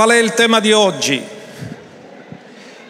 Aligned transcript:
qual 0.00 0.12
è 0.12 0.16
il 0.16 0.32
tema 0.32 0.60
di 0.60 0.72
oggi? 0.72 1.22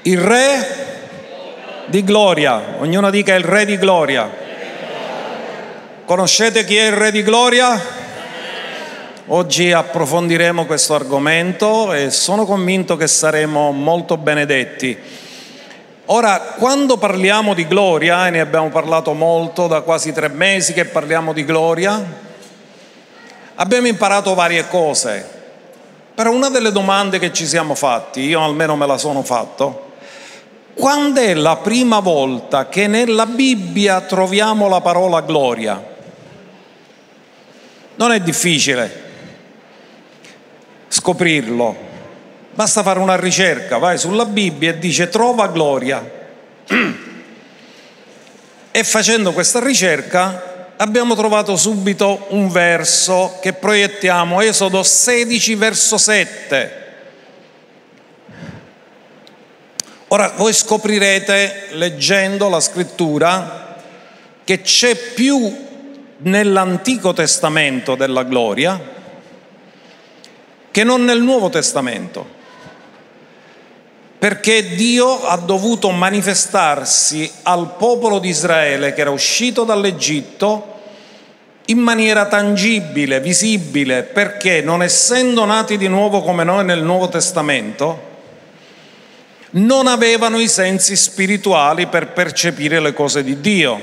Il 0.03 0.21
Re 0.21 1.87
di 1.87 2.05
Gloria. 2.05 2.77
Ognuno 2.79 3.11
dica 3.11 3.35
il 3.35 3.43
Re 3.43 3.65
di 3.65 3.77
Gloria. 3.79 4.31
Conoscete 6.05 6.65
chi 6.65 6.77
è 6.77 6.87
il 6.87 6.93
Re 6.93 7.11
di 7.11 7.25
Gloria? 7.25 7.83
Oggi 9.27 9.73
approfondiremo 9.73 10.67
questo 10.67 10.95
argomento 10.95 11.93
e 11.93 12.11
sono 12.11 12.47
convinto 12.47 12.97
che 12.97 13.09
saremo 13.09 13.73
molto 13.73 14.17
benedetti. 14.17 14.97
Ora, 16.05 16.55
quando 16.59 16.97
parliamo 16.97 17.55
di 17.55 17.67
gloria, 17.67 18.29
e 18.29 18.31
ne 18.31 18.39
abbiamo 18.39 18.69
parlato 18.69 19.15
molto 19.15 19.67
da 19.67 19.81
quasi 19.81 20.13
tre 20.13 20.29
mesi 20.29 20.73
che 20.73 20.85
parliamo 20.85 21.33
di 21.33 21.45
gloria, 21.45 22.01
abbiamo 23.57 23.89
imparato 23.89 24.35
varie 24.35 24.69
cose. 24.69 25.39
Però 26.15 26.31
una 26.31 26.49
delle 26.51 26.73
domande 26.73 27.19
che 27.19 27.33
ci 27.33 27.47
siamo 27.47 27.75
fatti, 27.75 28.21
io 28.21 28.43
almeno 28.43 28.77
me 28.77 28.87
la 28.87 28.99
sono 28.99 29.23
fatto, 29.23 29.93
quando 30.75 31.21
è 31.21 31.35
la 31.35 31.57
prima 31.57 32.01
volta 32.01 32.69
che 32.69 32.87
nella 32.87 33.27
Bibbia 33.27 34.01
troviamo 34.03 34.69
la 34.69 34.81
parola 34.81 35.21
gloria? 35.21 35.83
Non 37.97 38.13
è 38.13 38.21
difficile 38.21 39.09
scoprirlo. 40.91 41.89
Basta 42.53 42.83
fare 42.83 42.99
una 42.99 43.17
ricerca, 43.17 43.79
vai 43.79 43.97
sulla 43.97 44.27
Bibbia 44.27 44.71
e 44.71 44.79
dice 44.79 45.09
trova 45.09 45.49
gloria. 45.49 46.19
E 48.73 48.85
facendo 48.85 49.33
questa 49.33 49.59
ricerca 49.59 50.50
abbiamo 50.81 51.15
trovato 51.15 51.57
subito 51.57 52.27
un 52.31 52.49
verso 52.49 53.39
che 53.41 53.53
proiettiamo, 53.53 54.41
Esodo 54.41 54.83
16 54.83 55.55
verso 55.55 55.99
7. 55.99 56.79
Ora 60.09 60.33
voi 60.37 60.53
scoprirete 60.53 61.69
leggendo 61.73 62.49
la 62.49 62.61
scrittura 62.61 63.77
che 64.43 64.63
c'è 64.63 64.97
più 64.97 65.69
nell'Antico 66.17 67.13
Testamento 67.13 67.95
della 67.95 68.25
gloria 68.25 68.99
che 70.71 70.85
non 70.85 71.05
nel 71.05 71.23
Nuovo 71.23 71.49
Testamento 71.51 72.39
perché 74.21 74.75
Dio 74.75 75.25
ha 75.25 75.39
dovuto 75.39 75.89
manifestarsi 75.89 77.33
al 77.45 77.77
popolo 77.79 78.19
di 78.19 78.29
Israele 78.29 78.93
che 78.93 79.01
era 79.01 79.09
uscito 79.09 79.65
dall'Egitto 79.65 80.79
in 81.65 81.79
maniera 81.79 82.27
tangibile, 82.27 83.19
visibile, 83.21 84.03
perché 84.03 84.61
non 84.61 84.83
essendo 84.83 85.47
nati 85.47 85.79
di 85.79 85.89
nuovo 85.89 86.21
come 86.21 86.45
noi 86.45 86.67
nel 86.67 86.83
Nuovo 86.83 87.09
Testamento, 87.09 88.09
non 89.53 89.87
avevano 89.87 90.39
i 90.39 90.49
sensi 90.49 90.97
spirituali 90.97 91.87
per 91.87 92.09
percepire 92.09 92.79
le 92.79 92.93
cose 92.93 93.25
di 93.25 93.41
Dio. 93.41 93.81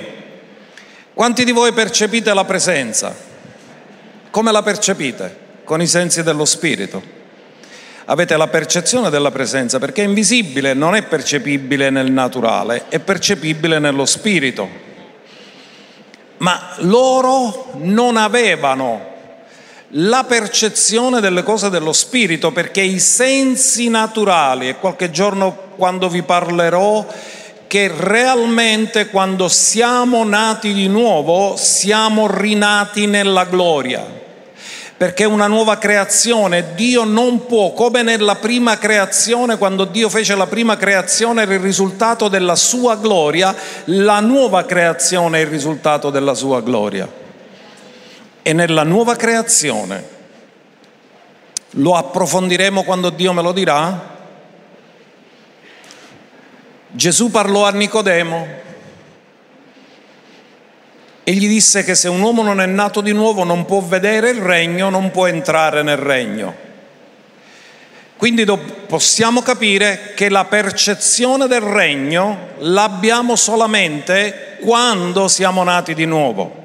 Quanti 1.15 1.45
di 1.45 1.51
voi 1.51 1.71
percepite 1.71 2.31
la 2.35 2.45
presenza? 2.45 3.15
Come 4.29 4.51
la 4.51 4.61
percepite? 4.61 5.35
Con 5.63 5.81
i 5.81 5.87
sensi 5.87 6.21
dello 6.21 6.45
Spirito 6.45 7.16
avete 8.09 8.37
la 8.37 8.47
percezione 8.47 9.09
della 9.09 9.31
presenza 9.31 9.79
perché 9.79 10.01
è 10.01 10.05
invisibile, 10.05 10.73
non 10.73 10.95
è 10.95 11.03
percepibile 11.03 11.89
nel 11.89 12.11
naturale, 12.11 12.85
è 12.89 12.99
percepibile 12.99 13.79
nello 13.79 14.05
spirito. 14.05 14.85
Ma 16.37 16.73
loro 16.79 17.71
non 17.79 18.15
avevano 18.15 19.15
la 19.91 20.23
percezione 20.25 21.19
delle 21.19 21.43
cose 21.43 21.69
dello 21.69 21.93
spirito 21.93 22.51
perché 22.51 22.81
i 22.81 22.99
sensi 22.99 23.89
naturali, 23.89 24.69
e 24.69 24.77
qualche 24.77 25.11
giorno 25.11 25.65
quando 25.75 26.09
vi 26.09 26.21
parlerò 26.21 27.05
che 27.67 27.91
realmente 27.93 29.07
quando 29.07 29.49
siamo 29.49 30.23
nati 30.23 30.73
di 30.73 30.87
nuovo 30.87 31.55
siamo 31.57 32.27
rinati 32.27 33.05
nella 33.07 33.43
gloria 33.43 34.25
perché 34.97 35.23
è 35.23 35.27
una 35.27 35.45
nuova 35.45 35.77
creazione. 35.77 36.73
Dio 36.73 37.03
non 37.03 37.45
può, 37.45 37.71
come 37.73 38.01
nella 38.01 38.35
prima 38.35 38.79
creazione, 38.79 39.57
quando 39.57 39.85
Dio 39.85 40.09
fece 40.09 40.35
la 40.35 40.47
prima 40.47 40.75
creazione 40.75 41.43
era 41.43 41.53
il 41.53 41.59
risultato 41.59 42.27
della 42.27 42.55
sua 42.55 42.95
gloria, 42.95 43.55
la 43.85 44.19
nuova 44.19 44.65
creazione 44.65 45.37
è 45.37 45.41
il 45.41 45.47
risultato 45.47 46.09
della 46.09 46.33
sua 46.33 46.61
gloria. 46.61 47.07
E 48.41 48.53
nella 48.53 48.83
nuova 48.83 49.15
creazione, 49.15 50.15
lo 51.71 51.93
approfondiremo 51.95 52.83
quando 52.83 53.11
Dio 53.11 53.33
me 53.33 53.43
lo 53.43 53.51
dirà, 53.51 54.15
Gesù 56.89 57.29
parlò 57.29 57.65
a 57.65 57.71
Nicodemo 57.71 58.65
e 61.29 61.33
gli 61.33 61.49
disse 61.49 61.83
che 61.83 61.93
se 61.93 62.07
un 62.07 62.21
uomo 62.21 62.41
non 62.41 62.61
è 62.61 62.65
nato 62.65 63.01
di 63.01 63.11
nuovo 63.11 63.43
non 63.43 63.65
può 63.65 63.81
vedere 63.81 64.29
il 64.29 64.39
regno, 64.39 64.89
non 64.89 65.11
può 65.11 65.27
entrare 65.27 65.83
nel 65.83 65.97
regno. 65.97 66.55
Quindi 68.15 68.45
possiamo 68.87 69.41
capire 69.41 70.13
che 70.15 70.29
la 70.29 70.45
percezione 70.45 71.47
del 71.47 71.59
regno 71.59 72.51
l'abbiamo 72.59 73.35
solamente 73.35 74.57
quando 74.61 75.27
siamo 75.27 75.63
nati 75.63 75.93
di 75.93 76.05
nuovo. 76.05 76.63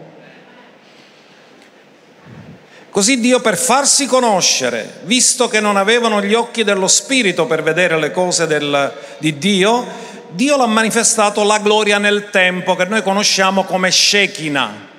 Così 2.88 3.18
Dio 3.18 3.40
per 3.40 3.56
farsi 3.56 4.06
conoscere, 4.06 5.00
visto 5.02 5.48
che 5.48 5.58
non 5.58 5.76
avevano 5.76 6.22
gli 6.22 6.34
occhi 6.34 6.62
dello 6.62 6.86
Spirito 6.86 7.46
per 7.46 7.64
vedere 7.64 7.98
le 7.98 8.12
cose 8.12 8.46
del, 8.46 8.92
di 9.18 9.38
Dio, 9.38 10.10
Dio 10.34 10.56
l'ha 10.56 10.66
manifestato 10.66 11.43
la 11.44 11.59
gloria 11.59 11.98
nel 11.98 12.31
tempo 12.31 12.75
che 12.75 12.87
noi 12.87 13.03
conosciamo 13.03 13.65
come 13.65 13.91
Shekinah. 13.91 14.91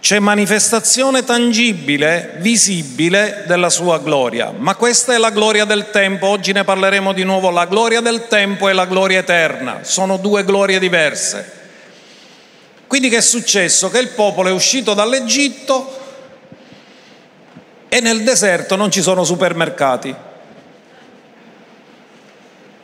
C'è 0.00 0.20
manifestazione 0.20 1.24
tangibile, 1.24 2.34
visibile 2.36 3.42
della 3.48 3.68
sua 3.68 3.98
gloria, 3.98 4.52
ma 4.56 4.76
questa 4.76 5.14
è 5.14 5.18
la 5.18 5.30
gloria 5.30 5.64
del 5.64 5.90
tempo, 5.90 6.28
oggi 6.28 6.52
ne 6.52 6.62
parleremo 6.62 7.12
di 7.12 7.24
nuovo, 7.24 7.50
la 7.50 7.66
gloria 7.66 8.00
del 8.00 8.28
tempo 8.28 8.68
e 8.68 8.72
la 8.72 8.86
gloria 8.86 9.18
eterna, 9.18 9.80
sono 9.82 10.16
due 10.16 10.44
glorie 10.44 10.78
diverse. 10.78 11.56
Quindi 12.86 13.08
che 13.08 13.16
è 13.16 13.20
successo? 13.20 13.90
Che 13.90 13.98
il 13.98 14.10
popolo 14.10 14.48
è 14.48 14.52
uscito 14.52 14.94
dall'Egitto 14.94 15.98
e 17.88 18.00
nel 18.00 18.22
deserto 18.22 18.76
non 18.76 18.92
ci 18.92 19.02
sono 19.02 19.24
supermercati. 19.24 20.14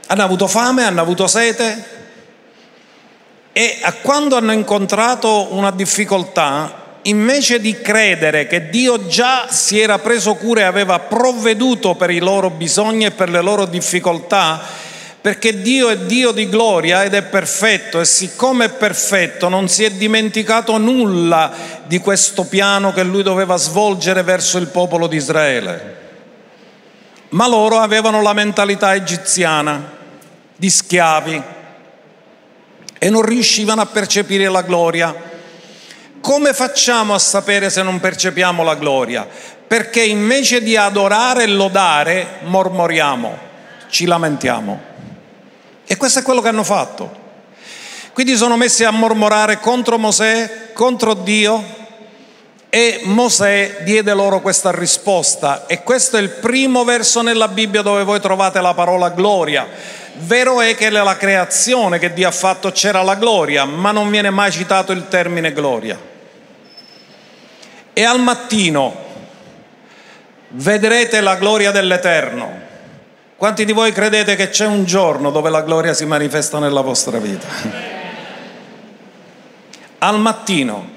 Hanno 0.06 0.22
avuto 0.22 0.46
fame, 0.46 0.84
hanno 0.84 1.00
avuto 1.00 1.26
sete 1.26 1.94
e 3.56 3.78
quando 4.02 4.34
hanno 4.34 4.50
incontrato 4.50 5.54
una 5.54 5.70
difficoltà, 5.70 6.98
invece 7.02 7.60
di 7.60 7.80
credere 7.80 8.48
che 8.48 8.68
Dio 8.68 9.06
già 9.06 9.46
si 9.48 9.78
era 9.78 10.00
preso 10.00 10.34
cura 10.34 10.62
e 10.62 10.64
aveva 10.64 10.98
provveduto 10.98 11.94
per 11.94 12.10
i 12.10 12.18
loro 12.18 12.50
bisogni 12.50 13.04
e 13.04 13.12
per 13.12 13.30
le 13.30 13.40
loro 13.40 13.64
difficoltà, 13.66 14.60
perché 15.20 15.62
Dio 15.62 15.88
è 15.88 15.98
Dio 15.98 16.32
di 16.32 16.48
gloria 16.48 17.04
ed 17.04 17.14
è 17.14 17.22
perfetto 17.22 18.00
e 18.00 18.04
siccome 18.04 18.64
è 18.64 18.70
perfetto 18.70 19.48
non 19.48 19.68
si 19.68 19.84
è 19.84 19.90
dimenticato 19.90 20.76
nulla 20.76 21.52
di 21.86 21.98
questo 21.98 22.46
piano 22.46 22.92
che 22.92 23.04
lui 23.04 23.22
doveva 23.22 23.54
svolgere 23.56 24.24
verso 24.24 24.58
il 24.58 24.66
popolo 24.66 25.06
di 25.06 25.16
Israele. 25.16 26.03
Ma 27.34 27.48
loro 27.48 27.80
avevano 27.80 28.22
la 28.22 28.32
mentalità 28.32 28.94
egiziana 28.94 29.90
di 30.54 30.70
schiavi 30.70 31.42
e 32.96 33.10
non 33.10 33.22
riuscivano 33.22 33.80
a 33.80 33.86
percepire 33.86 34.48
la 34.48 34.62
gloria. 34.62 35.32
Come 36.20 36.52
facciamo 36.52 37.12
a 37.12 37.18
sapere 37.18 37.70
se 37.70 37.82
non 37.82 37.98
percepiamo 37.98 38.62
la 38.62 38.76
gloria? 38.76 39.26
Perché 39.66 40.04
invece 40.04 40.62
di 40.62 40.76
adorare 40.76 41.42
e 41.42 41.48
lodare, 41.48 42.38
mormoriamo, 42.44 43.36
ci 43.88 44.06
lamentiamo. 44.06 44.80
E 45.84 45.96
questo 45.96 46.20
è 46.20 46.22
quello 46.22 46.40
che 46.40 46.48
hanno 46.48 46.62
fatto. 46.62 47.22
Quindi 48.12 48.36
sono 48.36 48.56
messi 48.56 48.84
a 48.84 48.92
mormorare 48.92 49.58
contro 49.58 49.98
Mosè, 49.98 50.70
contro 50.72 51.14
Dio, 51.14 51.62
e 52.74 53.02
Mosè 53.04 53.82
diede 53.84 54.12
loro 54.14 54.40
questa 54.40 54.72
risposta. 54.72 55.66
E 55.66 55.84
questo 55.84 56.16
è 56.16 56.20
il 56.20 56.30
primo 56.30 56.82
verso 56.82 57.22
nella 57.22 57.46
Bibbia 57.46 57.82
dove 57.82 58.02
voi 58.02 58.18
trovate 58.18 58.60
la 58.60 58.74
parola 58.74 59.10
gloria 59.10 59.68
Vero 60.16 60.60
è 60.60 60.74
che 60.74 60.90
nella 60.90 61.16
creazione 61.16 62.00
che 62.00 62.12
Dio 62.12 62.26
ha 62.26 62.32
fatto 62.32 62.70
c'era 62.70 63.02
la 63.02 63.14
gloria, 63.14 63.64
ma 63.64 63.90
non 63.90 64.10
viene 64.10 64.30
mai 64.30 64.52
citato 64.52 64.92
il 64.92 65.08
termine 65.08 65.52
gloria. 65.52 65.98
E 67.92 68.02
al 68.04 68.20
mattino 68.20 68.94
vedrete 70.48 71.20
la 71.20 71.34
gloria 71.34 71.72
dell'Eterno. 71.72 72.62
Quanti 73.36 73.64
di 73.64 73.72
voi 73.72 73.92
credete 73.92 74.36
che 74.36 74.50
c'è 74.50 74.66
un 74.66 74.84
giorno 74.84 75.30
dove 75.30 75.50
la 75.50 75.62
gloria 75.62 75.94
si 75.94 76.06
manifesta 76.06 76.58
nella 76.58 76.80
vostra 76.80 77.18
vita? 77.18 77.46
Al 79.98 80.18
mattino 80.20 80.93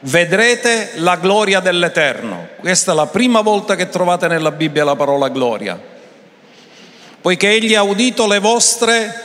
vedrete 0.00 0.92
la 0.96 1.16
gloria 1.16 1.60
dell'Eterno. 1.60 2.48
Questa 2.58 2.92
è 2.92 2.94
la 2.94 3.06
prima 3.06 3.40
volta 3.40 3.74
che 3.76 3.88
trovate 3.88 4.28
nella 4.28 4.52
Bibbia 4.52 4.84
la 4.84 4.96
parola 4.96 5.28
gloria. 5.28 5.78
Poiché 7.20 7.50
egli 7.50 7.74
ha 7.74 7.82
udito 7.82 8.26
le 8.26 8.38
vostre 8.38 9.24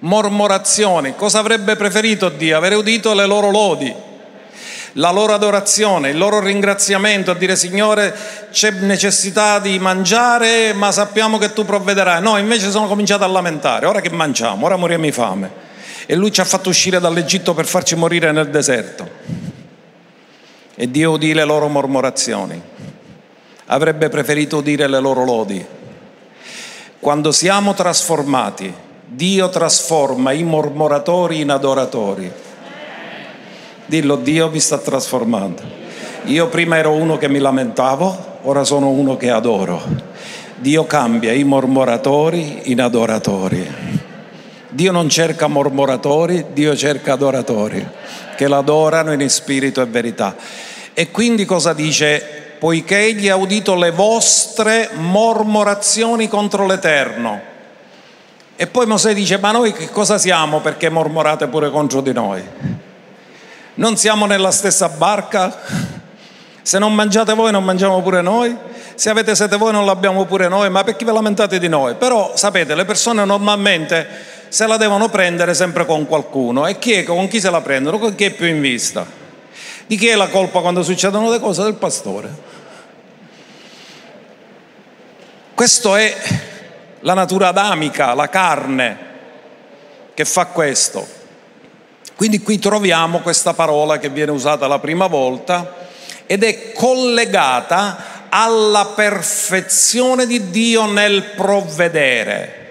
mormorazioni. 0.00 1.14
Cosa 1.14 1.40
avrebbe 1.40 1.76
preferito 1.76 2.30
Dio? 2.30 2.56
Avere 2.56 2.74
udito 2.74 3.12
le 3.12 3.26
loro 3.26 3.50
lodi, 3.50 3.94
la 4.92 5.10
loro 5.10 5.34
adorazione, 5.34 6.08
il 6.08 6.16
loro 6.16 6.40
ringraziamento, 6.40 7.30
a 7.30 7.34
dire 7.34 7.54
Signore 7.54 8.14
c'è 8.50 8.70
necessità 8.70 9.58
di 9.58 9.78
mangiare, 9.78 10.72
ma 10.72 10.90
sappiamo 10.90 11.36
che 11.36 11.52
tu 11.52 11.66
provvederai. 11.66 12.22
No, 12.22 12.38
invece 12.38 12.70
sono 12.70 12.86
cominciato 12.86 13.24
a 13.24 13.28
lamentare, 13.28 13.84
ora 13.84 14.00
che 14.00 14.10
mangiamo, 14.10 14.64
ora 14.64 14.76
moriamo 14.76 15.04
di 15.04 15.12
fame. 15.12 15.70
E 16.06 16.14
lui 16.14 16.32
ci 16.32 16.40
ha 16.40 16.44
fatto 16.44 16.70
uscire 16.70 16.98
dall'Egitto 16.98 17.52
per 17.52 17.66
farci 17.66 17.94
morire 17.94 18.32
nel 18.32 18.48
deserto 18.48 19.51
e 20.74 20.90
Dio 20.90 21.12
udì 21.12 21.32
le 21.32 21.44
loro 21.44 21.68
mormorazioni. 21.68 22.60
Avrebbe 23.66 24.08
preferito 24.08 24.58
udire 24.58 24.86
le 24.88 25.00
loro 25.00 25.24
lodi. 25.24 25.64
Quando 26.98 27.32
siamo 27.32 27.74
trasformati, 27.74 28.72
Dio 29.06 29.48
trasforma 29.48 30.32
i 30.32 30.42
mormoratori 30.42 31.40
in 31.40 31.50
adoratori. 31.50 32.30
Dillo, 33.86 34.16
Dio 34.16 34.50
mi 34.50 34.60
sta 34.60 34.78
trasformando. 34.78 35.62
Io 36.24 36.46
prima 36.48 36.76
ero 36.76 36.92
uno 36.92 37.18
che 37.18 37.28
mi 37.28 37.38
lamentavo, 37.38 38.38
ora 38.42 38.64
sono 38.64 38.88
uno 38.90 39.16
che 39.16 39.30
adoro. 39.30 39.82
Dio 40.56 40.84
cambia 40.84 41.32
i 41.32 41.42
mormoratori 41.42 42.70
in 42.70 42.80
adoratori. 42.80 43.81
Dio 44.74 44.90
non 44.90 45.10
cerca 45.10 45.48
mormoratori, 45.48 46.46
Dio 46.54 46.74
cerca 46.74 47.12
adoratori 47.12 47.86
che 48.36 48.48
l'adorano 48.48 49.12
in 49.12 49.28
spirito 49.28 49.82
e 49.82 49.84
verità. 49.84 50.34
E 50.94 51.10
quindi 51.10 51.44
cosa 51.44 51.74
dice? 51.74 52.56
Poiché 52.58 53.00
egli 53.00 53.28
ha 53.28 53.36
udito 53.36 53.74
le 53.74 53.90
vostre 53.90 54.88
mormorazioni 54.94 56.26
contro 56.26 56.64
l'Eterno. 56.64 57.40
E 58.56 58.66
poi 58.66 58.86
Mosè 58.86 59.12
dice, 59.12 59.36
ma 59.36 59.50
noi 59.50 59.74
che 59.74 59.90
cosa 59.90 60.16
siamo 60.16 60.60
perché 60.60 60.88
mormorate 60.88 61.48
pure 61.48 61.70
contro 61.70 62.00
di 62.00 62.12
noi? 62.14 62.42
Non 63.74 63.98
siamo 63.98 64.24
nella 64.24 64.50
stessa 64.50 64.88
barca? 64.88 65.60
Se 66.62 66.78
non 66.78 66.94
mangiate 66.94 67.34
voi 67.34 67.52
non 67.52 67.64
mangiamo 67.64 68.00
pure 68.00 68.22
noi? 68.22 68.56
Se 68.94 69.10
avete 69.10 69.34
sete 69.34 69.56
voi 69.56 69.72
non 69.72 69.84
l'abbiamo 69.84 70.24
pure 70.24 70.48
noi? 70.48 70.70
Ma 70.70 70.82
perché 70.82 71.04
vi 71.04 71.12
lamentate 71.12 71.58
di 71.58 71.68
noi? 71.68 71.94
Però 71.96 72.32
sapete, 72.36 72.74
le 72.74 72.86
persone 72.86 73.22
normalmente 73.24 74.31
se 74.52 74.66
la 74.66 74.76
devono 74.76 75.08
prendere 75.08 75.54
sempre 75.54 75.86
con 75.86 76.06
qualcuno. 76.06 76.66
E 76.66 76.78
chi 76.78 76.92
è, 76.92 77.04
con 77.04 77.26
chi 77.26 77.40
se 77.40 77.48
la 77.48 77.62
prendono? 77.62 77.98
Con 77.98 78.14
chi 78.14 78.24
è 78.24 78.30
più 78.32 78.44
in 78.44 78.60
vista? 78.60 79.06
Di 79.86 79.96
chi 79.96 80.08
è 80.08 80.14
la 80.14 80.28
colpa 80.28 80.60
quando 80.60 80.82
succedono 80.82 81.30
le 81.30 81.40
cose? 81.40 81.62
Del 81.62 81.76
pastore. 81.76 82.28
Questa 85.54 85.98
è 85.98 86.16
la 87.00 87.14
natura 87.14 87.48
adamica, 87.48 88.12
la 88.12 88.28
carne 88.28 88.98
che 90.12 90.26
fa 90.26 90.44
questo. 90.44 91.08
Quindi 92.14 92.42
qui 92.42 92.58
troviamo 92.58 93.20
questa 93.20 93.54
parola 93.54 93.98
che 93.98 94.10
viene 94.10 94.32
usata 94.32 94.66
la 94.66 94.80
prima 94.80 95.06
volta 95.06 95.76
ed 96.26 96.44
è 96.44 96.72
collegata 96.72 98.28
alla 98.28 98.92
perfezione 98.94 100.26
di 100.26 100.50
Dio 100.50 100.84
nel 100.84 101.22
provvedere. 101.34 102.61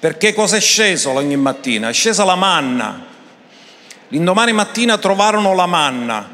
Perché 0.00 0.32
cosa 0.32 0.56
è 0.56 0.60
sceso 0.60 1.10
ogni 1.10 1.36
mattina? 1.36 1.88
È 1.88 1.92
scesa 1.92 2.24
la 2.24 2.36
manna. 2.36 3.04
L'indomani 4.08 4.52
mattina 4.52 4.96
trovarono 4.96 5.54
la 5.54 5.66
manna 5.66 6.28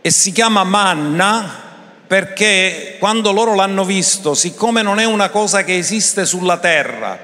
e 0.00 0.10
si 0.10 0.32
chiama 0.32 0.64
manna 0.64 1.66
perché 2.06 2.96
quando 2.98 3.32
loro 3.32 3.54
l'hanno 3.54 3.84
visto, 3.84 4.34
siccome 4.34 4.82
non 4.82 4.98
è 4.98 5.04
una 5.04 5.28
cosa 5.30 5.64
che 5.64 5.76
esiste 5.76 6.24
sulla 6.24 6.58
terra, 6.58 7.18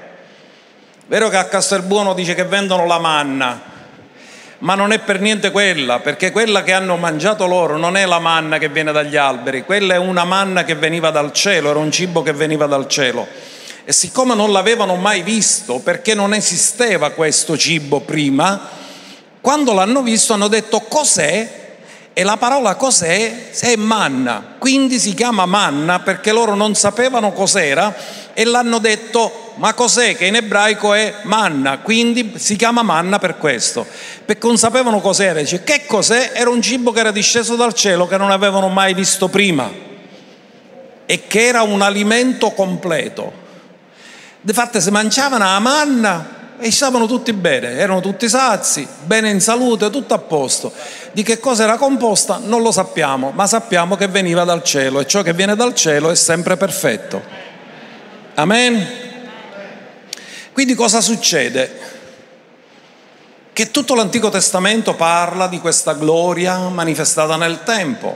vero 1.07 1.29
che 1.29 1.37
a 1.37 1.45
Castelbuono 1.45 2.13
dice 2.13 2.35
che 2.35 2.43
vendono 2.43 2.85
la 2.85 2.99
manna, 2.99 3.61
ma 4.59 4.75
non 4.75 4.91
è 4.91 4.99
per 4.99 5.21
niente 5.21 5.51
quella, 5.51 5.99
perché 5.99 6.31
quella 6.31 6.63
che 6.63 6.73
hanno 6.73 6.97
mangiato 6.97 7.47
loro 7.47 7.77
non 7.77 7.97
è 7.97 8.05
la 8.05 8.19
manna 8.19 8.57
che 8.57 8.69
viene 8.69 8.91
dagli 8.91 9.15
alberi, 9.15 9.63
quella 9.63 9.95
è 9.95 9.97
una 9.97 10.23
manna 10.23 10.63
che 10.63 10.75
veniva 10.75 11.09
dal 11.09 11.31
cielo, 11.33 11.69
era 11.69 11.79
un 11.79 11.91
cibo 11.91 12.21
che 12.21 12.33
veniva 12.33 12.65
dal 12.67 12.87
cielo. 12.87 13.27
E 13.87 13.93
siccome 13.93 14.33
non 14.33 14.51
l'avevano 14.51 14.95
mai 14.95 15.21
visto, 15.21 15.77
perché 15.77 16.15
non 16.15 16.33
esisteva 16.33 17.11
questo 17.11 17.55
cibo 17.55 17.99
prima, 17.99 18.67
quando 19.39 19.73
l'hanno 19.73 20.01
visto 20.01 20.33
hanno 20.33 20.47
detto 20.47 20.79
cos'è? 20.79 21.63
E 22.11 22.23
la 22.23 22.35
parola 22.37 22.73
cos'è? 22.73 23.51
È 23.51 23.75
manna, 23.75 24.55
quindi 24.57 24.97
si 24.97 25.13
chiama 25.13 25.45
manna 25.45 25.99
perché 25.99 26.31
loro 26.31 26.55
non 26.55 26.73
sapevano 26.73 27.31
cos'era 27.31 27.93
e 28.33 28.43
l'hanno 28.43 28.79
detto 28.79 29.53
ma 29.57 29.75
cos'è 29.75 30.15
che 30.15 30.25
in 30.25 30.35
ebraico 30.35 30.95
è 30.95 31.17
manna, 31.23 31.77
quindi 31.77 32.33
si 32.37 32.55
chiama 32.55 32.81
manna 32.81 33.19
per 33.19 33.37
questo, 33.37 33.85
perché 34.25 34.47
non 34.47 34.57
sapevano 34.57 34.99
cos'era, 34.99 35.41
dice 35.41 35.63
che 35.63 35.85
cos'è? 35.85 36.31
Era 36.33 36.49
un 36.49 36.61
cibo 36.61 36.91
che 36.91 37.01
era 37.01 37.11
disceso 37.11 37.55
dal 37.55 37.75
cielo 37.75 38.07
che 38.07 38.17
non 38.17 38.31
avevano 38.31 38.69
mai 38.69 38.95
visto 38.95 39.27
prima 39.27 39.71
e 41.05 41.27
che 41.27 41.45
era 41.45 41.61
un 41.61 41.83
alimento 41.83 42.49
completo. 42.49 43.43
Difatti 44.45 44.79
si 44.79 44.91
mangiavano 44.91 45.43
la 45.43 45.57
manna 45.57 46.53
e 46.59 46.71
stavano 46.71 47.07
tutti 47.07 47.33
bene, 47.33 47.71
erano 47.71 47.99
tutti 47.99 48.29
sazi, 48.29 48.87
bene 49.03 49.31
in 49.31 49.41
salute, 49.41 49.89
tutto 49.89 50.13
a 50.13 50.19
posto. 50.19 50.71
Di 51.13 51.23
che 51.23 51.39
cosa 51.39 51.63
era 51.63 51.77
composta 51.77 52.39
non 52.43 52.61
lo 52.61 52.71
sappiamo, 52.71 53.31
ma 53.31 53.47
sappiamo 53.47 53.95
che 53.95 54.07
veniva 54.07 54.43
dal 54.43 54.61
cielo 54.61 54.99
e 54.99 55.07
ciò 55.07 55.23
che 55.23 55.33
viene 55.33 55.55
dal 55.55 55.73
cielo 55.73 56.11
è 56.11 56.15
sempre 56.15 56.57
perfetto. 56.57 57.23
Amen? 58.35 58.87
Quindi 60.51 60.75
cosa 60.75 61.01
succede? 61.01 61.79
Che 63.51 63.71
tutto 63.71 63.95
l'Antico 63.95 64.29
Testamento 64.29 64.93
parla 64.93 65.47
di 65.47 65.59
questa 65.59 65.93
gloria 65.93 66.55
manifestata 66.69 67.35
nel 67.35 67.63
tempo. 67.63 68.15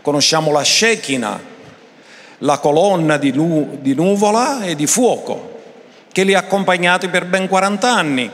Conosciamo 0.00 0.50
la 0.50 0.64
Shekinah, 0.64 1.51
la 2.42 2.58
colonna 2.58 3.16
di, 3.16 3.32
nu- 3.32 3.78
di 3.80 3.94
nuvola 3.94 4.62
e 4.62 4.74
di 4.74 4.86
fuoco 4.86 5.50
che 6.12 6.24
li 6.24 6.34
ha 6.34 6.40
accompagnati 6.40 7.08
per 7.08 7.26
ben 7.26 7.48
40 7.48 7.92
anni. 7.92 8.30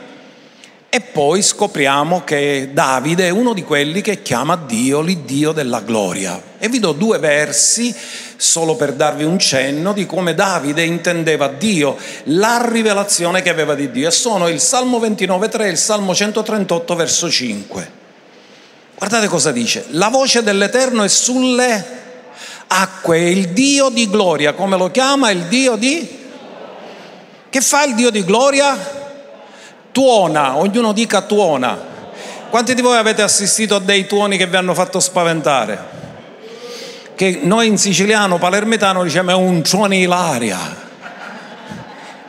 E 0.91 1.01
poi 1.01 1.43
scopriamo 1.43 2.23
che 2.23 2.71
Davide 2.73 3.27
è 3.27 3.29
uno 3.29 3.53
di 3.53 3.63
quelli 3.63 4.01
che 4.01 4.23
chiama 4.23 4.55
Dio 4.55 5.01
l'Iddio 5.01 5.51
della 5.51 5.81
gloria. 5.81 6.41
E 6.57 6.67
vi 6.67 6.79
do 6.79 6.93
due 6.93 7.19
versi 7.19 7.95
solo 8.35 8.75
per 8.75 8.93
darvi 8.93 9.23
un 9.23 9.37
cenno 9.37 9.93
di 9.93 10.07
come 10.07 10.33
Davide 10.33 10.81
intendeva 10.81 11.47
Dio, 11.47 11.95
la 12.25 12.67
rivelazione 12.67 13.43
che 13.43 13.49
aveva 13.49 13.75
di 13.75 13.91
Dio. 13.91 14.07
E 14.07 14.11
sono 14.11 14.47
il 14.47 14.59
Salmo 14.59 14.97
29.3 14.97 15.61
e 15.61 15.69
il 15.69 15.77
Salmo 15.77 16.15
138 16.15 16.95
verso 16.95 17.29
5. 17.29 17.91
Guardate 18.97 19.27
cosa 19.27 19.51
dice. 19.51 19.85
La 19.91 20.09
voce 20.09 20.41
dell'Eterno 20.41 21.03
è 21.03 21.07
sulle 21.07 21.99
acque, 22.71 23.29
il 23.29 23.49
Dio 23.49 23.89
di 23.89 24.09
gloria, 24.09 24.53
come 24.53 24.77
lo 24.77 24.91
chiama? 24.91 25.31
Il 25.31 25.45
Dio 25.45 25.75
di... 25.75 26.17
Che 27.49 27.61
fa 27.61 27.83
il 27.83 27.95
Dio 27.95 28.11
di 28.11 28.23
gloria? 28.23 28.77
Tuona, 29.91 30.57
ognuno 30.57 30.93
dica 30.93 31.21
tuona. 31.21 31.87
Quanti 32.49 32.75
di 32.75 32.81
voi 32.81 32.97
avete 32.97 33.21
assistito 33.21 33.75
a 33.75 33.79
dei 33.79 34.05
tuoni 34.05 34.37
che 34.37 34.45
vi 34.45 34.55
hanno 34.55 34.73
fatto 34.73 34.99
spaventare? 34.99 35.97
Che 37.15 37.39
noi 37.43 37.67
in 37.67 37.77
siciliano 37.77 38.37
palermitano 38.37 39.03
diciamo 39.03 39.31
è 39.31 39.35
un 39.35 39.61
tuono 39.63 39.95
ilaria. 39.95 40.87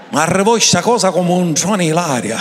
Ma 0.08 0.22
arrivò 0.22 0.52
questa 0.52 0.80
cosa 0.80 1.10
come 1.10 1.32
un 1.32 1.52
tuono 1.52 1.82
ilaria. 1.82 2.38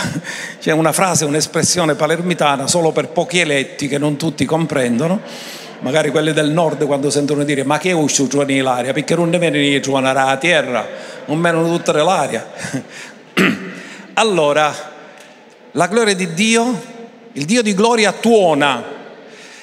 C'è 0.58 0.72
una 0.72 0.92
frase, 0.92 1.26
un'espressione 1.26 1.94
palermitana 1.94 2.66
solo 2.66 2.92
per 2.92 3.08
pochi 3.08 3.38
eletti 3.38 3.88
che 3.88 3.98
non 3.98 4.16
tutti 4.16 4.44
comprendono 4.46 5.20
magari 5.80 6.10
quelli 6.10 6.32
del 6.32 6.50
nord 6.50 6.84
quando 6.86 7.10
sentono 7.10 7.44
dire 7.44 7.64
ma 7.64 7.78
che 7.78 7.90
è 7.90 7.94
questo 7.94 8.26
giovane 8.26 8.60
l'aria? 8.62 8.92
Perché 8.92 9.14
non 9.14 9.28
ne 9.28 9.38
viene 9.38 9.80
giovane 9.80 10.12
la 10.12 10.36
terra? 10.38 10.86
Non 11.26 11.40
vengono 11.40 11.68
tutta 11.68 11.92
l'aria. 11.92 12.46
Allora 14.14 14.74
la 15.72 15.86
gloria 15.86 16.14
di 16.14 16.32
Dio 16.34 16.98
il 17.34 17.44
Dio 17.44 17.62
di 17.62 17.74
gloria 17.74 18.10
tuona 18.10 18.82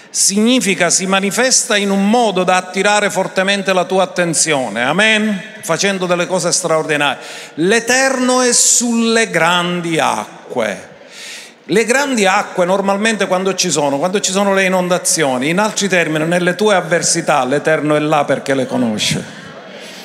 significa 0.09 0.89
si 0.89 1.05
manifesta 1.05 1.75
in 1.75 1.91
un 1.91 2.09
modo 2.09 2.45
da 2.45 2.55
attirare 2.55 3.09
fortemente 3.09 3.73
la 3.73 3.83
tua 3.83 4.03
attenzione. 4.03 4.83
Amen? 4.83 5.41
Facendo 5.61 6.05
delle 6.05 6.27
cose 6.27 6.53
straordinarie. 6.53 7.21
L'eterno 7.55 8.41
è 8.41 8.53
sulle 8.53 9.29
grandi 9.29 9.99
acque 9.99 10.86
le 11.69 11.83
grandi 11.83 12.25
acque 12.25 12.63
normalmente 12.63 13.27
quando 13.27 13.53
ci 13.53 13.69
sono, 13.69 13.97
quando 13.97 14.21
ci 14.21 14.31
sono 14.31 14.53
le 14.53 14.63
inondazioni, 14.63 15.49
in 15.49 15.59
altri 15.59 15.89
termini, 15.89 16.25
nelle 16.25 16.55
tue 16.55 16.75
avversità 16.75 17.43
l'Eterno 17.43 17.95
è 17.95 17.99
là 17.99 18.23
perché 18.23 18.55
le 18.55 18.65
conosce. 18.65 19.45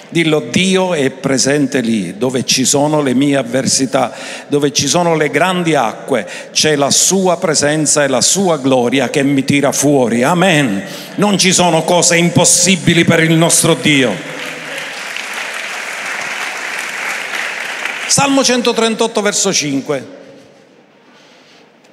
Dillo, 0.08 0.40
Dio 0.50 0.92
è 0.92 1.08
presente 1.10 1.80
lì, 1.80 2.18
dove 2.18 2.44
ci 2.44 2.64
sono 2.64 3.00
le 3.00 3.14
mie 3.14 3.36
avversità, 3.36 4.12
dove 4.48 4.72
ci 4.72 4.88
sono 4.88 5.14
le 5.14 5.30
grandi 5.30 5.74
acque, 5.74 6.28
c'è 6.52 6.74
la 6.74 6.90
sua 6.90 7.38
presenza 7.38 8.02
e 8.02 8.08
la 8.08 8.20
sua 8.20 8.58
gloria 8.58 9.08
che 9.08 9.22
mi 9.22 9.44
tira 9.44 9.70
fuori. 9.70 10.22
Amen. 10.24 10.82
Non 11.14 11.38
ci 11.38 11.52
sono 11.52 11.82
cose 11.84 12.16
impossibili 12.16 13.04
per 13.04 13.22
il 13.22 13.32
nostro 13.32 13.74
Dio. 13.74 14.12
Salmo 18.06 18.44
138 18.44 19.22
verso 19.22 19.52
5. 19.52 20.20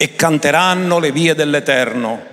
E 0.01 0.15
canteranno 0.15 0.97
le 0.97 1.11
vie 1.11 1.35
dell'Eterno, 1.35 2.23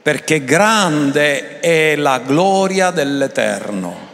perché 0.00 0.42
grande 0.42 1.60
è 1.60 1.96
la 1.96 2.18
gloria 2.24 2.90
dell'Eterno. 2.90 4.08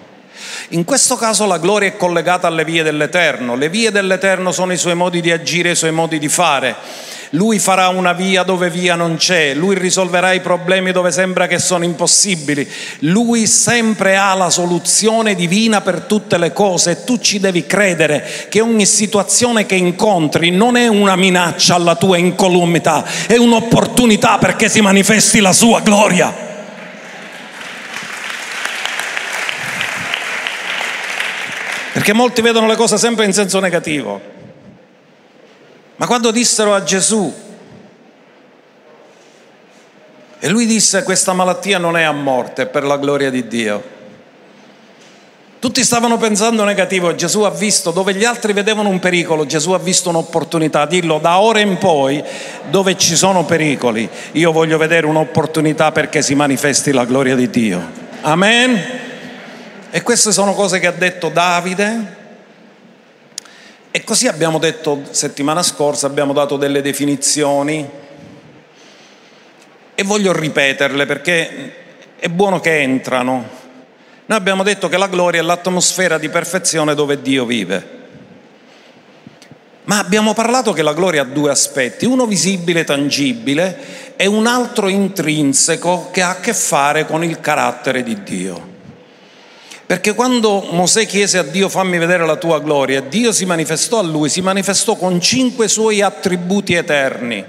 In 0.71 0.83
questo 0.83 1.15
caso 1.15 1.47
la 1.47 1.59
gloria 1.59 1.87
è 1.87 1.97
collegata 1.97 2.49
alle 2.49 2.65
vie 2.65 2.83
dell'Eterno. 2.83 3.55
Le 3.55 3.69
vie 3.69 3.93
dell'Eterno 3.93 4.51
sono 4.51 4.73
i 4.73 4.77
suoi 4.77 4.97
modi 4.97 5.21
di 5.21 5.31
agire, 5.31 5.71
i 5.71 5.77
suoi 5.77 5.93
modi 5.93 6.19
di 6.19 6.29
fare. 6.29 6.75
Lui 7.33 7.59
farà 7.59 7.89
una 7.89 8.15
via 8.15 8.43
dove 8.43 8.71
via 8.71 8.95
non 8.95 9.17
c'è, 9.17 9.53
lui 9.53 9.77
risolverà 9.77 10.33
i 10.33 10.41
problemi 10.41 10.93
dove 10.93 11.11
sembra 11.11 11.47
che 11.47 11.59
sono 11.59 11.85
impossibili, 11.85 12.67
lui 13.01 13.47
sempre 13.47 14.17
ha 14.17 14.33
la 14.33 14.49
soluzione 14.49 15.35
divina 15.35 15.83
per 15.83 16.03
tutte 16.03 16.39
le 16.39 16.55
cose 16.55 16.93
e 16.93 17.05
tu 17.05 17.19
ci 17.19 17.39
devi 17.39 17.67
credere 17.67 18.47
che 18.49 18.63
ogni 18.63 18.87
situazione 18.87 19.67
che 19.67 19.75
incontri 19.75 20.51
non 20.51 20.77
è 20.77 20.89
una 20.89 21.17
minaccia 21.17 21.75
alla 21.75 21.97
tua 21.97 22.17
incolumità, 22.17 23.05
è 23.27 23.37
un'opportunità 23.37 24.39
perché 24.39 24.71
si 24.71 24.81
manifesti 24.81 25.41
la 25.41 25.53
sua 25.53 25.81
gloria. 25.81 26.47
Perché 31.93 32.13
molti 32.13 32.41
vedono 32.41 32.67
le 32.69 32.77
cose 32.77 32.97
sempre 32.97 33.27
in 33.27 33.35
senso 33.35 33.61
negativo. 33.61 34.38
Ma 35.99 36.07
quando 36.07 36.31
dissero 36.31 36.75
a 36.75 36.83
Gesù, 36.85 37.35
e 40.39 40.49
lui 40.49 40.65
disse 40.65 41.03
questa 41.03 41.33
malattia 41.33 41.79
non 41.79 41.97
è 41.97 42.05
a 42.05 42.13
morte, 42.13 42.63
è 42.63 42.67
per 42.67 42.85
la 42.85 42.97
gloria 42.97 43.31
di 43.31 43.49
Dio. 43.49 43.97
Tutti 45.59 45.83
stavano 45.83 46.17
pensando 46.19 46.63
negativo, 46.63 47.17
Gesù 47.17 47.41
ha 47.41 47.51
visto, 47.51 47.91
dove 47.91 48.15
gli 48.15 48.25
altri 48.25 48.53
vedevano 48.53 48.91
un 48.91 49.01
pericolo, 49.01 49.45
Gesù 49.45 49.73
ha 49.73 49.79
visto 49.79 50.09
un'opportunità. 50.11 50.87
Dillo, 50.87 51.19
da 51.19 51.41
ora 51.41 51.59
in 51.59 51.79
poi, 51.79 52.23
dove 52.71 52.97
ci 52.97 53.17
sono 53.17 53.45
pericoli, 53.45 54.09
io 54.33 54.53
voglio 54.53 54.79
vedere 54.79 55.07
un'opportunità 55.07 55.91
perché 55.91 56.23
si 56.23 56.37
manifesti 56.37 56.93
la 56.93 57.05
gloria 57.05 57.35
di 57.35 57.51
Dio. 57.51 57.91
Amen. 58.21 58.81
E 59.91 60.03
queste 60.03 60.31
sono 60.31 60.55
cose 60.55 60.79
che 60.79 60.87
ha 60.87 60.93
detto 60.93 61.29
Davide. 61.29 62.18
E 63.99 64.05
così 64.05 64.29
abbiamo 64.29 64.61
detto 64.61 65.01
settimana 65.11 65.61
scorsa, 65.61 66.07
abbiamo 66.07 66.33
dato 66.33 66.57
delle 66.57 66.83
definizioni 66.83 67.85
e 69.93 70.03
voglio 70.05 70.33
ripeterle 70.33 71.05
perché 71.05 71.75
è 72.17 72.29
buono 72.29 72.61
che 72.61 72.81
entrano. 72.81 73.49
Noi 74.25 74.39
abbiamo 74.39 74.63
detto 74.63 74.89
che 74.89 74.97
la 74.97 75.09
gloria 75.09 75.41
è 75.41 75.43
l'atmosfera 75.43 76.17
di 76.17 76.29
perfezione 76.29 76.95
dove 76.95 77.21
Dio 77.21 77.45
vive. 77.45 77.89
Ma 79.83 79.99
abbiamo 79.99 80.33
parlato 80.33 80.73
che 80.73 80.83
la 80.83 80.93
gloria 80.93 81.23
ha 81.23 81.25
due 81.25 81.51
aspetti, 81.51 82.07
uno 82.07 82.27
visibile, 82.27 82.85
tangibile 82.85 84.15
e 84.15 84.27
un 84.27 84.47
altro 84.47 84.87
intrinseco 84.87 86.11
che 86.13 86.23
ha 86.23 86.31
a 86.31 86.37
che 86.39 86.55
fare 86.55 87.05
con 87.05 87.25
il 87.25 87.41
carattere 87.41 88.05
di 88.05 88.23
Dio. 88.23 88.77
Perché 89.89 90.13
quando 90.13 90.67
Mosè 90.71 91.07
chiese 91.07 91.39
a 91.39 91.43
Dio 91.43 91.71
fammi 91.71 91.97
vedere 91.97 92.27
la 92.27 92.37
tua 92.37 92.61
gloria, 92.61 93.01
Dio 93.01 93.33
si 93.33 93.47
manifestò 93.47 94.01
a 94.01 94.03
lui, 94.03 94.29
si 94.29 94.43
manifestò 94.43 94.97
con 94.97 95.19
cinque 95.19 95.67
suoi 95.67 96.03
attributi 96.03 96.75
eterni. 96.75 97.43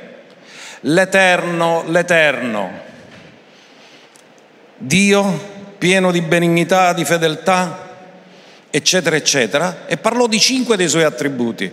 L'eterno, 0.84 1.84
l'eterno. 1.88 2.79
Dio 4.77 5.74
pieno 5.77 6.13
di 6.13 6.22
benignità, 6.22 6.93
di 6.93 7.03
fedeltà, 7.03 7.89
eccetera, 8.69 9.17
eccetera, 9.17 9.86
e 9.86 9.98
parlò 9.98 10.25
di 10.25 10.39
cinque 10.39 10.77
dei 10.77 10.88
suoi 10.88 11.03
attributi. 11.03 11.69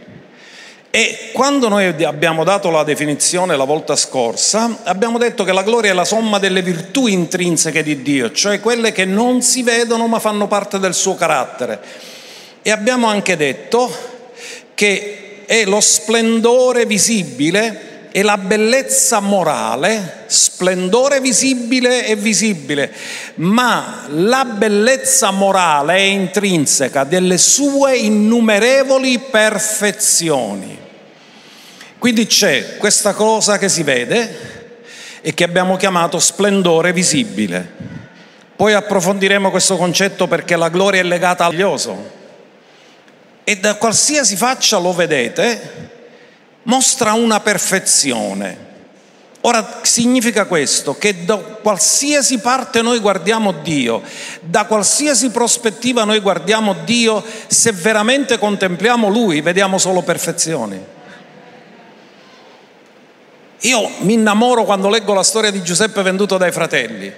E 0.97 1.29
quando 1.33 1.69
noi 1.69 2.03
abbiamo 2.05 2.43
dato 2.43 2.71
la 2.71 2.83
definizione 2.83 3.55
la 3.55 3.65
volta 3.65 3.95
scorsa, 3.97 4.79
abbiamo 4.85 5.19
detto 5.19 5.45
che 5.45 5.53
la 5.53 5.63
gloria 5.63 5.91
è 5.91 5.95
la 5.95 6.07
somma 6.07 6.39
delle 6.39 6.63
virtù 6.63 7.07
intrinseche 7.07 7.83
di 7.83 8.01
Dio, 8.01 8.33
cioè 8.33 8.61
quelle 8.61 8.93
che 8.93 9.05
non 9.05 9.43
si 9.43 9.63
vedono 9.63 10.07
ma 10.07 10.21
fanno 10.21 10.47
parte 10.47 10.79
del 10.79 10.95
suo 10.95 11.15
carattere. 11.15 11.81
E 12.63 12.71
abbiamo 12.71 13.09
anche 13.09 13.37
detto 13.37 13.95
che 14.73 15.43
è 15.45 15.67
lo 15.67 15.81
splendore 15.81 16.87
visibile 16.87 18.09
e 18.11 18.23
la 18.23 18.39
bellezza 18.39 19.21
morale, 19.21 20.25
splendore 20.29 21.21
visibile 21.21 22.07
e 22.07 22.17
visibile, 22.17 22.91
ma 23.35 24.07
la 24.09 24.47
bellezza 24.47 25.31
morale 25.31 25.97
è 25.97 26.01
intrinseca 26.01 27.05
delle 27.05 27.37
sue 27.37 27.99
innumerevoli 27.99 29.19
perfezioni. 29.19 30.85
Quindi 32.07 32.29
c'è 32.29 32.77
questa 32.77 33.15
cosa 33.15 33.59
che 33.59 33.69
si 33.69 33.83
vede 33.83 34.79
e 35.23 35.35
che 35.35 35.43
abbiamo 35.43 35.75
chiamato 35.75 36.21
splendore 36.21 36.93
visibile. 36.93 37.69
Poi 38.55 38.75
approfondiremo 38.75 39.51
questo 39.51 39.77
concetto 39.77 40.29
perché 40.29 40.55
la 40.55 40.69
gloria 40.69 41.01
è 41.01 41.03
legata 41.03 41.45
all'ioso. 41.45 42.11
E 43.43 43.57
da 43.57 43.75
qualsiasi 43.75 44.37
faccia 44.37 44.79
lo 44.79 44.93
vedete, 44.93 45.89
mostra 46.63 47.15
una 47.15 47.41
perfezione. 47.41 48.57
Ora 49.41 49.81
significa 49.83 50.45
questo, 50.45 50.97
che 50.97 51.25
da 51.25 51.39
qualsiasi 51.39 52.39
parte 52.39 52.83
noi 52.83 53.01
guardiamo 53.01 53.51
Dio, 53.51 54.01
da 54.43 54.67
qualsiasi 54.67 55.31
prospettiva 55.31 56.05
noi 56.05 56.21
guardiamo 56.21 56.73
Dio, 56.85 57.25
se 57.49 57.73
veramente 57.73 58.39
contempliamo 58.39 59.09
Lui, 59.09 59.41
vediamo 59.41 59.77
solo 59.77 60.03
perfezioni. 60.03 60.95
Io 63.67 63.91
mi 64.01 64.13
innamoro 64.13 64.65
quando 64.65 64.89
leggo 64.89 65.13
la 65.13 65.25
storia 65.25 65.51
di 65.51 65.61
Giuseppe 65.61 66.03
venduto 66.03 66.37
dai 66.37 66.53
fratelli. 66.53 67.13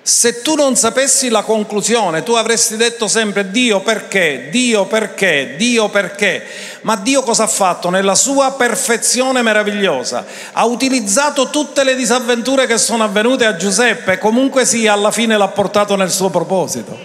Se 0.00 0.42
tu 0.42 0.54
non 0.54 0.76
sapessi 0.76 1.28
la 1.28 1.42
conclusione, 1.42 2.22
tu 2.22 2.32
avresti 2.32 2.76
detto 2.76 3.08
sempre 3.08 3.50
Dio 3.50 3.80
perché, 3.80 4.48
Dio 4.50 4.84
perché, 4.86 5.54
Dio 5.56 5.88
perché. 5.88 6.44
Ma 6.82 6.96
Dio 6.96 7.22
cosa 7.22 7.44
ha 7.44 7.48
fatto? 7.48 7.90
Nella 7.90 8.14
sua 8.14 8.52
perfezione 8.52 9.42
meravigliosa 9.42 10.24
ha 10.52 10.64
utilizzato 10.64 11.50
tutte 11.50 11.82
le 11.82 11.96
disavventure 11.96 12.66
che 12.66 12.78
sono 12.78 13.02
avvenute 13.02 13.44
a 13.44 13.56
Giuseppe, 13.56 14.18
comunque 14.18 14.64
sia, 14.64 14.92
alla 14.92 15.10
fine 15.10 15.36
l'ha 15.36 15.48
portato 15.48 15.96
nel 15.96 16.10
suo 16.10 16.30
proposito. 16.30 16.96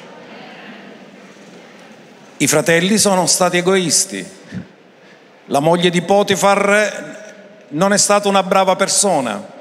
I 2.37 2.47
fratelli 2.47 2.97
sono 2.99 3.25
stati 3.25 3.57
egoisti. 3.57 4.35
La 5.45 5.59
moglie 5.59 5.89
di 5.89 6.01
Potifar 6.01 7.25
non 7.69 7.93
è 7.93 7.97
stata 7.97 8.27
una 8.27 8.43
brava 8.43 8.75
persona. 8.75 9.55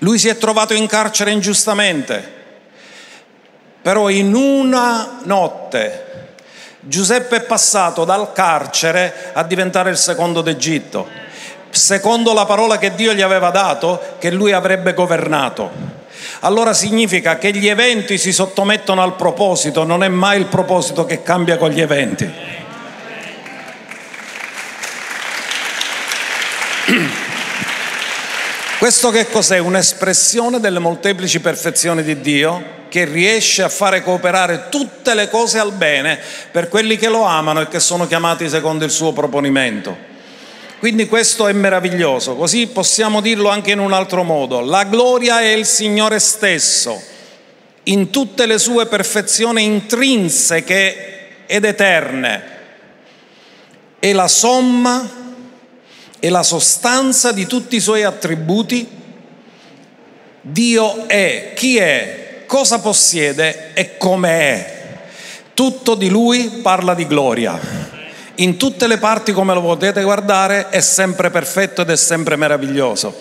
Lui 0.00 0.18
si 0.18 0.28
è 0.28 0.36
trovato 0.36 0.74
in 0.74 0.86
carcere 0.86 1.30
ingiustamente, 1.30 2.34
però 3.80 4.08
in 4.08 4.34
una 4.34 5.20
notte 5.24 6.06
Giuseppe 6.88 7.36
è 7.36 7.42
passato 7.42 8.04
dal 8.04 8.32
carcere 8.32 9.32
a 9.32 9.42
diventare 9.42 9.90
il 9.90 9.96
secondo 9.96 10.40
d'Egitto, 10.40 11.08
secondo 11.70 12.32
la 12.32 12.44
parola 12.44 12.78
che 12.78 12.94
Dio 12.94 13.12
gli 13.12 13.22
aveva 13.22 13.50
dato, 13.50 14.00
che 14.20 14.30
lui 14.30 14.52
avrebbe 14.52 14.94
governato. 14.94 15.68
Allora 16.40 16.72
significa 16.72 17.38
che 17.38 17.50
gli 17.50 17.66
eventi 17.66 18.18
si 18.18 18.32
sottomettono 18.32 19.02
al 19.02 19.16
proposito, 19.16 19.82
non 19.82 20.04
è 20.04 20.08
mai 20.08 20.38
il 20.38 20.46
proposito 20.46 21.04
che 21.04 21.24
cambia 21.24 21.56
con 21.56 21.70
gli 21.70 21.80
eventi. 21.80 22.32
Questo 28.78 29.08
che 29.08 29.26
cos'è? 29.30 29.56
Un'espressione 29.56 30.60
delle 30.60 30.80
molteplici 30.80 31.40
perfezioni 31.40 32.02
di 32.02 32.20
Dio 32.20 32.74
che 32.90 33.06
riesce 33.06 33.62
a 33.62 33.70
fare 33.70 34.02
cooperare 34.02 34.66
tutte 34.68 35.14
le 35.14 35.30
cose 35.30 35.58
al 35.58 35.72
bene 35.72 36.20
per 36.50 36.68
quelli 36.68 36.98
che 36.98 37.08
lo 37.08 37.22
amano 37.22 37.62
e 37.62 37.68
che 37.68 37.80
sono 37.80 38.06
chiamati 38.06 38.50
secondo 38.50 38.84
il 38.84 38.90
suo 38.90 39.14
proponimento. 39.14 39.96
Quindi 40.78 41.06
questo 41.06 41.48
è 41.48 41.54
meraviglioso, 41.54 42.36
così 42.36 42.66
possiamo 42.66 43.22
dirlo 43.22 43.48
anche 43.48 43.70
in 43.70 43.78
un 43.78 43.94
altro 43.94 44.22
modo. 44.24 44.60
La 44.60 44.84
gloria 44.84 45.40
è 45.40 45.52
il 45.54 45.64
Signore 45.64 46.18
stesso, 46.18 47.02
in 47.84 48.10
tutte 48.10 48.44
le 48.44 48.58
sue 48.58 48.84
perfezioni 48.84 49.64
intrinseche 49.64 51.46
ed 51.46 51.64
eterne. 51.64 52.42
È 53.98 54.12
la 54.12 54.28
somma 54.28 55.25
e 56.18 56.28
la 56.28 56.42
sostanza 56.42 57.32
di 57.32 57.46
tutti 57.46 57.76
i 57.76 57.80
suoi 57.80 58.02
attributi, 58.02 58.88
Dio 60.40 61.06
è. 61.08 61.52
Chi 61.54 61.76
è? 61.76 62.24
cosa 62.46 62.78
possiede 62.78 63.72
e 63.74 63.98
come 63.98 64.30
è. 64.30 64.74
Tutto 65.52 65.94
di 65.94 66.08
lui 66.08 66.60
parla 66.62 66.94
di 66.94 67.06
gloria. 67.06 67.58
In 68.36 68.56
tutte 68.56 68.86
le 68.86 68.98
parti, 68.98 69.32
come 69.32 69.54
lo 69.54 69.62
potete 69.62 70.02
guardare, 70.02 70.68
è 70.68 70.80
sempre 70.80 71.30
perfetto 71.30 71.82
ed 71.82 71.90
è 71.90 71.96
sempre 71.96 72.36
meraviglioso. 72.36 73.14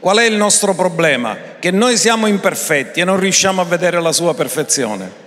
Qual 0.00 0.18
è 0.18 0.24
il 0.24 0.34
nostro 0.34 0.74
problema? 0.74 1.36
Che 1.58 1.70
noi 1.70 1.96
siamo 1.96 2.26
imperfetti 2.26 3.00
e 3.00 3.04
non 3.04 3.18
riusciamo 3.18 3.60
a 3.60 3.64
vedere 3.64 4.00
la 4.00 4.12
sua 4.12 4.34
perfezione. 4.34 5.26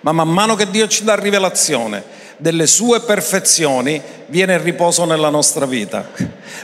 Ma 0.00 0.12
man 0.12 0.28
mano 0.28 0.54
che 0.54 0.70
Dio 0.70 0.86
ci 0.86 1.04
dà 1.04 1.16
rivelazione 1.16 2.15
delle 2.36 2.66
sue 2.66 3.00
perfezioni, 3.00 4.00
viene 4.26 4.54
il 4.54 4.60
riposo 4.60 5.04
nella 5.04 5.30
nostra 5.30 5.66
vita, 5.66 6.06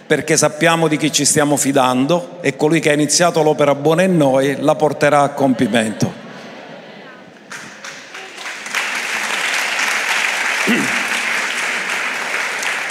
perché 0.06 0.36
sappiamo 0.36 0.88
di 0.88 0.96
chi 0.96 1.10
ci 1.10 1.24
stiamo 1.24 1.56
fidando 1.56 2.38
e 2.40 2.56
colui 2.56 2.80
che 2.80 2.90
ha 2.90 2.94
iniziato 2.94 3.42
l'opera 3.42 3.74
buona 3.74 4.02
in 4.02 4.16
noi 4.16 4.56
la 4.60 4.74
porterà 4.74 5.22
a 5.22 5.30
compimento. 5.30 6.20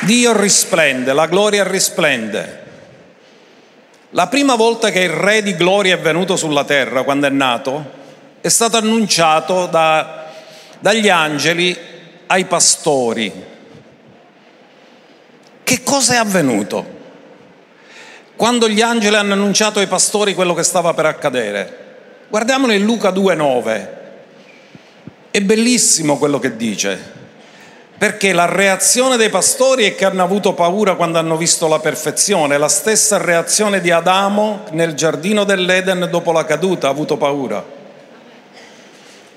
Dio 0.01 0.39
risplende, 0.39 1.13
la 1.13 1.27
gloria 1.27 1.63
risplende. 1.63 2.59
La 4.13 4.27
prima 4.27 4.55
volta 4.55 4.89
che 4.89 5.01
il 5.01 5.09
Re 5.09 5.43
di 5.43 5.55
gloria 5.55 5.95
è 5.95 5.99
venuto 5.99 6.35
sulla 6.35 6.65
terra, 6.65 7.03
quando 7.03 7.27
è 7.27 7.29
nato, 7.29 7.99
è 8.41 8.49
stato 8.49 8.77
annunciato 8.77 9.67
da, 9.67 10.25
dagli 10.79 11.07
angeli 11.07 11.77
ai 12.31 12.45
pastori. 12.45 13.31
Che 15.63 15.83
cosa 15.83 16.13
è 16.13 16.17
avvenuto? 16.17 16.99
Quando 18.37 18.69
gli 18.69 18.81
angeli 18.81 19.15
hanno 19.15 19.33
annunciato 19.33 19.79
ai 19.79 19.87
pastori 19.87 20.33
quello 20.33 20.53
che 20.53 20.63
stava 20.63 20.93
per 20.93 21.05
accadere. 21.05 21.77
Guardiamolo 22.29 22.71
in 22.71 22.85
Luca 22.85 23.09
2,9. 23.09 23.87
È 25.29 25.41
bellissimo 25.41 26.17
quello 26.17 26.39
che 26.39 26.55
dice 26.55 27.19
perché 28.01 28.33
la 28.33 28.45
reazione 28.45 29.15
dei 29.15 29.29
pastori 29.29 29.83
è 29.85 29.93
che 29.93 30.05
hanno 30.05 30.23
avuto 30.23 30.53
paura 30.53 30.95
quando 30.95 31.19
hanno 31.19 31.37
visto 31.37 31.67
la 31.67 31.77
perfezione, 31.77 32.57
la 32.57 32.67
stessa 32.67 33.17
reazione 33.17 33.79
di 33.79 33.91
Adamo 33.91 34.63
nel 34.71 34.95
giardino 34.95 35.43
dell'Eden 35.43 36.07
dopo 36.09 36.31
la 36.31 36.43
caduta, 36.43 36.87
ha 36.87 36.89
avuto 36.89 37.17
paura. 37.17 37.63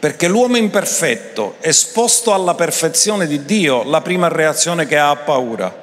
Perché 0.04 0.28
l'uomo 0.28 0.58
imperfetto, 0.58 1.54
esposto 1.60 2.34
alla 2.34 2.52
perfezione 2.52 3.26
di 3.26 3.46
Dio, 3.46 3.84
la 3.84 4.02
prima 4.02 4.28
reazione 4.28 4.86
che 4.86 4.98
ha 4.98 5.12
è 5.12 5.24
paura. 5.24 5.74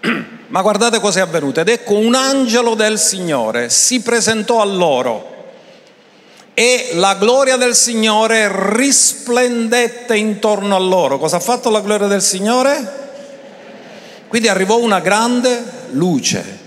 Ma 0.48 0.60
guardate 0.60 0.98
cosa 0.98 1.20
è 1.20 1.22
avvenuto. 1.22 1.60
Ed 1.60 1.68
ecco 1.68 1.94
un 1.94 2.16
angelo 2.16 2.74
del 2.74 2.98
Signore 2.98 3.70
si 3.70 4.00
presentò 4.00 4.60
a 4.60 4.64
loro 4.64 5.52
e 6.54 6.88
la 6.94 7.14
gloria 7.14 7.56
del 7.56 7.76
Signore 7.76 8.50
risplendette 8.74 10.16
intorno 10.16 10.74
a 10.74 10.80
loro. 10.80 11.18
Cosa 11.18 11.36
ha 11.36 11.40
fatto 11.40 11.70
la 11.70 11.82
gloria 11.82 12.08
del 12.08 12.22
Signore? 12.22 13.10
Quindi 14.26 14.48
arrivò 14.48 14.78
una 14.78 14.98
grande 14.98 15.62
luce. 15.90 16.58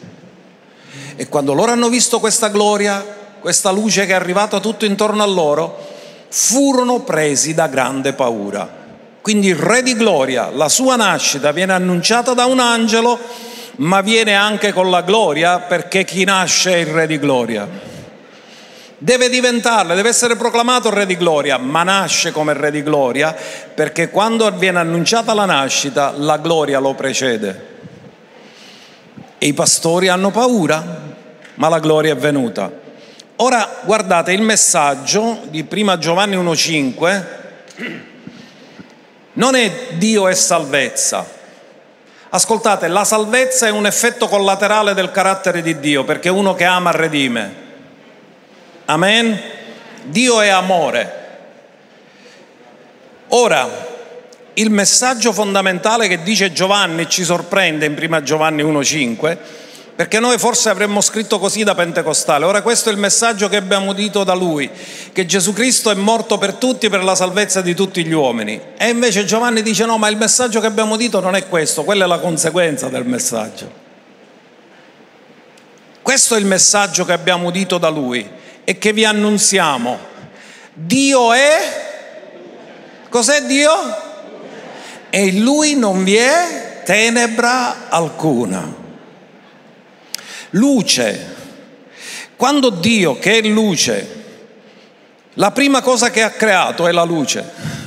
E 1.18 1.28
quando 1.28 1.52
loro 1.52 1.74
hanno 1.74 1.90
visto 1.90 2.22
questa 2.22 2.48
gloria, 2.48 3.20
questa 3.42 3.72
luce 3.72 4.06
che 4.06 4.14
è 4.14 4.16
arrivata 4.16 4.62
tutto 4.62 4.86
intorno 4.86 5.22
a 5.22 5.26
loro, 5.26 5.78
furono 6.30 7.02
presi 7.02 7.54
da 7.54 7.68
grande 7.68 8.14
paura. 8.14 8.80
Quindi 9.20 9.48
il 9.48 9.58
Re 9.58 9.84
di 9.84 9.96
Gloria, 9.96 10.50
la 10.50 10.70
sua 10.70 10.96
nascita 10.96 11.52
viene 11.52 11.74
annunciata 11.74 12.34
da 12.34 12.46
un 12.46 12.60
angelo, 12.60 13.20
ma 13.78 14.00
viene 14.00 14.34
anche 14.34 14.72
con 14.72 14.90
la 14.90 15.02
gloria 15.02 15.60
perché 15.60 16.06
chi 16.06 16.24
nasce 16.24 16.76
è 16.76 16.78
il 16.78 16.88
Re 16.88 17.08
di 17.08 17.20
Gloria 17.20 17.90
deve 19.04 19.30
diventarle, 19.30 19.96
deve 19.96 20.10
essere 20.10 20.36
proclamato 20.36 20.92
Re 20.92 21.08
di 21.08 21.18
Gloria, 21.18 21.58
ma 21.58 21.82
nasce 21.82 22.32
come 22.32 22.54
Re 22.54 22.70
di 22.70 22.84
Gloria 22.84 23.36
perché 23.74 24.12
quando 24.12 24.50
viene 24.52 24.78
annunciata 24.78 25.34
la 25.34 25.46
nascita 25.46 26.14
la 26.16 26.38
gloria 26.38 26.78
lo 26.78 26.94
precede. 26.94 27.70
E 29.40 29.48
i 29.48 29.54
pastori 29.54 30.08
hanno 30.08 30.30
paura, 30.30 30.84
ma 31.56 31.68
la 31.68 31.80
gloria 31.80 32.14
è 32.14 32.16
venuta. 32.16 32.72
Ora 33.44 33.80
guardate 33.82 34.34
il 34.34 34.44
messaggio 34.44 35.40
di 35.50 35.64
prima 35.64 35.98
Giovanni 35.98 36.36
1.5, 36.36 37.24
non 39.34 39.56
è 39.56 39.88
Dio 39.94 40.28
è 40.28 40.36
salvezza. 40.36 41.26
Ascoltate, 42.30 42.88
la 42.88 43.04
salvezza 43.04 43.66
è 43.66 43.72
un 43.72 43.88
effetto 43.88 44.28
collaterale 44.28 44.94
del 44.94 45.10
carattere 45.10 45.64
di 45.64 45.80
Dio, 45.80 46.04
perché 46.04 46.30
uno 46.30 46.54
che 46.54 46.66
ama 46.66 46.92
redime. 46.92 47.56
Amen? 48.86 49.42
Dio 50.04 50.40
è 50.40 50.50
amore. 50.50 51.16
Ora, 53.30 53.68
il 54.54 54.70
messaggio 54.70 55.34
fondamentale 55.34 56.08
che 56.08 56.22
dice 56.22 56.54
Giovanni 56.54 57.10
ci 57.10 57.24
sorprende 57.24 57.88
in 57.88 57.98
1 58.00 58.22
Giovanni 58.22 58.62
1.5, 58.62 59.38
perché 59.96 60.20
noi 60.20 60.38
forse 60.38 60.70
avremmo 60.70 61.02
scritto 61.02 61.38
così 61.38 61.64
da 61.64 61.76
Pentecostale. 61.76 62.46
Ora 62.46 62.62
questo 62.62 62.90
è 62.90 62.92
il 62.92 62.98
messaggio 62.98 63.50
che 63.50 63.58
abbiamo 63.58 63.92
udito 63.92 64.24
da 64.24 64.34
lui, 64.34 64.70
che 65.12 65.26
Gesù 65.26 65.54
Cristo 65.54 65.92
è 65.92 65.96
morto 65.96 66.38
per 66.38 66.54
tutti 66.54 66.90
per 66.90 67.04
la 67.04 67.14
salvezza 67.14 67.62
di 67.62 67.76
tutti 67.76 68.04
gli 68.06 68.14
uomini. 68.14 68.60
E 68.78 68.90
invece 68.90 69.26
Giovanni 69.26 69.62
dice 69.62 69.86
no, 69.86 69.98
ma 69.98 70.08
il 70.08 70.18
messaggio 70.18 70.60
che 70.60 70.68
abbiamo 70.68 70.96
udito 70.96 71.20
non 71.20 71.36
è 71.36 71.48
questo, 71.48 71.84
quella 71.84 72.06
è 72.06 72.08
la 72.08 72.20
conseguenza 72.20 72.88
del 72.88 73.06
messaggio. 73.06 73.80
Questo 76.02 76.36
è 76.36 76.40
il 76.40 76.46
messaggio 76.46 77.06
che 77.06 77.14
abbiamo 77.14 77.50
udito 77.50 77.78
da 77.78 77.90
lui 77.90 78.28
e 78.64 78.78
che 78.78 78.94
vi 78.94 79.06
annunziamo. 79.06 80.00
Dio 80.74 81.32
è... 81.34 81.90
Cos'è 83.08 83.44
Dio? 83.44 83.72
E 85.10 85.26
in 85.28 85.44
Lui 85.44 85.76
non 85.76 86.04
vi 86.04 86.16
è 86.16 86.82
tenebra 86.86 87.90
alcuna. 87.90 88.81
Luce. 90.52 91.40
Quando 92.36 92.70
Dio, 92.70 93.20
che 93.20 93.38
è 93.38 93.42
luce, 93.42 94.20
la 95.36 95.52
prima 95.52 95.82
cosa 95.82 96.10
che 96.10 96.22
ha 96.24 96.32
creato 96.32 96.88
è 96.88 96.92
la 96.92 97.04
luce. 97.04 97.80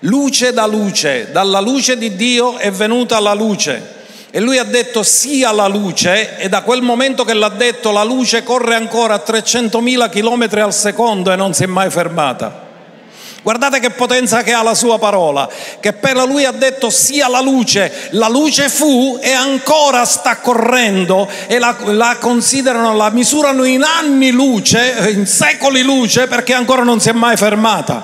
Luce 0.00 0.52
da 0.52 0.66
luce, 0.66 1.30
dalla 1.32 1.60
luce 1.60 1.96
di 1.96 2.16
Dio 2.16 2.58
è 2.58 2.70
venuta 2.70 3.18
la 3.20 3.32
luce. 3.32 3.94
E 4.30 4.40
lui 4.40 4.58
ha 4.58 4.64
detto 4.64 5.02
sia 5.02 5.52
la 5.52 5.68
luce 5.68 6.36
e 6.36 6.48
da 6.48 6.60
quel 6.62 6.82
momento 6.82 7.24
che 7.24 7.32
l'ha 7.32 7.48
detto 7.48 7.92
la 7.92 8.04
luce 8.04 8.42
corre 8.42 8.74
ancora 8.74 9.14
a 9.14 9.22
300.000 9.24 10.10
km 10.10 10.60
al 10.60 10.74
secondo 10.74 11.32
e 11.32 11.36
non 11.36 11.54
si 11.54 11.62
è 11.62 11.66
mai 11.66 11.88
fermata. 11.88 12.65
Guardate 13.46 13.78
che 13.78 13.90
potenza 13.90 14.42
che 14.42 14.52
ha 14.52 14.62
la 14.64 14.74
sua 14.74 14.98
parola, 14.98 15.48
che 15.78 15.92
per 15.92 16.16
lui 16.26 16.44
ha 16.44 16.50
detto 16.50 16.90
sia 16.90 17.28
la 17.28 17.40
luce, 17.40 18.08
la 18.10 18.26
luce 18.26 18.68
fu 18.68 19.20
e 19.22 19.30
ancora 19.30 20.04
sta 20.04 20.38
correndo 20.38 21.28
e 21.46 21.60
la, 21.60 21.76
la 21.84 22.16
considerano, 22.18 22.96
la 22.96 23.08
misurano 23.10 23.62
in 23.62 23.84
anni 23.84 24.32
luce, 24.32 25.12
in 25.14 25.28
secoli 25.28 25.82
luce 25.82 26.26
perché 26.26 26.54
ancora 26.54 26.82
non 26.82 26.98
si 26.98 27.10
è 27.10 27.12
mai 27.12 27.36
fermata. 27.36 28.02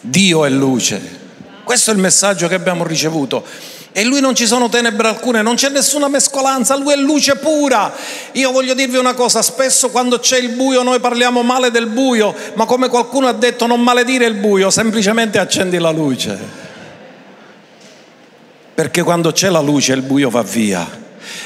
Dio 0.00 0.44
è 0.44 0.48
luce. 0.48 1.18
Questo 1.64 1.90
è 1.90 1.94
il 1.94 1.98
messaggio 1.98 2.46
che 2.46 2.54
abbiamo 2.54 2.84
ricevuto. 2.84 3.44
E 3.92 4.00
in 4.00 4.08
lui 4.08 4.20
non 4.20 4.34
ci 4.34 4.46
sono 4.46 4.70
tenebre 4.70 5.08
alcune, 5.08 5.42
non 5.42 5.54
c'è 5.54 5.68
nessuna 5.68 6.08
mescolanza, 6.08 6.76
lui 6.76 6.94
è 6.94 6.96
luce 6.96 7.36
pura. 7.36 7.92
Io 8.32 8.50
voglio 8.50 8.72
dirvi 8.72 8.96
una 8.96 9.12
cosa, 9.12 9.42
spesso 9.42 9.90
quando 9.90 10.18
c'è 10.18 10.38
il 10.38 10.50
buio 10.50 10.82
noi 10.82 10.98
parliamo 10.98 11.42
male 11.42 11.70
del 11.70 11.86
buio, 11.86 12.34
ma 12.54 12.64
come 12.64 12.88
qualcuno 12.88 13.28
ha 13.28 13.32
detto 13.32 13.66
non 13.66 13.82
maledire 13.82 14.24
il 14.24 14.34
buio, 14.34 14.70
semplicemente 14.70 15.38
accendi 15.38 15.76
la 15.78 15.90
luce. 15.90 16.38
Perché 18.74 19.02
quando 19.02 19.30
c'è 19.32 19.50
la 19.50 19.60
luce 19.60 19.92
il 19.92 20.02
buio 20.02 20.30
va 20.30 20.42
via, 20.42 20.88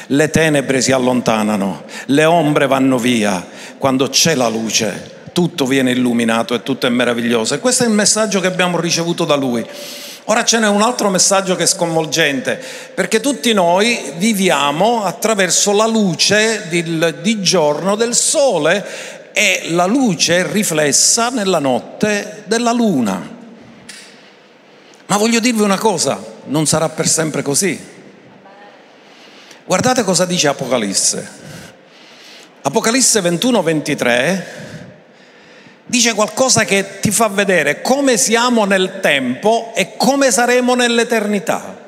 le 0.09 0.31
tenebre 0.31 0.81
si 0.81 0.93
allontanano, 0.93 1.83
le 2.07 2.25
ombre 2.25 2.69
vanno 2.69 2.97
via, 2.97 3.45
quando 3.79 4.09
c'è 4.09 4.37
la 4.37 4.49
luce 4.49 5.15
tutto 5.37 5.67
viene 5.67 5.91
illuminato 5.91 6.55
e 6.55 6.63
tutto 6.63 6.87
è 6.87 6.89
meraviglioso. 6.89 7.53
E 7.53 7.59
questo 7.59 7.85
è 7.85 7.87
il 7.87 7.93
messaggio 7.93 8.41
che 8.41 8.47
abbiamo 8.47 8.81
ricevuto 8.81 9.27
da 9.27 9.35
lui. 9.35 9.63
Ora 10.29 10.45
ce 10.45 10.59
n'è 10.59 10.67
un 10.67 10.83
altro 10.83 11.09
messaggio 11.09 11.55
che 11.55 11.63
è 11.63 11.67
sconvolgente, 11.67 12.61
perché 12.95 13.21
tutti 13.21 13.53
noi 13.53 14.13
viviamo 14.17 15.05
attraverso 15.05 15.71
la 15.71 15.87
luce 15.87 16.67
di, 16.69 17.15
di 17.23 17.41
giorno 17.43 17.95
del 17.95 18.13
sole 18.13 18.85
e 19.33 19.69
la 19.71 19.87
luce 19.87 20.51
riflessa 20.51 21.29
nella 21.29 21.61
notte 21.61 22.43
della 22.47 22.73
luna. 22.73 23.35
Ma 25.07 25.17
voglio 25.17 25.39
dirvi 25.39 25.63
una 25.63 25.79
cosa, 25.79 26.21
non 26.47 26.67
sarà 26.67 26.89
per 26.89 27.07
sempre 27.07 27.43
così. 27.43 27.79
Guardate 29.65 30.03
cosa 30.03 30.25
dice 30.25 30.49
Apocalisse. 30.49 31.29
Apocalisse 32.63 33.21
21, 33.21 33.63
23 33.63 34.66
dice 35.87 36.15
qualcosa 36.15 36.65
che 36.65 36.99
ti 37.01 37.11
fa 37.11 37.29
vedere 37.29 37.81
come 37.81 38.17
siamo 38.17 38.65
nel 38.65 38.99
tempo 39.01 39.73
e 39.75 39.97
come 39.97 40.31
saremo 40.31 40.75
nell'eternità. 40.75 41.85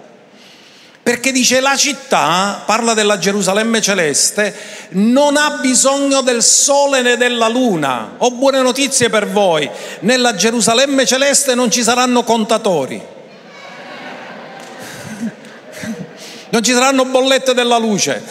Perché 1.02 1.32
dice 1.32 1.61
la 1.61 1.74
città, 1.74 2.62
parla 2.66 2.92
della 2.92 3.18
Gerusalemme 3.18 3.80
celeste, 3.80 4.54
non 4.90 5.37
ha 5.38 5.58
bisogno 5.61 6.20
del 6.20 6.42
sole 6.42 7.00
né 7.00 7.16
della 7.16 7.48
luna. 7.48 8.16
Ho 8.18 8.30
buone 8.32 8.61
notizie 8.61 9.08
per 9.08 9.26
voi, 9.26 9.68
nella 10.00 10.34
Gerusalemme 10.34 11.06
celeste 11.06 11.54
non 11.54 11.70
ci 11.70 11.82
saranno 11.82 12.22
contatori. 12.24 13.02
Non 16.50 16.62
ci 16.62 16.72
saranno 16.72 17.04
bollette 17.04 17.52
della 17.52 17.76
luce. 17.76 18.22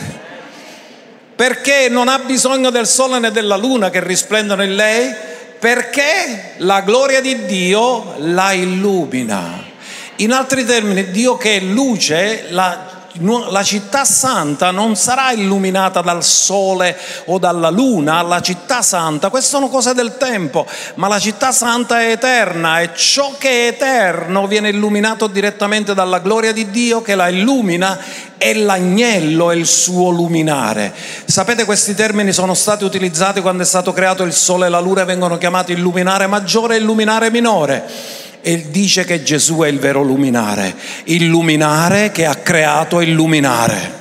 Perché 1.35 1.87
non 1.87 2.07
ha 2.07 2.17
bisogno 2.17 2.71
del 2.71 2.87
sole 2.87 3.19
né 3.19 3.31
della 3.31 3.57
luna 3.57 3.91
che 3.91 4.03
risplendono 4.03 4.63
in 4.63 4.75
lei? 4.75 5.15
Perché 5.59 6.53
la 6.57 6.81
gloria 6.81 7.21
di 7.21 7.45
Dio 7.45 8.15
la 8.17 8.53
illumina. 8.53 9.65
In 10.17 10.31
altri 10.31 10.65
termini, 10.65 11.11
Dio 11.11 11.37
che 11.37 11.57
è 11.57 11.59
luce, 11.59 12.45
la, 12.49 12.96
la 13.49 13.63
città 13.63 14.05
santa 14.05 14.71
non 14.71 14.95
sarà 14.95 15.31
illuminata 15.31 16.01
dal 16.01 16.23
sole 16.23 16.97
o 17.25 17.37
dalla 17.39 17.69
luna, 17.69 18.21
la 18.21 18.41
città 18.41 18.81
santa, 18.81 19.29
queste 19.29 19.49
sono 19.49 19.69
cose 19.69 19.93
del 19.93 20.17
tempo, 20.17 20.65
ma 20.95 21.07
la 21.07 21.19
città 21.19 21.51
santa 21.51 22.01
è 22.01 22.11
eterna 22.11 22.79
e 22.81 22.91
ciò 22.95 23.35
che 23.37 23.49
è 23.49 23.67
eterno 23.67 24.47
viene 24.47 24.69
illuminato 24.69 25.27
direttamente 25.27 25.93
dalla 25.93 26.19
gloria 26.19 26.51
di 26.51 26.69
Dio 26.69 27.01
che 27.01 27.15
la 27.15 27.29
illumina 27.29 27.97
e 28.37 28.53
l'agnello 28.53 29.51
è 29.51 29.55
il 29.55 29.65
suo 29.65 30.09
luminare. 30.09 30.93
Sapete 31.25 31.65
questi 31.65 31.95
termini 31.95 32.31
sono 32.31 32.53
stati 32.53 32.83
utilizzati 32.83 33.41
quando 33.41 33.63
è 33.63 33.65
stato 33.65 33.93
creato 33.93 34.23
il 34.23 34.33
sole 34.33 34.67
e 34.67 34.69
la 34.69 34.79
luna, 34.79 35.03
vengono 35.05 35.37
chiamati 35.37 35.71
illuminare 35.71 36.27
maggiore 36.27 36.75
e 36.75 36.79
illuminare 36.79 37.31
minore 37.31 38.25
e 38.47 38.69
dice 38.69 39.03
che 39.03 39.23
Gesù 39.23 39.57
è 39.57 39.67
il 39.67 39.77
vero 39.77 40.01
luminare, 40.01 40.73
il 41.07 41.25
luminare 41.25 42.13
che 42.13 42.25
ha 42.25 42.35
creato 42.35 43.01
il 43.01 43.11
luminare. 43.11 43.91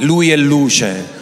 Lui 0.00 0.30
è 0.30 0.36
luce. 0.36 1.20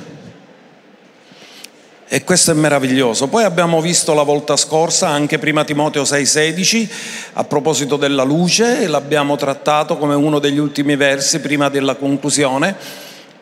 E 2.08 2.24
questo 2.24 2.50
è 2.50 2.54
meraviglioso. 2.54 3.28
Poi 3.28 3.44
abbiamo 3.44 3.80
visto 3.80 4.14
la 4.14 4.24
volta 4.24 4.56
scorsa 4.56 5.10
anche 5.10 5.38
prima 5.38 5.62
Timoteo 5.62 6.02
6:16 6.02 6.88
a 7.34 7.44
proposito 7.44 7.94
della 7.94 8.24
luce, 8.24 8.88
l'abbiamo 8.88 9.36
trattato 9.36 9.96
come 9.96 10.16
uno 10.16 10.40
degli 10.40 10.58
ultimi 10.58 10.96
versi 10.96 11.38
prima 11.38 11.68
della 11.68 11.94
conclusione. 11.94 12.74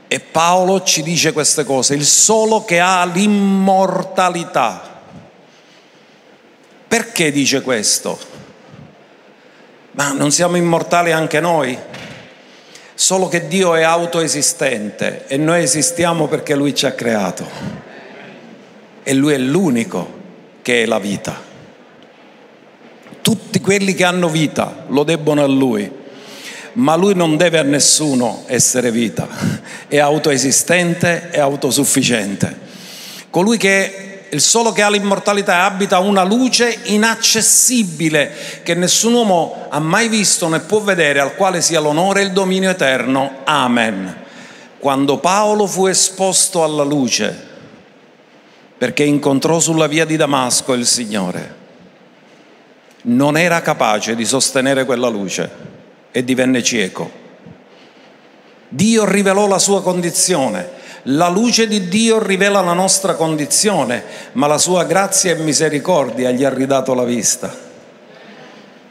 E 0.06 0.20
Paolo 0.20 0.82
ci 0.82 1.02
dice 1.02 1.32
queste 1.32 1.64
cose, 1.64 1.94
il 1.94 2.04
solo 2.04 2.66
che 2.66 2.78
ha 2.78 3.06
l'immortalità 3.06 4.87
perché 6.88 7.30
dice 7.30 7.60
questo? 7.60 8.18
Ma 9.92 10.12
non 10.12 10.32
siamo 10.32 10.56
immortali 10.56 11.12
anche 11.12 11.38
noi? 11.38 11.78
Solo 12.94 13.28
che 13.28 13.46
Dio 13.46 13.74
è 13.74 13.82
autoesistente 13.82 15.26
e 15.26 15.36
noi 15.36 15.62
esistiamo 15.62 16.28
perché 16.28 16.54
Lui 16.54 16.74
ci 16.74 16.86
ha 16.86 16.92
creato. 16.92 17.46
E 19.02 19.14
Lui 19.14 19.34
è 19.34 19.38
l'unico 19.38 20.16
che 20.62 20.82
è 20.82 20.86
la 20.86 20.98
vita. 20.98 21.40
Tutti 23.20 23.60
quelli 23.60 23.94
che 23.94 24.04
hanno 24.04 24.28
vita 24.28 24.84
lo 24.88 25.02
debbono 25.02 25.42
a 25.42 25.46
Lui, 25.46 25.90
ma 26.74 26.94
Lui 26.94 27.14
non 27.14 27.36
deve 27.36 27.58
a 27.58 27.62
nessuno 27.62 28.44
essere 28.46 28.90
vita. 28.90 29.28
È 29.88 29.98
autoesistente 29.98 31.28
e 31.30 31.38
autosufficiente. 31.38 32.58
Colui 33.30 33.58
che 33.58 34.07
il 34.30 34.40
solo 34.40 34.72
che 34.72 34.82
ha 34.82 34.90
l'immortalità 34.90 35.64
abita 35.64 35.98
una 35.98 36.22
luce 36.22 36.80
inaccessibile 36.84 38.60
che 38.62 38.74
nessun 38.74 39.14
uomo 39.14 39.66
ha 39.68 39.78
mai 39.78 40.08
visto 40.08 40.48
né 40.48 40.60
può 40.60 40.80
vedere, 40.80 41.20
al 41.20 41.34
quale 41.34 41.60
sia 41.60 41.80
l'onore 41.80 42.20
e 42.20 42.24
il 42.24 42.32
dominio 42.32 42.70
eterno. 42.70 43.38
Amen. 43.44 44.24
Quando 44.78 45.18
Paolo 45.18 45.66
fu 45.66 45.86
esposto 45.86 46.62
alla 46.62 46.84
luce, 46.84 47.46
perché 48.76 49.02
incontrò 49.02 49.58
sulla 49.58 49.86
via 49.86 50.04
di 50.04 50.16
Damasco 50.16 50.72
il 50.74 50.86
Signore, 50.86 51.56
non 53.02 53.36
era 53.36 53.62
capace 53.62 54.14
di 54.14 54.24
sostenere 54.24 54.84
quella 54.84 55.08
luce 55.08 55.50
e 56.12 56.22
divenne 56.22 56.62
cieco. 56.62 57.10
Dio 58.68 59.04
rivelò 59.04 59.46
la 59.46 59.58
sua 59.58 59.82
condizione 59.82 60.76
la 61.04 61.28
luce 61.28 61.66
di 61.66 61.88
Dio 61.88 62.22
rivela 62.22 62.60
la 62.60 62.72
nostra 62.72 63.14
condizione, 63.14 64.04
ma 64.32 64.46
la 64.46 64.58
sua 64.58 64.84
grazia 64.84 65.32
e 65.32 65.38
misericordia 65.38 66.30
gli 66.30 66.44
ha 66.44 66.52
ridato 66.52 66.92
la 66.94 67.04
vista, 67.04 67.54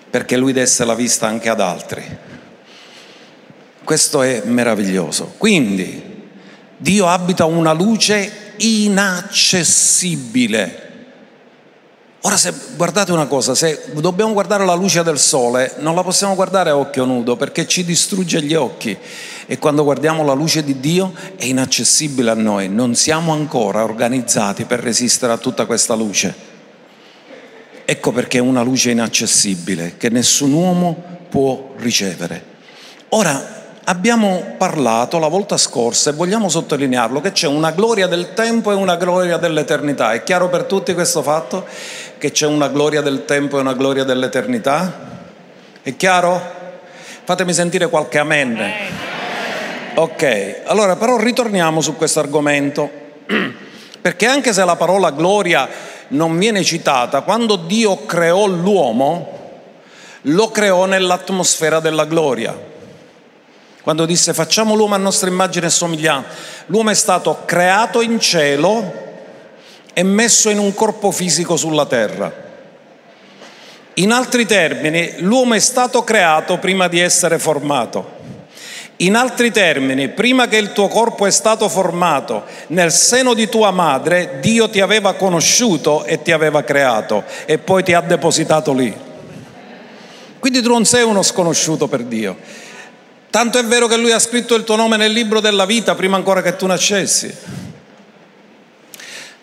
perché 0.09 0.37
lui 0.37 0.53
desse 0.53 0.85
la 0.85 0.95
vista 0.95 1.27
anche 1.27 1.49
ad 1.49 1.61
altri. 1.61 2.17
Questo 3.83 4.21
è 4.21 4.41
meraviglioso. 4.45 5.33
Quindi 5.37 6.29
Dio 6.77 7.07
abita 7.07 7.45
una 7.45 7.73
luce 7.73 8.53
inaccessibile 8.57 10.86
Ora 12.21 12.35
se 12.35 12.51
guardate 12.75 13.11
una 13.11 13.27
cosa, 13.27 13.53
se 13.53 13.91
dobbiamo 13.93 14.33
guardare 14.33 14.65
la 14.65 14.73
luce 14.73 15.03
del 15.03 15.19
sole, 15.19 15.75
non 15.77 15.93
la 15.93 16.01
possiamo 16.01 16.33
guardare 16.33 16.71
a 16.71 16.77
occhio 16.77 17.05
nudo 17.05 17.35
perché 17.35 17.67
ci 17.67 17.85
distrugge 17.85 18.41
gli 18.41 18.55
occhi 18.55 18.97
e 19.45 19.59
quando 19.59 19.83
guardiamo 19.83 20.25
la 20.25 20.33
luce 20.33 20.63
di 20.63 20.79
Dio 20.79 21.13
è 21.35 21.45
inaccessibile 21.45 22.31
a 22.31 22.33
noi, 22.33 22.69
non 22.69 22.95
siamo 22.95 23.33
ancora 23.33 23.83
organizzati 23.83 24.65
per 24.65 24.79
resistere 24.79 25.31
a 25.31 25.37
tutta 25.37 25.65
questa 25.65 25.93
luce. 25.93 26.33
Ecco 27.85 28.11
perché 28.11 28.39
è 28.39 28.41
una 28.41 28.63
luce 28.63 28.89
inaccessibile 28.89 29.95
che 29.97 30.09
nessun 30.09 30.51
uomo 30.51 31.01
può 31.29 31.75
ricevere. 31.77 32.43
Ora 33.09 33.56
abbiamo 33.89 34.55
parlato 34.57 35.17
la 35.17 35.27
volta 35.27 35.55
scorsa 35.55 36.09
e 36.09 36.13
vogliamo 36.13 36.49
sottolinearlo 36.49 37.21
che 37.21 37.31
c'è 37.31 37.47
una 37.47 37.71
gloria 37.71 38.07
del 38.07 38.33
tempo 38.33 38.71
e 38.71 38.75
una 38.75 38.97
gloria 38.97 39.37
dell'eternità. 39.37 40.11
È 40.11 40.23
chiaro 40.23 40.49
per 40.49 40.63
tutti 40.63 40.93
questo 40.93 41.21
fatto? 41.21 41.65
Che 42.17 42.31
c'è 42.31 42.47
una 42.47 42.67
gloria 42.67 43.01
del 43.01 43.23
tempo 43.23 43.57
e 43.57 43.61
una 43.61 43.73
gloria 43.73 44.03
dell'eternità? 44.03 44.93
È 45.81 45.95
chiaro? 45.95 46.55
Fatemi 47.23 47.53
sentire 47.53 47.87
qualche 47.87 48.17
amen. 48.17 48.71
Ok, 49.95 50.61
allora 50.65 50.97
però 50.97 51.17
ritorniamo 51.17 51.79
su 51.79 51.95
questo 51.95 52.19
argomento, 52.19 52.89
perché 54.01 54.25
anche 54.25 54.51
se 54.53 54.65
la 54.65 54.75
parola 54.75 55.11
gloria 55.11 55.67
non 56.09 56.37
viene 56.37 56.61
citata, 56.63 57.21
quando 57.21 57.55
Dio 57.55 58.05
creò 58.05 58.47
l'uomo, 58.47 59.61
lo 60.23 60.51
creò 60.51 60.85
nell'atmosfera 60.85 61.79
della 61.79 62.05
gloria 62.05 62.66
quando 63.87 64.05
disse 64.05 64.33
facciamo 64.33 64.75
l'uomo 64.75 64.95
a 64.95 64.97
nostra 64.97 65.29
immagine 65.29 65.67
e 65.67 65.69
somiglianza. 65.69 66.27
L'uomo 66.65 66.89
è 66.89 66.93
stato 66.93 67.43
creato 67.45 68.01
in 68.01 68.19
cielo 68.19 68.91
e 69.93 70.03
messo 70.03 70.49
in 70.49 70.59
un 70.59 70.73
corpo 70.73 71.09
fisico 71.09 71.55
sulla 71.55 71.85
terra. 71.85 72.29
In 73.93 74.11
altri 74.11 74.45
termini, 74.45 75.13
l'uomo 75.19 75.53
è 75.53 75.59
stato 75.59 76.03
creato 76.03 76.57
prima 76.57 76.89
di 76.89 76.99
essere 76.99 77.39
formato. 77.39 78.15
In 78.97 79.15
altri 79.15 79.53
termini, 79.53 80.09
prima 80.09 80.49
che 80.49 80.57
il 80.57 80.73
tuo 80.73 80.89
corpo 80.89 81.25
è 81.25 81.31
stato 81.31 81.69
formato 81.69 82.43
nel 82.67 82.91
seno 82.91 83.33
di 83.33 83.47
tua 83.47 83.71
madre, 83.71 84.39
Dio 84.41 84.69
ti 84.69 84.81
aveva 84.81 85.13
conosciuto 85.13 86.03
e 86.03 86.21
ti 86.21 86.33
aveva 86.33 86.61
creato 86.63 87.23
e 87.45 87.57
poi 87.57 87.83
ti 87.83 87.93
ha 87.93 88.01
depositato 88.01 88.73
lì. 88.73 88.93
Quindi 90.39 90.61
tu 90.61 90.67
non 90.67 90.83
sei 90.83 91.03
uno 91.03 91.23
sconosciuto 91.23 91.87
per 91.87 92.03
Dio. 92.03 92.65
Tanto 93.29 93.59
è 93.59 93.65
vero 93.65 93.87
che 93.87 93.97
lui 93.97 94.11
ha 94.11 94.19
scritto 94.19 94.55
il 94.55 94.63
tuo 94.63 94.77
nome 94.77 94.95
nel 94.95 95.11
libro 95.11 95.41
della 95.41 95.65
vita 95.65 95.95
prima 95.95 96.15
ancora 96.15 96.41
che 96.41 96.55
tu 96.55 96.65
nascessi. 96.65 97.33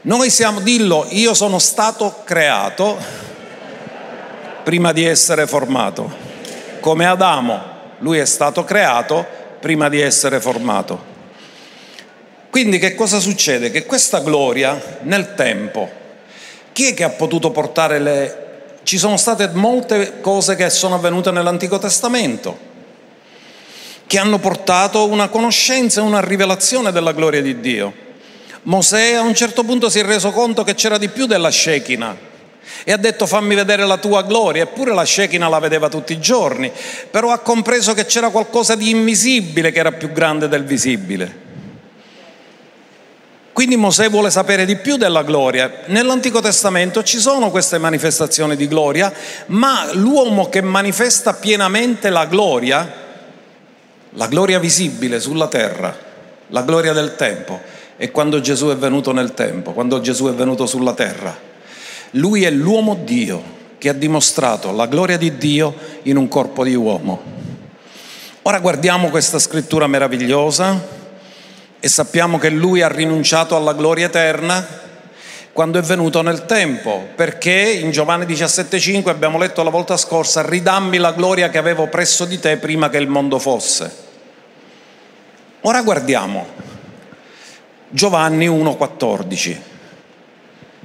Noi 0.02 0.30
siamo, 0.30 0.60
dillo, 0.60 1.06
io 1.10 1.34
sono 1.34 1.58
stato 1.58 2.22
creato 2.24 2.98
prima 4.62 4.92
di 4.92 5.04
essere 5.04 5.46
formato. 5.46 6.12
Come 6.80 7.06
Adamo, 7.06 7.62
lui 7.98 8.18
è 8.18 8.24
stato 8.24 8.64
creato 8.64 9.26
prima 9.60 9.88
di 9.88 10.00
essere 10.00 10.40
formato. 10.40 11.12
Quindi 12.50 12.78
che 12.78 12.94
cosa 12.94 13.18
succede? 13.18 13.70
Che 13.70 13.84
questa 13.84 14.20
gloria 14.20 14.98
nel 15.02 15.34
tempo, 15.34 15.90
chi 16.72 16.88
è 16.88 16.94
che 16.94 17.04
ha 17.04 17.10
potuto 17.10 17.50
portare 17.50 17.98
le... 17.98 18.38
Ci 18.82 18.98
sono 18.98 19.16
state 19.16 19.48
molte 19.52 20.20
cose 20.20 20.56
che 20.56 20.68
sono 20.70 20.96
avvenute 20.96 21.30
nell'Antico 21.30 21.78
Testamento 21.78 22.72
che 24.06 24.18
hanno 24.18 24.38
portato 24.38 25.06
una 25.06 25.28
conoscenza 25.28 26.00
e 26.00 26.04
una 26.04 26.20
rivelazione 26.20 26.92
della 26.92 27.12
gloria 27.12 27.42
di 27.42 27.60
Dio. 27.60 28.02
Mosè 28.64 29.14
a 29.14 29.22
un 29.22 29.34
certo 29.34 29.62
punto 29.64 29.88
si 29.88 29.98
è 29.98 30.04
reso 30.04 30.30
conto 30.30 30.64
che 30.64 30.74
c'era 30.74 30.98
di 30.98 31.08
più 31.08 31.26
della 31.26 31.50
Shekinah 31.50 32.32
e 32.84 32.92
ha 32.92 32.96
detto 32.96 33.26
fammi 33.26 33.54
vedere 33.54 33.86
la 33.86 33.98
tua 33.98 34.22
gloria, 34.22 34.62
eppure 34.62 34.94
la 34.94 35.04
Shekinah 35.04 35.48
la 35.48 35.58
vedeva 35.58 35.88
tutti 35.88 36.12
i 36.12 36.20
giorni, 36.20 36.70
però 37.10 37.30
ha 37.30 37.38
compreso 37.38 37.94
che 37.94 38.06
c'era 38.06 38.30
qualcosa 38.30 38.74
di 38.74 38.90
invisibile 38.90 39.70
che 39.70 39.78
era 39.78 39.92
più 39.92 40.12
grande 40.12 40.48
del 40.48 40.64
visibile. 40.64 41.42
Quindi 43.52 43.76
Mosè 43.76 44.10
vuole 44.10 44.30
sapere 44.30 44.64
di 44.64 44.76
più 44.76 44.96
della 44.96 45.22
gloria. 45.22 45.82
Nell'Antico 45.86 46.40
Testamento 46.40 47.04
ci 47.04 47.18
sono 47.18 47.50
queste 47.50 47.78
manifestazioni 47.78 48.56
di 48.56 48.66
gloria, 48.66 49.12
ma 49.46 49.90
l'uomo 49.92 50.48
che 50.48 50.60
manifesta 50.60 51.34
pienamente 51.34 52.10
la 52.10 52.24
gloria 52.26 53.02
La 54.16 54.28
gloria 54.28 54.60
visibile 54.60 55.18
sulla 55.18 55.48
terra, 55.48 55.96
la 56.48 56.62
gloria 56.62 56.92
del 56.92 57.16
tempo, 57.16 57.60
è 57.96 58.12
quando 58.12 58.40
Gesù 58.40 58.68
è 58.68 58.76
venuto 58.76 59.12
nel 59.12 59.34
tempo, 59.34 59.72
quando 59.72 60.00
Gesù 60.00 60.26
è 60.26 60.32
venuto 60.32 60.66
sulla 60.66 60.94
terra. 60.94 61.36
Lui 62.12 62.44
è 62.44 62.50
l'uomo 62.50 63.00
Dio 63.02 63.42
che 63.76 63.88
ha 63.88 63.92
dimostrato 63.92 64.70
la 64.70 64.86
gloria 64.86 65.16
di 65.16 65.36
Dio 65.36 65.74
in 66.02 66.16
un 66.16 66.28
corpo 66.28 66.62
di 66.62 66.76
uomo. 66.76 67.22
Ora 68.42 68.60
guardiamo 68.60 69.10
questa 69.10 69.40
scrittura 69.40 69.88
meravigliosa 69.88 70.80
e 71.80 71.88
sappiamo 71.88 72.38
che 72.38 72.50
lui 72.50 72.82
ha 72.82 72.88
rinunciato 72.88 73.56
alla 73.56 73.72
gloria 73.72 74.06
eterna 74.06 74.64
quando 75.52 75.78
è 75.78 75.82
venuto 75.82 76.22
nel 76.22 76.46
tempo, 76.46 77.08
perché 77.16 77.78
in 77.80 77.90
Giovanni 77.90 78.26
17,5 78.26 79.08
abbiamo 79.08 79.38
letto 79.38 79.64
la 79.64 79.70
volta 79.70 79.96
scorsa, 79.96 80.46
ridammi 80.46 80.98
la 80.98 81.12
gloria 81.12 81.48
che 81.48 81.58
avevo 81.58 81.88
presso 81.88 82.24
di 82.24 82.38
te 82.38 82.58
prima 82.58 82.88
che 82.88 82.98
il 82.98 83.08
mondo 83.08 83.40
fosse. 83.40 84.03
Ora 85.66 85.80
guardiamo 85.80 86.46
Giovanni 87.88 88.46
1,14, 88.46 89.56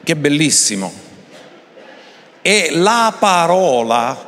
che 0.04 0.16
bellissimo. 0.16 0.94
E 2.42 2.70
la 2.72 3.14
parola 3.20 4.28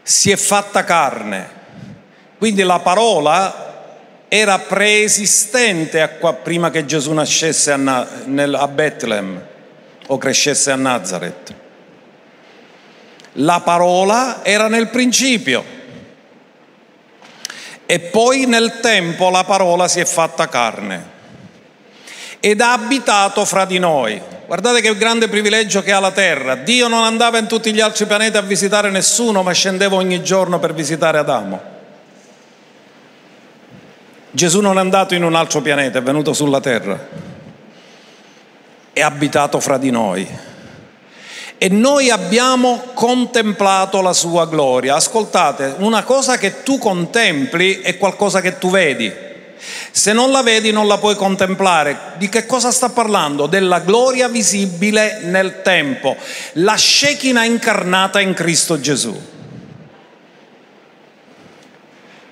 si 0.00 0.30
è 0.30 0.36
fatta 0.36 0.84
carne, 0.84 1.50
quindi 2.38 2.62
la 2.62 2.78
parola 2.78 3.96
era 4.28 4.60
preesistente 4.60 6.00
a 6.00 6.10
qua, 6.10 6.34
prima 6.34 6.70
che 6.70 6.84
Gesù 6.84 7.12
nascesse 7.12 7.72
a, 7.72 8.06
a 8.06 8.68
Betlem 8.68 9.44
o 10.06 10.18
crescesse 10.18 10.70
a 10.70 10.76
Nazareth. 10.76 11.54
La 13.32 13.58
parola 13.58 14.44
era 14.44 14.68
nel 14.68 14.86
principio 14.86 15.77
e 17.90 18.00
poi 18.00 18.44
nel 18.44 18.80
tempo 18.80 19.30
la 19.30 19.44
parola 19.44 19.88
si 19.88 19.98
è 19.98 20.04
fatta 20.04 20.46
carne 20.46 21.16
ed 22.38 22.60
ha 22.60 22.74
abitato 22.74 23.46
fra 23.46 23.64
di 23.64 23.78
noi. 23.78 24.20
Guardate 24.44 24.82
che 24.82 24.94
grande 24.94 25.26
privilegio 25.26 25.80
che 25.80 25.92
ha 25.92 25.98
la 25.98 26.10
terra. 26.10 26.54
Dio 26.54 26.86
non 26.86 27.02
andava 27.02 27.38
in 27.38 27.46
tutti 27.46 27.72
gli 27.72 27.80
altri 27.80 28.04
pianeti 28.04 28.36
a 28.36 28.42
visitare 28.42 28.90
nessuno, 28.90 29.42
ma 29.42 29.52
scendeva 29.52 29.96
ogni 29.96 30.22
giorno 30.22 30.58
per 30.58 30.74
visitare 30.74 31.16
Adamo. 31.16 31.62
Gesù 34.32 34.60
non 34.60 34.76
è 34.76 34.80
andato 34.80 35.14
in 35.14 35.24
un 35.24 35.34
altro 35.34 35.62
pianeta, 35.62 35.98
è 35.98 36.02
venuto 36.02 36.34
sulla 36.34 36.60
terra, 36.60 37.08
è 38.92 39.00
abitato 39.00 39.60
fra 39.60 39.78
di 39.78 39.90
noi. 39.90 40.28
E 41.58 41.68
noi 41.68 42.10
abbiamo 42.10 42.90
contemplato 42.94 44.00
la 44.00 44.12
sua 44.12 44.46
gloria. 44.46 44.94
Ascoltate, 44.94 45.74
una 45.78 46.04
cosa 46.04 46.38
che 46.38 46.62
tu 46.62 46.78
contempli 46.78 47.80
è 47.80 47.98
qualcosa 47.98 48.40
che 48.40 48.58
tu 48.58 48.70
vedi. 48.70 49.12
Se 49.90 50.12
non 50.12 50.30
la 50.30 50.42
vedi 50.42 50.70
non 50.70 50.86
la 50.86 50.98
puoi 50.98 51.16
contemplare. 51.16 52.12
Di 52.16 52.28
che 52.28 52.46
cosa 52.46 52.70
sta 52.70 52.90
parlando? 52.90 53.46
Della 53.46 53.80
gloria 53.80 54.28
visibile 54.28 55.20
nel 55.24 55.62
tempo, 55.62 56.16
la 56.54 56.76
Shekinah 56.76 57.44
incarnata 57.44 58.20
in 58.20 58.34
Cristo 58.34 58.78
Gesù. 58.78 59.36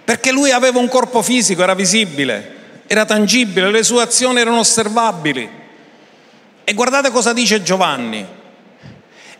perché 0.06 0.30
lui 0.30 0.52
aveva 0.52 0.78
un 0.78 0.86
corpo 0.86 1.20
fisico, 1.20 1.64
era 1.64 1.74
visibile, 1.74 2.54
era 2.86 3.04
tangibile, 3.04 3.72
le 3.72 3.82
sue 3.82 4.02
azioni 4.02 4.38
erano 4.38 4.60
osservabili. 4.60 5.50
E 6.62 6.74
guardate 6.74 7.10
cosa 7.10 7.32
dice 7.32 7.60
Giovanni. 7.60 8.24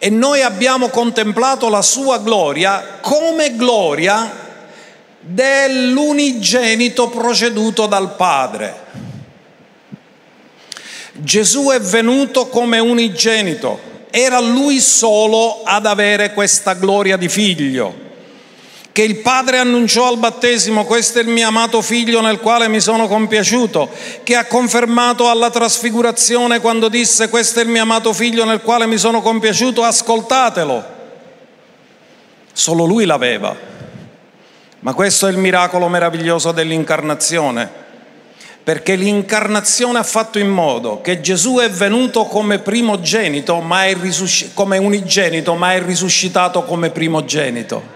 E 0.06 0.08
noi 0.08 0.40
abbiamo 0.40 0.88
contemplato 0.88 1.68
la 1.68 1.82
sua 1.82 2.18
gloria 2.18 2.98
come 3.00 3.56
gloria 3.56 4.30
dell'unigenito 5.18 7.08
proceduto 7.08 7.86
dal 7.86 8.14
Padre. 8.14 8.84
Gesù 11.10 11.70
è 11.70 11.80
venuto 11.80 12.46
come 12.46 12.78
unigenito, 12.78 13.80
era 14.08 14.38
lui 14.38 14.78
solo 14.78 15.62
ad 15.64 15.86
avere 15.86 16.32
questa 16.32 16.74
gloria 16.74 17.16
di 17.16 17.28
figlio 17.28 18.05
che 18.96 19.02
il 19.02 19.16
Padre 19.16 19.58
annunciò 19.58 20.08
al 20.08 20.16
battesimo, 20.16 20.86
questo 20.86 21.18
è 21.18 21.22
il 21.22 21.28
mio 21.28 21.46
amato 21.46 21.82
figlio 21.82 22.22
nel 22.22 22.40
quale 22.40 22.66
mi 22.66 22.80
sono 22.80 23.06
compiaciuto, 23.06 23.90
che 24.22 24.34
ha 24.34 24.46
confermato 24.46 25.28
alla 25.28 25.50
trasfigurazione 25.50 26.60
quando 26.60 26.88
disse, 26.88 27.28
questo 27.28 27.60
è 27.60 27.64
il 27.64 27.68
mio 27.68 27.82
amato 27.82 28.14
figlio 28.14 28.46
nel 28.46 28.62
quale 28.62 28.86
mi 28.86 28.96
sono 28.96 29.20
compiaciuto, 29.20 29.82
ascoltatelo. 29.82 30.84
Solo 32.54 32.86
lui 32.86 33.04
l'aveva. 33.04 33.54
Ma 34.78 34.94
questo 34.94 35.26
è 35.26 35.30
il 35.30 35.36
miracolo 35.36 35.88
meraviglioso 35.88 36.52
dell'incarnazione, 36.52 37.70
perché 38.64 38.94
l'incarnazione 38.94 39.98
ha 39.98 40.04
fatto 40.04 40.38
in 40.38 40.48
modo 40.48 41.02
che 41.02 41.20
Gesù 41.20 41.58
è 41.58 41.68
venuto 41.68 42.24
come 42.24 42.60
primogenito, 42.60 43.60
ma 43.60 43.84
è 43.84 43.94
risusc- 43.94 44.54
come 44.54 44.78
unigenito, 44.78 45.54
ma 45.54 45.74
è 45.74 45.82
risuscitato 45.82 46.64
come 46.64 46.88
primogenito. 46.88 47.95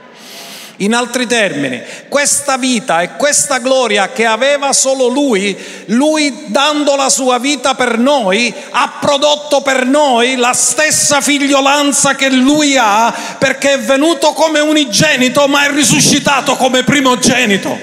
In 0.80 0.94
altri 0.94 1.26
termini, 1.26 1.82
questa 2.08 2.56
vita 2.56 3.02
e 3.02 3.10
questa 3.16 3.58
gloria 3.58 4.12
che 4.12 4.24
aveva 4.24 4.72
solo 4.72 5.08
lui, 5.08 5.54
lui 5.86 6.44
dando 6.46 6.96
la 6.96 7.10
sua 7.10 7.38
vita 7.38 7.74
per 7.74 7.98
noi, 7.98 8.54
ha 8.70 8.96
prodotto 8.98 9.60
per 9.60 9.84
noi 9.84 10.36
la 10.36 10.54
stessa 10.54 11.20
figliolanza 11.20 12.14
che 12.14 12.30
lui 12.30 12.78
ha, 12.78 13.14
perché 13.38 13.74
è 13.74 13.78
venuto 13.80 14.32
come 14.32 14.60
unigenito, 14.60 15.46
ma 15.48 15.66
è 15.66 15.70
risuscitato 15.70 16.56
come 16.56 16.82
primogenito. 16.82 17.78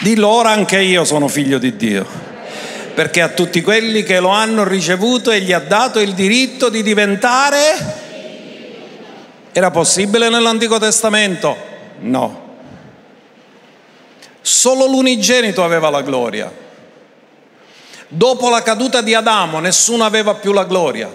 Dillo 0.00 0.28
ora 0.28 0.50
anche 0.50 0.80
io 0.80 1.04
sono 1.04 1.28
figlio 1.28 1.58
di 1.58 1.76
Dio 1.76 2.29
perché 3.00 3.22
a 3.22 3.28
tutti 3.28 3.62
quelli 3.62 4.02
che 4.02 4.20
lo 4.20 4.28
hanno 4.28 4.62
ricevuto 4.62 5.30
e 5.30 5.40
gli 5.40 5.54
ha 5.54 5.58
dato 5.58 6.00
il 6.00 6.12
diritto 6.12 6.68
di 6.68 6.82
diventare... 6.82 7.58
Era 9.52 9.70
possibile 9.70 10.28
nell'Antico 10.28 10.78
Testamento? 10.78 11.56
No. 12.00 12.58
Solo 14.42 14.84
l'unigenito 14.84 15.64
aveva 15.64 15.88
la 15.88 16.02
gloria. 16.02 16.52
Dopo 18.06 18.50
la 18.50 18.60
caduta 18.60 19.00
di 19.00 19.14
Adamo 19.14 19.60
nessuno 19.60 20.04
aveva 20.04 20.34
più 20.34 20.52
la 20.52 20.64
gloria. 20.64 21.10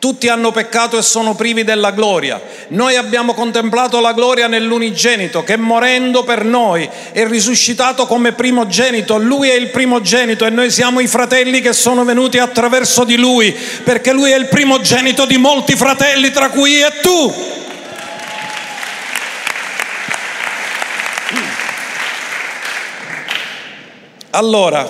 Tutti 0.00 0.28
hanno 0.28 0.50
peccato 0.50 0.96
e 0.96 1.02
sono 1.02 1.34
privi 1.34 1.62
della 1.62 1.90
gloria. 1.90 2.40
Noi 2.68 2.96
abbiamo 2.96 3.34
contemplato 3.34 4.00
la 4.00 4.14
gloria 4.14 4.46
nell'unigenito 4.46 5.44
che 5.44 5.58
morendo 5.58 6.24
per 6.24 6.42
noi 6.42 6.88
è 7.12 7.26
risuscitato 7.26 8.06
come 8.06 8.32
primogenito. 8.32 9.18
Lui 9.18 9.50
è 9.50 9.54
il 9.54 9.68
primogenito 9.68 10.46
e 10.46 10.50
noi 10.50 10.70
siamo 10.70 11.00
i 11.00 11.06
fratelli 11.06 11.60
che 11.60 11.74
sono 11.74 12.02
venuti 12.04 12.38
attraverso 12.38 13.04
di 13.04 13.18
lui, 13.18 13.54
perché 13.84 14.14
lui 14.14 14.30
è 14.30 14.38
il 14.38 14.46
primogenito 14.46 15.26
di 15.26 15.36
molti 15.36 15.76
fratelli, 15.76 16.30
tra 16.30 16.48
cui 16.48 16.78
è 16.78 16.92
tu. 17.02 17.34
Allora, 24.30 24.88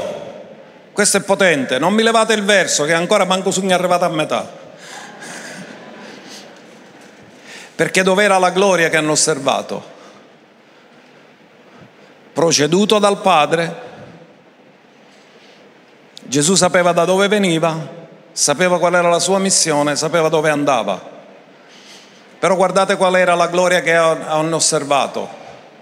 questo 0.92 1.16
è 1.16 1.20
potente, 1.22 1.80
non 1.80 1.94
mi 1.94 2.04
levate 2.04 2.32
il 2.34 2.44
verso 2.44 2.84
che 2.84 2.92
ancora 2.92 3.24
manco 3.24 3.50
sono 3.50 3.74
arrivato 3.74 4.04
a 4.04 4.08
metà. 4.10 4.59
Perché 7.80 8.02
dov'era 8.02 8.36
la 8.36 8.50
gloria 8.50 8.90
che 8.90 8.98
hanno 8.98 9.12
osservato? 9.12 9.82
Proceduto 12.30 12.98
dal 12.98 13.22
Padre, 13.22 13.74
Gesù 16.24 16.56
sapeva 16.56 16.92
da 16.92 17.06
dove 17.06 17.26
veniva, 17.26 17.74
sapeva 18.32 18.78
qual 18.78 18.96
era 18.96 19.08
la 19.08 19.18
sua 19.18 19.38
missione, 19.38 19.96
sapeva 19.96 20.28
dove 20.28 20.50
andava. 20.50 21.00
Però 22.38 22.54
guardate 22.54 22.98
qual 22.98 23.16
era 23.16 23.34
la 23.34 23.46
gloria 23.46 23.80
che 23.80 23.94
hanno 23.94 24.56
osservato, 24.56 25.26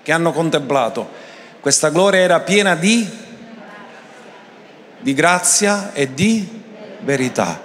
che 0.05 0.13
hanno 0.13 0.31
contemplato. 0.31 1.11
Questa 1.59 1.89
gloria 1.89 2.21
era 2.21 2.39
piena 2.39 2.77
di, 2.77 3.11
di 5.01 5.15
grazia 5.15 5.93
e 5.93 6.15
di 6.15 6.63
verità. 7.01 7.61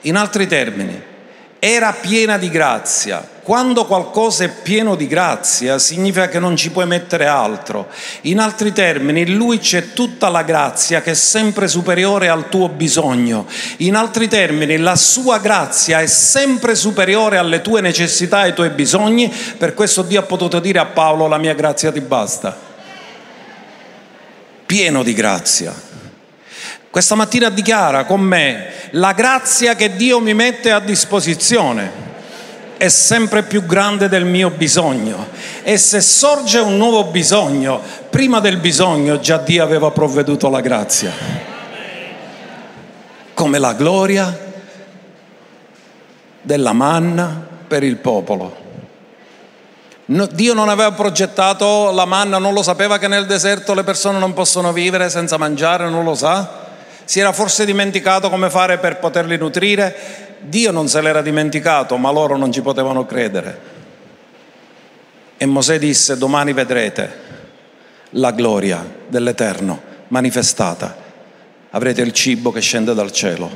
In 0.00 0.16
altri 0.16 0.46
termini, 0.46 1.14
era 1.74 1.92
piena 1.92 2.38
di 2.38 2.48
grazia. 2.48 3.34
Quando 3.42 3.86
qualcosa 3.86 4.44
è 4.44 4.48
pieno 4.48 4.96
di 4.96 5.06
grazia 5.06 5.78
significa 5.78 6.28
che 6.28 6.38
non 6.38 6.56
ci 6.56 6.70
puoi 6.70 6.86
mettere 6.86 7.26
altro. 7.26 7.88
In 8.22 8.40
altri 8.40 8.72
termini, 8.72 9.20
in 9.20 9.34
lui 9.34 9.58
c'è 9.58 9.92
tutta 9.92 10.28
la 10.28 10.42
grazia 10.42 11.00
che 11.00 11.12
è 11.12 11.14
sempre 11.14 11.68
superiore 11.68 12.28
al 12.28 12.48
tuo 12.48 12.68
bisogno. 12.68 13.46
In 13.78 13.94
altri 13.94 14.26
termini, 14.28 14.76
la 14.78 14.96
sua 14.96 15.38
grazia 15.38 16.00
è 16.00 16.06
sempre 16.06 16.74
superiore 16.74 17.36
alle 17.36 17.62
tue 17.62 17.80
necessità 17.80 18.40
e 18.40 18.48
ai 18.48 18.54
tuoi 18.54 18.70
bisogni. 18.70 19.32
Per 19.56 19.74
questo 19.74 20.02
Dio 20.02 20.20
ha 20.20 20.24
potuto 20.24 20.58
dire 20.58 20.80
a 20.80 20.86
Paolo 20.86 21.28
la 21.28 21.38
mia 21.38 21.54
grazia 21.54 21.92
ti 21.92 22.00
basta. 22.00 22.56
Pieno 24.66 25.02
di 25.04 25.14
grazia. 25.14 25.85
Questa 26.96 27.14
mattina 27.14 27.50
dichiara 27.50 28.06
con 28.06 28.22
me 28.22 28.70
la 28.92 29.12
grazia 29.12 29.74
che 29.74 29.96
Dio 29.96 30.18
mi 30.18 30.32
mette 30.32 30.70
a 30.70 30.80
disposizione 30.80 31.92
è 32.78 32.88
sempre 32.88 33.42
più 33.42 33.66
grande 33.66 34.08
del 34.08 34.24
mio 34.24 34.48
bisogno 34.48 35.28
e 35.62 35.76
se 35.76 36.00
sorge 36.00 36.58
un 36.58 36.78
nuovo 36.78 37.04
bisogno, 37.04 37.82
prima 38.08 38.40
del 38.40 38.56
bisogno 38.56 39.20
già 39.20 39.36
Dio 39.36 39.62
aveva 39.62 39.90
provveduto 39.90 40.48
la 40.48 40.62
grazia. 40.62 41.12
Come 43.34 43.58
la 43.58 43.74
gloria 43.74 44.54
della 46.40 46.72
manna 46.72 47.46
per 47.68 47.82
il 47.82 47.96
popolo. 47.96 48.56
No, 50.06 50.24
Dio 50.24 50.54
non 50.54 50.70
aveva 50.70 50.92
progettato 50.92 51.90
la 51.90 52.06
manna, 52.06 52.38
non 52.38 52.54
lo 52.54 52.62
sapeva 52.62 52.96
che 52.96 53.06
nel 53.06 53.26
deserto 53.26 53.74
le 53.74 53.84
persone 53.84 54.18
non 54.18 54.32
possono 54.32 54.72
vivere 54.72 55.10
senza 55.10 55.36
mangiare, 55.36 55.90
non 55.90 56.02
lo 56.02 56.14
sa. 56.14 56.64
Si 57.06 57.20
era 57.20 57.32
forse 57.32 57.64
dimenticato 57.64 58.28
come 58.28 58.50
fare 58.50 58.78
per 58.78 58.98
poterli 58.98 59.38
nutrire. 59.38 60.36
Dio 60.40 60.72
non 60.72 60.88
se 60.88 61.00
l'era 61.00 61.22
dimenticato, 61.22 61.96
ma 61.96 62.10
loro 62.10 62.36
non 62.36 62.50
ci 62.50 62.60
potevano 62.60 63.06
credere. 63.06 63.60
E 65.36 65.46
Mosè 65.46 65.78
disse, 65.78 66.18
domani 66.18 66.52
vedrete 66.52 67.24
la 68.10 68.32
gloria 68.32 68.84
dell'Eterno 69.06 69.80
manifestata. 70.08 71.04
Avrete 71.70 72.02
il 72.02 72.12
cibo 72.12 72.50
che 72.50 72.60
scende 72.60 72.92
dal 72.92 73.12
cielo. 73.12 73.50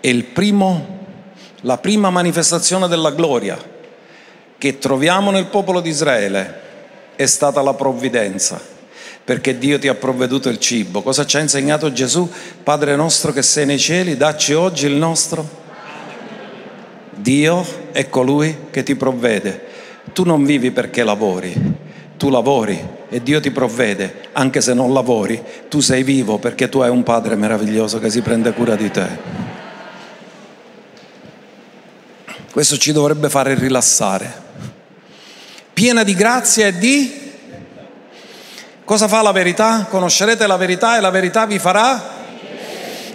E 0.00 0.10
il 0.10 0.24
primo, 0.24 0.98
la 1.60 1.78
prima 1.78 2.10
manifestazione 2.10 2.88
della 2.88 3.12
gloria 3.12 3.56
che 4.58 4.78
troviamo 4.78 5.30
nel 5.30 5.46
popolo 5.46 5.80
di 5.80 5.90
Israele 5.90 6.66
è 7.14 7.26
stata 7.26 7.62
la 7.62 7.74
provvidenza, 7.74 8.60
perché 9.28 9.58
Dio 9.58 9.78
ti 9.78 9.88
ha 9.88 9.94
provveduto 9.94 10.48
il 10.48 10.58
cibo. 10.58 11.02
Cosa 11.02 11.26
ci 11.26 11.36
ha 11.36 11.40
insegnato 11.40 11.92
Gesù? 11.92 12.26
Padre 12.62 12.96
nostro 12.96 13.30
che 13.30 13.42
sei 13.42 13.66
nei 13.66 13.78
cieli, 13.78 14.16
dacci 14.16 14.54
oggi 14.54 14.86
il 14.86 14.94
nostro. 14.94 15.46
Dio 17.10 17.62
è 17.92 18.08
colui 18.08 18.56
che 18.70 18.82
ti 18.82 18.96
provvede. 18.96 19.66
Tu 20.14 20.24
non 20.24 20.46
vivi 20.46 20.70
perché 20.70 21.04
lavori, 21.04 21.54
tu 22.16 22.30
lavori 22.30 22.82
e 23.10 23.22
Dio 23.22 23.38
ti 23.38 23.50
provvede, 23.50 24.28
anche 24.32 24.62
se 24.62 24.72
non 24.72 24.94
lavori, 24.94 25.38
tu 25.68 25.80
sei 25.80 26.02
vivo 26.02 26.38
perché 26.38 26.70
tu 26.70 26.78
hai 26.78 26.88
un 26.88 27.02
Padre 27.02 27.36
meraviglioso 27.36 27.98
che 27.98 28.08
si 28.08 28.22
prende 28.22 28.54
cura 28.54 28.76
di 28.76 28.90
te. 28.90 29.06
Questo 32.50 32.78
ci 32.78 32.92
dovrebbe 32.92 33.28
fare 33.28 33.54
rilassare 33.54 34.46
piena 35.74 36.02
di 36.02 36.14
grazia 36.14 36.66
e 36.66 36.78
di... 36.78 37.26
Cosa 38.88 39.06
fa 39.06 39.20
la 39.20 39.32
verità? 39.32 39.84
Conoscerete 39.86 40.46
la 40.46 40.56
verità 40.56 40.96
e 40.96 41.02
la 41.02 41.10
verità 41.10 41.44
vi 41.44 41.58
farà? 41.58 42.02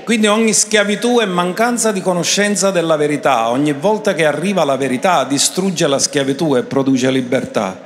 Quindi 0.03 0.27
ogni 0.27 0.53
schiavitù 0.53 1.17
è 1.19 1.25
mancanza 1.25 1.91
di 1.91 1.99
conoscenza 1.99 2.69
della 2.69 2.95
verità. 2.95 3.49
Ogni 3.49 3.73
volta 3.73 4.13
che 4.13 4.23
arriva 4.23 4.63
la 4.65 4.77
verità 4.77 5.23
distrugge 5.23 5.87
la 5.87 5.97
schiavitù 5.97 6.55
e 6.55 6.61
produce 6.61 7.09
libertà. 7.09 7.79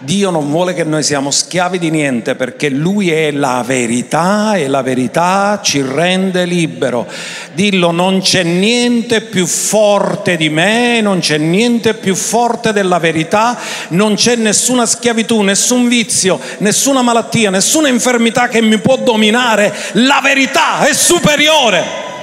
Dio 0.00 0.30
non 0.30 0.50
vuole 0.50 0.74
che 0.74 0.84
noi 0.84 1.02
siamo 1.02 1.30
schiavi 1.30 1.78
di 1.78 1.90
niente 1.90 2.34
perché 2.34 2.68
Lui 2.68 3.10
è 3.10 3.30
la 3.30 3.62
verità 3.66 4.54
e 4.54 4.68
la 4.68 4.82
verità 4.82 5.60
ci 5.62 5.80
rende 5.80 6.44
libero. 6.44 7.06
Dillo, 7.54 7.90
non 7.92 8.20
c'è 8.20 8.42
niente 8.42 9.22
più 9.22 9.46
forte 9.46 10.36
di 10.36 10.50
me, 10.50 11.00
non 11.00 11.20
c'è 11.20 11.38
niente 11.38 11.94
più 11.94 12.14
forte 12.14 12.72
della 12.72 12.98
verità, 12.98 13.58
non 13.88 14.14
c'è 14.14 14.36
nessuna 14.36 14.84
schiavitù, 14.84 15.40
nessun 15.40 15.88
vizio, 15.88 16.38
nessuna 16.58 17.00
malattia, 17.00 17.48
nessuna 17.48 17.88
infermità 17.88 18.48
che 18.48 18.60
mi 18.60 18.78
può 18.78 18.96
dominare. 18.96 19.74
La 19.92 20.20
verità 20.22 20.86
è 20.86 20.92
superiore. 20.92 22.14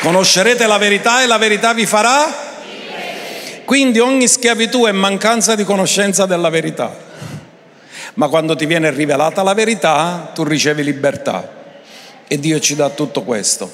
Conoscerete 0.00 0.68
la 0.68 0.78
verità 0.78 1.22
e 1.22 1.26
la 1.26 1.38
verità 1.38 1.74
vi 1.74 1.84
farà? 1.84 2.32
Quindi 3.64 3.98
ogni 3.98 4.28
schiavitù 4.28 4.86
è 4.86 4.92
mancanza 4.92 5.56
di 5.56 5.64
conoscenza 5.64 6.24
della 6.24 6.50
verità. 6.50 6.96
Ma 8.14 8.28
quando 8.28 8.54
ti 8.54 8.64
viene 8.64 8.90
rivelata 8.90 9.42
la 9.42 9.54
verità, 9.54 10.30
tu 10.32 10.44
ricevi 10.44 10.84
libertà. 10.84 11.56
E 12.28 12.38
Dio 12.38 12.60
ci 12.60 12.76
dà 12.76 12.90
tutto 12.90 13.24
questo. 13.24 13.70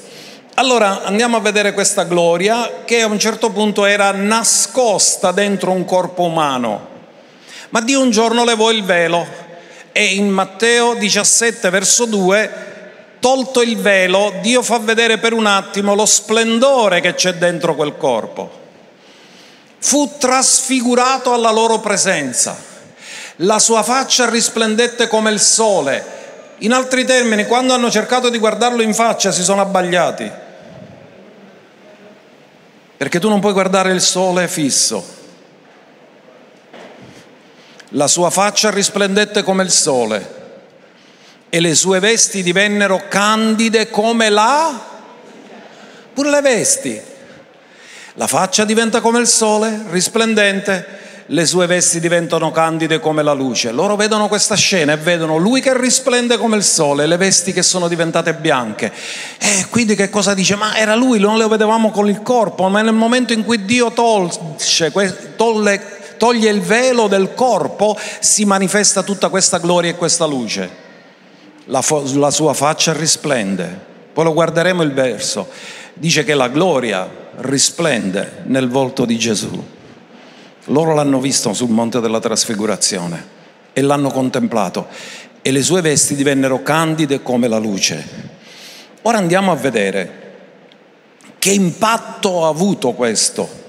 Allora 0.55 1.03
andiamo 1.03 1.37
a 1.37 1.41
vedere 1.41 1.73
questa 1.73 2.05
gloria 2.05 2.81
che 2.85 3.01
a 3.01 3.07
un 3.07 3.19
certo 3.19 3.51
punto 3.51 3.85
era 3.85 4.11
nascosta 4.11 5.31
dentro 5.31 5.71
un 5.71 5.85
corpo 5.85 6.23
umano. 6.23 6.87
Ma 7.69 7.81
Dio 7.81 8.01
un 8.01 8.09
giorno 8.09 8.43
levò 8.43 8.71
il 8.71 8.83
velo 8.83 9.27
e 9.91 10.05
in 10.15 10.27
Matteo 10.29 10.95
17 10.95 11.69
verso 11.69 12.05
2 12.05 12.73
tolto 13.25 13.63
il 13.63 13.77
velo, 13.77 14.35
Dio 14.39 14.61
fa 14.61 14.77
vedere 14.77 15.17
per 15.17 15.33
un 15.33 15.47
attimo 15.47 15.95
lo 15.95 16.05
splendore 16.05 17.01
che 17.01 17.15
c'è 17.15 17.33
dentro 17.33 17.73
quel 17.73 17.97
corpo. 17.97 18.51
Fu 19.79 20.17
trasfigurato 20.19 21.33
alla 21.33 21.49
loro 21.49 21.79
presenza. 21.79 22.55
La 23.37 23.57
sua 23.57 23.81
faccia 23.81 24.29
risplendette 24.29 25.07
come 25.07 25.31
il 25.31 25.39
sole. 25.39 26.05
In 26.59 26.71
altri 26.71 27.03
termini, 27.03 27.47
quando 27.47 27.73
hanno 27.73 27.89
cercato 27.89 28.29
di 28.29 28.37
guardarlo 28.37 28.83
in 28.83 28.93
faccia 28.93 29.31
si 29.31 29.41
sono 29.41 29.61
abbagliati. 29.61 30.31
Perché 32.95 33.19
tu 33.19 33.27
non 33.27 33.39
puoi 33.39 33.53
guardare 33.53 33.91
il 33.91 34.01
sole 34.01 34.47
fisso. 34.47 35.03
La 37.89 38.05
sua 38.05 38.29
faccia 38.29 38.69
risplendette 38.69 39.41
come 39.41 39.63
il 39.63 39.71
sole 39.71 40.34
e 41.55 41.61
le 41.61 41.73
sue 41.73 42.01
vesti 42.01 42.43
divennero 42.43 43.03
candide 43.07 43.89
come 43.89 44.29
la... 44.29 44.77
pure 46.13 46.29
le 46.29 46.41
vesti. 46.41 47.01
La 48.15 48.27
faccia 48.27 48.65
diventa 48.65 48.99
come 48.99 49.21
il 49.21 49.27
sole, 49.27 49.85
risplendente, 49.89 50.85
le 51.27 51.45
sue 51.45 51.65
vesti 51.65 52.01
diventano 52.01 52.51
candide 52.51 52.99
come 52.99 53.23
la 53.23 53.31
luce. 53.31 53.71
Loro 53.71 53.95
vedono 53.95 54.27
questa 54.27 54.55
scena 54.55 54.91
e 54.91 54.97
vedono 54.97 55.37
lui 55.37 55.61
che 55.61 55.79
risplende 55.79 56.35
come 56.35 56.57
il 56.57 56.63
sole, 56.65 57.05
le 57.05 57.15
vesti 57.15 57.53
che 57.53 57.63
sono 57.63 57.87
diventate 57.87 58.33
bianche. 58.33 58.91
E 59.37 59.67
quindi 59.69 59.95
che 59.95 60.09
cosa 60.09 60.33
dice? 60.33 60.57
Ma 60.57 60.75
era 60.75 60.93
lui, 60.93 61.19
non 61.19 61.37
lo 61.37 61.47
vedevamo 61.47 61.89
con 61.89 62.09
il 62.09 62.21
corpo, 62.21 62.67
ma 62.67 62.81
nel 62.81 62.93
momento 62.93 63.31
in 63.31 63.45
cui 63.45 63.63
Dio 63.63 63.93
tolse, 63.93 64.91
tolle, 65.37 65.81
toglie 66.17 66.49
il 66.49 66.59
velo 66.59 67.07
del 67.07 67.33
corpo, 67.33 67.97
si 68.19 68.43
manifesta 68.43 69.03
tutta 69.03 69.29
questa 69.29 69.57
gloria 69.59 69.91
e 69.91 69.95
questa 69.95 70.25
luce 70.25 70.83
la, 71.65 71.83
la 72.13 72.31
sua 72.31 72.53
faccia 72.53 72.93
risplende. 72.93 73.93
Poi 74.13 74.23
lo 74.23 74.33
guarderemo 74.33 74.81
il 74.81 74.93
verso. 74.93 75.47
Dice 75.93 76.23
che 76.23 76.33
la 76.33 76.49
gloria 76.49 77.09
risplende 77.37 78.43
nel 78.45 78.69
volto 78.69 79.05
di 79.05 79.17
Gesù. 79.17 79.63
Loro 80.65 80.93
l'hanno 80.93 81.19
visto 81.19 81.53
sul 81.53 81.69
monte 81.69 81.99
della 81.99 82.19
trasfigurazione 82.19 83.33
e 83.73 83.81
l'hanno 83.81 84.09
contemplato 84.09 84.87
e 85.41 85.51
le 85.51 85.61
sue 85.61 85.81
vesti 85.81 86.15
divennero 86.15 86.63
candide 86.63 87.21
come 87.21 87.47
la 87.47 87.57
luce. 87.57 88.33
Ora 89.03 89.17
andiamo 89.17 89.51
a 89.51 89.55
vedere 89.55 90.23
che 91.37 91.51
impatto 91.51 92.45
ha 92.45 92.49
avuto 92.49 92.93
questo 92.93 93.63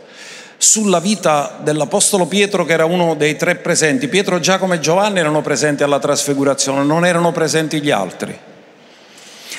sulla 0.58 1.00
vita 1.00 1.58
dell'Apostolo 1.62 2.26
Pietro 2.26 2.64
che 2.64 2.72
era 2.72 2.84
uno 2.84 3.14
dei 3.14 3.36
tre 3.36 3.56
presenti. 3.56 4.08
Pietro, 4.08 4.40
Giacomo 4.40 4.74
e 4.74 4.80
Giovanni 4.80 5.18
erano 5.18 5.42
presenti 5.42 5.82
alla 5.82 5.98
trasfigurazione, 5.98 6.84
non 6.84 7.04
erano 7.04 7.32
presenti 7.32 7.80
gli 7.80 7.90
altri. 7.90 8.38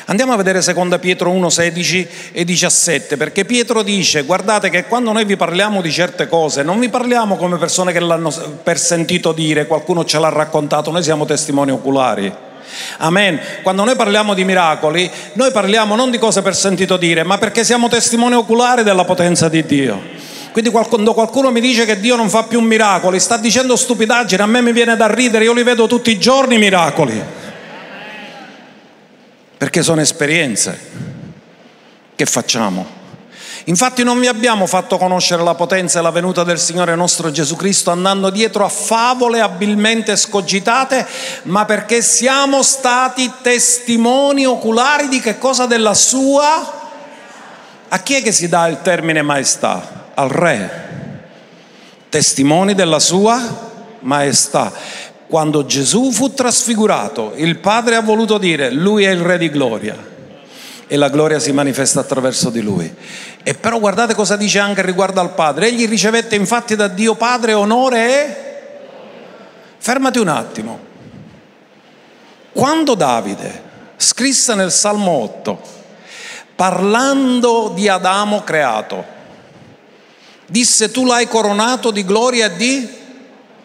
Andiamo 0.09 0.31
a 0.31 0.37
vedere 0.37 0.61
2 0.61 0.99
Pietro 0.99 1.31
1, 1.31 1.49
16 1.49 2.07
e 2.31 2.45
17, 2.45 3.17
perché 3.17 3.43
Pietro 3.43 3.83
dice, 3.83 4.21
guardate 4.21 4.69
che 4.69 4.85
quando 4.85 5.11
noi 5.11 5.25
vi 5.25 5.35
parliamo 5.35 5.81
di 5.81 5.91
certe 5.91 6.27
cose, 6.27 6.63
non 6.63 6.79
vi 6.79 6.87
parliamo 6.87 7.35
come 7.35 7.57
persone 7.57 7.91
che 7.91 7.99
l'hanno 7.99 8.31
per 8.63 8.79
sentito 8.79 9.33
dire, 9.33 9.67
qualcuno 9.67 10.05
ce 10.05 10.17
l'ha 10.17 10.29
raccontato, 10.29 10.91
noi 10.91 11.03
siamo 11.03 11.25
testimoni 11.25 11.71
oculari. 11.71 12.33
Amen. 12.99 13.39
Quando 13.63 13.83
noi 13.83 13.97
parliamo 13.97 14.33
di 14.33 14.45
miracoli, 14.45 15.11
noi 15.33 15.51
parliamo 15.51 15.95
non 15.95 16.09
di 16.09 16.17
cose 16.17 16.41
per 16.41 16.55
sentito 16.55 16.95
dire, 16.95 17.23
ma 17.23 17.37
perché 17.37 17.65
siamo 17.65 17.89
testimoni 17.89 18.35
oculari 18.35 18.83
della 18.83 19.03
potenza 19.03 19.49
di 19.49 19.65
Dio. 19.65 20.16
Quindi 20.57 20.73
quando 20.75 21.13
qualcuno 21.13 21.51
mi 21.51 21.61
dice 21.61 21.85
che 21.85 21.99
Dio 21.99 22.15
non 22.15 22.31
fa 22.31 22.45
più 22.45 22.61
miracoli, 22.61 23.19
sta 23.19 23.37
dicendo 23.37 23.75
stupidaggine, 23.75 24.41
a 24.41 24.47
me 24.47 24.59
mi 24.63 24.71
viene 24.71 24.95
da 24.95 25.05
ridere, 25.05 25.43
io 25.43 25.53
li 25.53 25.61
vedo 25.61 25.85
tutti 25.85 26.09
i 26.09 26.17
giorni 26.17 26.55
i 26.55 26.57
miracoli. 26.57 27.23
Perché 29.55 29.83
sono 29.83 30.01
esperienze. 30.01 30.79
Che 32.15 32.25
facciamo? 32.25 32.87
Infatti 33.65 34.03
non 34.03 34.19
vi 34.19 34.25
abbiamo 34.25 34.65
fatto 34.65 34.97
conoscere 34.97 35.43
la 35.43 35.53
potenza 35.53 35.99
e 35.99 36.01
la 36.01 36.09
venuta 36.09 36.43
del 36.43 36.57
Signore 36.57 36.95
nostro 36.95 37.29
Gesù 37.29 37.55
Cristo 37.55 37.91
andando 37.91 38.31
dietro 38.31 38.65
a 38.65 38.69
favole 38.69 39.41
abilmente 39.41 40.15
scogitate, 40.15 41.05
ma 41.43 41.65
perché 41.65 42.01
siamo 42.01 42.63
stati 42.63 43.31
testimoni 43.43 44.47
oculari 44.47 45.07
di 45.07 45.19
che 45.19 45.37
cosa 45.37 45.67
della 45.67 45.93
sua... 45.93 46.85
A 47.89 47.99
chi 47.99 48.15
è 48.15 48.23
che 48.23 48.31
si 48.31 48.49
dà 48.49 48.67
il 48.67 48.81
termine 48.81 49.21
maestà? 49.21 50.05
Al 50.19 50.29
re, 50.29 50.85
testimoni 52.09 52.73
della 52.73 52.99
sua 52.99 53.39
maestà. 53.99 54.71
quando 55.27 55.65
Gesù 55.65 56.11
fu 56.11 56.33
trasfigurato, 56.33 57.33
il 57.35 57.57
Padre 57.57 57.95
ha 57.95 58.01
voluto 58.01 58.37
dire, 58.37 58.71
lui 58.71 59.03
è 59.03 59.09
il 59.09 59.19
Re 59.19 59.37
di 59.37 59.49
gloria 59.49 60.15
e 60.87 60.95
la 60.95 61.09
gloria 61.09 61.37
si 61.37 61.51
manifesta 61.51 61.99
attraverso 61.99 62.49
di 62.49 62.61
lui. 62.61 62.91
E 63.43 63.53
però 63.53 63.77
guardate 63.77 64.15
cosa 64.15 64.37
dice 64.37 64.59
anche 64.59 64.81
riguardo 64.81 65.19
al 65.19 65.33
Padre. 65.33 65.67
Egli 65.67 65.85
ricevette 65.85 66.35
infatti 66.35 66.75
da 66.75 66.87
Dio 66.87 67.15
Padre 67.15 67.53
onore 67.53 68.29
e... 68.29 68.35
Fermati 69.77 70.19
un 70.19 70.29
attimo. 70.29 70.79
Quando 72.53 72.95
Davide 72.95 73.63
scrisse 73.97 74.55
nel 74.55 74.71
Salmo 74.71 75.11
8, 75.11 75.61
parlando 76.55 77.71
di 77.75 77.89
Adamo 77.89 78.43
creato, 78.43 79.15
disse 80.47 80.91
tu 80.91 81.05
l'hai 81.05 81.27
coronato 81.27 81.91
di 81.91 82.03
gloria 82.03 82.47
di 82.47 83.05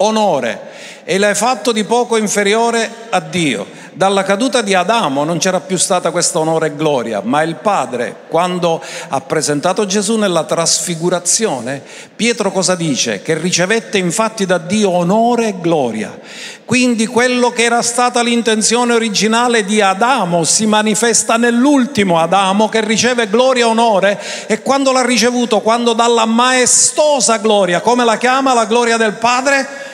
onore 0.03 0.71
e 1.05 1.19
l'hai 1.19 1.35
fatto 1.35 1.73
di 1.73 1.85
poco 1.85 2.17
inferiore 2.17 2.89
a 3.11 3.21
Dio. 3.21 3.81
Dalla 3.95 4.23
caduta 4.23 4.63
di 4.63 4.73
Adamo 4.73 5.23
non 5.23 5.37
c'era 5.37 5.61
più 5.61 5.77
stata 5.77 6.11
questa 6.11 6.39
onore 6.39 6.69
e 6.69 6.77
gloria, 6.77 7.21
ma 7.23 7.43
il 7.43 7.57
Padre, 7.57 8.21
quando 8.29 8.81
ha 9.09 9.21
presentato 9.21 9.85
Gesù 9.85 10.17
nella 10.17 10.45
trasfigurazione, 10.45 11.83
Pietro 12.17 12.51
cosa 12.51 12.75
dice? 12.75 13.21
Che 13.21 13.37
ricevette 13.37 13.99
infatti 13.99 14.47
da 14.47 14.57
Dio 14.57 14.89
onore 14.89 15.49
e 15.49 15.55
gloria. 15.61 16.19
Quindi 16.65 17.07
quello 17.07 17.51
che 17.51 17.65
era 17.65 17.83
stata 17.83 18.23
l'intenzione 18.23 18.95
originale 18.95 19.63
di 19.63 19.83
Adamo 19.83 20.43
si 20.45 20.65
manifesta 20.65 21.37
nell'ultimo 21.37 22.19
Adamo 22.19 22.71
che 22.71 22.83
riceve 22.83 23.29
gloria 23.29 23.65
e 23.65 23.69
onore 23.69 24.23
e 24.47 24.63
quando 24.63 24.91
l'ha 24.93 25.05
ricevuto, 25.05 25.61
quando 25.61 25.93
dalla 25.93 26.25
maestosa 26.25 27.37
gloria, 27.37 27.83
come 27.83 28.07
la 28.07 28.17
chiama 28.17 28.55
la 28.55 28.65
gloria 28.65 28.97
del 28.97 29.13
Padre? 29.13 29.91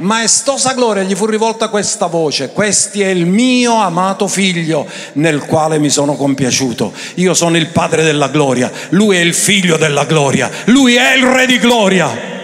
Maestosa 0.00 0.72
gloria 0.74 1.02
gli 1.02 1.14
fu 1.14 1.26
rivolta 1.26 1.68
questa 1.68 2.06
voce, 2.06 2.50
questi 2.50 3.02
è 3.02 3.08
il 3.08 3.26
mio 3.26 3.74
amato 3.74 4.26
figlio 4.26 4.86
nel 5.14 5.44
quale 5.44 5.78
mi 5.78 5.90
sono 5.90 6.14
compiaciuto. 6.14 6.92
Io 7.16 7.34
sono 7.34 7.56
il 7.56 7.68
padre 7.68 8.02
della 8.02 8.28
gloria, 8.28 8.70
lui 8.90 9.16
è 9.16 9.20
il 9.20 9.34
figlio 9.34 9.76
della 9.76 10.04
gloria, 10.04 10.50
lui 10.66 10.96
è 10.96 11.14
il 11.14 11.24
re 11.24 11.46
di 11.46 11.58
gloria. 11.58 12.39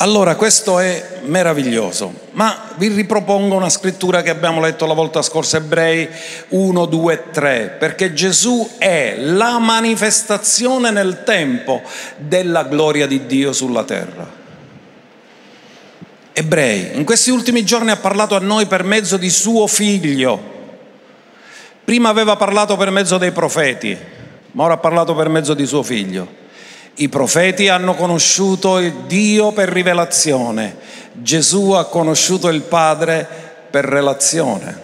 Allora, 0.00 0.36
questo 0.36 0.78
è 0.78 1.18
meraviglioso, 1.24 2.12
ma 2.32 2.70
vi 2.76 2.86
ripropongo 2.86 3.56
una 3.56 3.68
scrittura 3.68 4.22
che 4.22 4.30
abbiamo 4.30 4.60
letto 4.60 4.86
la 4.86 4.94
volta 4.94 5.22
scorsa, 5.22 5.56
Ebrei 5.56 6.08
1, 6.50 6.86
2, 6.86 7.24
3, 7.32 7.76
perché 7.80 8.12
Gesù 8.12 8.76
è 8.78 9.16
la 9.18 9.58
manifestazione 9.58 10.92
nel 10.92 11.24
tempo 11.24 11.82
della 12.16 12.62
gloria 12.62 13.08
di 13.08 13.26
Dio 13.26 13.52
sulla 13.52 13.82
terra. 13.82 14.24
Ebrei, 16.32 16.90
in 16.96 17.04
questi 17.04 17.30
ultimi 17.30 17.64
giorni 17.64 17.90
ha 17.90 17.96
parlato 17.96 18.36
a 18.36 18.40
noi 18.40 18.66
per 18.66 18.84
mezzo 18.84 19.16
di 19.16 19.30
suo 19.30 19.66
figlio. 19.66 20.40
Prima 21.84 22.08
aveva 22.08 22.36
parlato 22.36 22.76
per 22.76 22.90
mezzo 22.90 23.18
dei 23.18 23.32
profeti, 23.32 23.98
ma 24.52 24.62
ora 24.62 24.74
ha 24.74 24.78
parlato 24.78 25.16
per 25.16 25.28
mezzo 25.28 25.54
di 25.54 25.66
suo 25.66 25.82
figlio. 25.82 26.46
I 27.00 27.08
profeti 27.08 27.68
hanno 27.68 27.94
conosciuto 27.94 28.78
il 28.78 28.92
Dio 29.06 29.52
per 29.52 29.68
rivelazione, 29.68 30.76
Gesù 31.12 31.70
ha 31.70 31.86
conosciuto 31.86 32.48
il 32.48 32.62
Padre 32.62 33.26
per 33.70 33.84
relazione, 33.84 34.76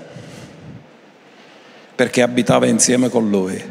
perché 1.97 2.23
abitava 2.23 2.67
insieme 2.67 3.09
con 3.09 3.29
Lui. 3.29 3.63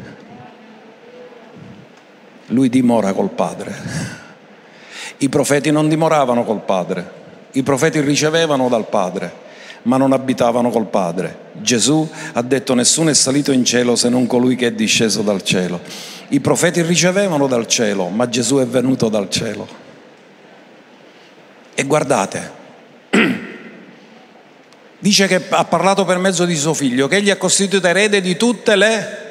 Lui 2.48 2.68
dimora 2.68 3.14
col 3.14 3.30
Padre. 3.30 3.74
I 5.18 5.28
profeti 5.30 5.70
non 5.70 5.88
dimoravano 5.88 6.44
col 6.44 6.60
Padre, 6.60 7.10
i 7.52 7.62
profeti 7.62 8.00
ricevevano 8.00 8.68
dal 8.68 8.88
Padre 8.88 9.42
ma 9.84 9.96
non 9.96 10.12
abitavano 10.12 10.70
col 10.70 10.86
Padre. 10.86 11.36
Gesù 11.52 12.08
ha 12.32 12.42
detto 12.42 12.74
nessuno 12.74 13.10
è 13.10 13.14
salito 13.14 13.52
in 13.52 13.64
cielo 13.64 13.96
se 13.96 14.08
non 14.08 14.26
colui 14.26 14.56
che 14.56 14.68
è 14.68 14.72
disceso 14.72 15.22
dal 15.22 15.42
cielo. 15.42 15.80
I 16.28 16.40
profeti 16.40 16.82
ricevevano 16.82 17.46
dal 17.46 17.66
cielo, 17.66 18.08
ma 18.08 18.28
Gesù 18.28 18.56
è 18.58 18.66
venuto 18.66 19.08
dal 19.08 19.28
cielo. 19.30 19.66
E 21.74 21.84
guardate, 21.84 22.50
dice 24.98 25.26
che 25.26 25.42
ha 25.48 25.64
parlato 25.64 26.04
per 26.04 26.18
mezzo 26.18 26.44
di 26.44 26.56
suo 26.56 26.74
figlio, 26.74 27.08
che 27.08 27.16
egli 27.16 27.30
ha 27.30 27.36
costituito 27.36 27.86
erede 27.86 28.20
di 28.20 28.36
tutte 28.36 28.76
le 28.76 29.22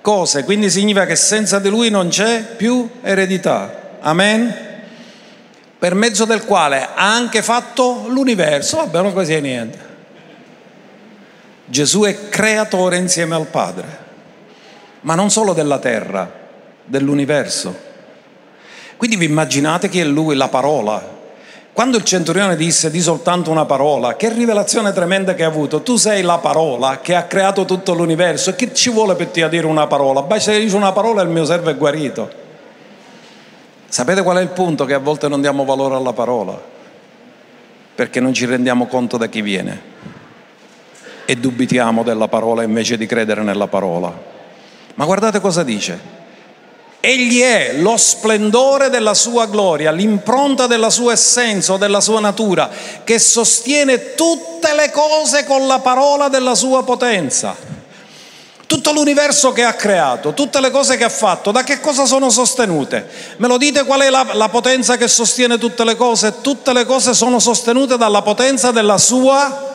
cose, 0.00 0.44
quindi 0.44 0.70
significa 0.70 1.06
che 1.06 1.16
senza 1.16 1.58
di 1.58 1.68
lui 1.68 1.90
non 1.90 2.08
c'è 2.08 2.54
più 2.56 2.88
eredità. 3.02 3.98
Amen? 4.00 4.68
per 5.80 5.94
mezzo 5.94 6.26
del 6.26 6.44
quale 6.44 6.82
ha 6.82 7.14
anche 7.14 7.42
fatto 7.42 8.04
l'universo, 8.08 8.76
vabbè, 8.76 9.00
non 9.00 9.14
quasi 9.14 9.40
niente. 9.40 9.78
Gesù 11.64 12.02
è 12.02 12.28
creatore 12.28 12.98
insieme 12.98 13.34
al 13.34 13.46
Padre, 13.46 13.99
ma 15.02 15.14
non 15.14 15.30
solo 15.30 15.52
della 15.52 15.78
terra, 15.78 16.30
dell'universo. 16.84 17.88
Quindi 18.96 19.16
vi 19.16 19.24
immaginate 19.24 19.88
che 19.88 20.02
è 20.02 20.04
lui 20.04 20.36
la 20.36 20.48
parola. 20.48 21.18
Quando 21.72 21.96
il 21.96 22.04
centurione 22.04 22.56
disse 22.56 22.90
di 22.90 23.00
soltanto 23.00 23.50
una 23.50 23.64
parola, 23.64 24.16
che 24.16 24.30
rivelazione 24.30 24.92
tremenda 24.92 25.34
che 25.34 25.44
ha 25.44 25.46
avuto, 25.46 25.82
tu 25.82 25.96
sei 25.96 26.20
la 26.20 26.38
parola 26.38 27.00
che 27.00 27.14
ha 27.14 27.22
creato 27.22 27.64
tutto 27.64 27.94
l'universo, 27.94 28.54
che 28.54 28.74
ci 28.74 28.90
vuole 28.90 29.14
per 29.14 29.28
te 29.28 29.42
a 29.42 29.48
dire 29.48 29.66
una 29.66 29.86
parola? 29.86 30.20
Basta 30.22 30.52
che 30.52 30.60
dici 30.60 30.74
una 30.74 30.92
parola 30.92 31.22
il 31.22 31.28
mio 31.28 31.44
servo 31.44 31.70
è 31.70 31.76
guarito. 31.76 32.30
Sapete 33.88 34.22
qual 34.22 34.36
è 34.36 34.42
il 34.42 34.48
punto? 34.48 34.84
Che 34.84 34.94
a 34.94 34.98
volte 34.98 35.28
non 35.28 35.40
diamo 35.40 35.64
valore 35.64 35.94
alla 35.94 36.12
parola, 36.12 36.60
perché 37.94 38.20
non 38.20 38.34
ci 38.34 38.44
rendiamo 38.44 38.86
conto 38.86 39.16
da 39.16 39.26
chi 39.28 39.40
viene 39.40 39.80
e 41.24 41.36
dubitiamo 41.36 42.02
della 42.02 42.28
parola 42.28 42.62
invece 42.64 42.98
di 42.98 43.06
credere 43.06 43.42
nella 43.42 43.68
parola. 43.68 44.29
Ma 45.00 45.06
guardate 45.06 45.40
cosa 45.40 45.62
dice. 45.62 45.98
Egli 47.00 47.40
è 47.40 47.72
lo 47.78 47.96
splendore 47.96 48.90
della 48.90 49.14
sua 49.14 49.46
gloria, 49.46 49.90
l'impronta 49.92 50.66
della 50.66 50.90
sua 50.90 51.12
essenza 51.12 51.78
della 51.78 52.02
sua 52.02 52.20
natura, 52.20 52.68
che 53.02 53.18
sostiene 53.18 54.14
tutte 54.14 54.74
le 54.74 54.90
cose 54.90 55.44
con 55.44 55.66
la 55.66 55.78
parola 55.78 56.28
della 56.28 56.54
sua 56.54 56.84
potenza 56.84 57.78
tutto 58.66 58.92
l'universo 58.92 59.50
che 59.50 59.64
ha 59.64 59.72
creato, 59.72 60.32
tutte 60.32 60.60
le 60.60 60.70
cose 60.70 60.96
che 60.96 61.02
ha 61.02 61.08
fatto, 61.08 61.50
da 61.50 61.64
che 61.64 61.80
cosa 61.80 62.04
sono 62.04 62.30
sostenute? 62.30 63.08
Me 63.38 63.48
lo 63.48 63.56
dite 63.56 63.84
qual 63.84 64.02
è 64.02 64.10
la, 64.10 64.28
la, 64.34 64.48
potenza 64.48 64.96
che 64.96 65.08
sostiene 65.08 65.58
tutte 65.58 65.82
le 65.82 65.96
cose? 65.96 66.40
Tutte 66.40 66.72
le 66.72 66.84
cose 66.84 67.12
sono 67.12 67.40
sostenute 67.40 67.96
dalla 67.96 68.22
potenza 68.22 68.70
della 68.70 68.96
sua... 68.96 69.74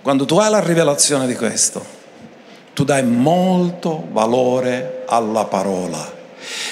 Quando 0.00 0.24
tu 0.24 0.38
hai 0.38 0.50
la 0.50 0.60
rivelazione 0.60 1.26
di 1.26 1.34
questo, 1.36 1.99
tu 2.80 2.86
dai 2.86 3.04
molto 3.04 4.06
valore 4.10 5.02
alla 5.06 5.44
parola 5.44 6.18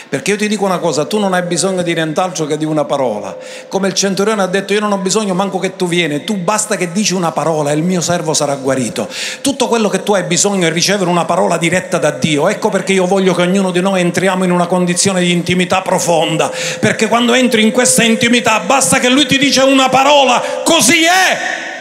perché 0.08 0.30
io 0.30 0.36
ti 0.38 0.48
dico 0.48 0.64
una 0.64 0.78
cosa, 0.78 1.04
tu 1.04 1.18
non 1.18 1.34
hai 1.34 1.42
bisogno 1.42 1.82
di 1.82 1.92
nient'altro 1.92 2.46
che 2.46 2.56
di 2.56 2.64
una 2.64 2.86
parola. 2.86 3.36
Come 3.68 3.88
il 3.88 3.94
centurione 3.94 4.40
ha 4.40 4.46
detto, 4.46 4.72
io 4.72 4.80
non 4.80 4.90
ho 4.90 4.96
bisogno 4.96 5.34
manco 5.34 5.58
che 5.58 5.76
tu 5.76 5.86
vieni, 5.86 6.24
tu 6.24 6.38
basta 6.38 6.76
che 6.76 6.90
dici 6.92 7.12
una 7.12 7.30
parola 7.30 7.70
e 7.70 7.74
il 7.74 7.82
mio 7.82 8.00
servo 8.00 8.32
sarà 8.32 8.54
guarito. 8.56 9.06
Tutto 9.42 9.68
quello 9.68 9.90
che 9.90 10.02
tu 10.02 10.14
hai 10.14 10.22
bisogno 10.22 10.66
è 10.66 10.72
ricevere 10.72 11.10
una 11.10 11.26
parola 11.26 11.58
diretta 11.58 11.98
da 11.98 12.10
Dio. 12.10 12.48
Ecco 12.48 12.70
perché 12.70 12.94
io 12.94 13.04
voglio 13.04 13.34
che 13.34 13.42
ognuno 13.42 13.70
di 13.70 13.82
noi 13.82 14.00
entriamo 14.00 14.44
in 14.44 14.50
una 14.50 14.66
condizione 14.66 15.20
di 15.20 15.30
intimità 15.30 15.82
profonda. 15.82 16.50
Perché 16.80 17.06
quando 17.06 17.34
entri 17.34 17.62
in 17.62 17.70
questa 17.70 18.02
intimità 18.02 18.60
basta 18.60 18.98
che 18.98 19.10
lui 19.10 19.26
ti 19.26 19.36
dice 19.36 19.60
una 19.60 19.90
parola, 19.90 20.42
così 20.64 21.04
è. 21.04 21.76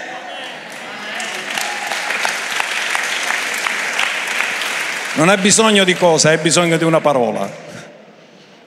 Non 5.18 5.30
hai 5.30 5.38
bisogno 5.38 5.84
di 5.84 5.96
cosa, 5.96 6.30
hai 6.30 6.38
bisogno 6.38 6.78
di 6.78 6.84
una 6.84 7.02
parola. 7.02 7.50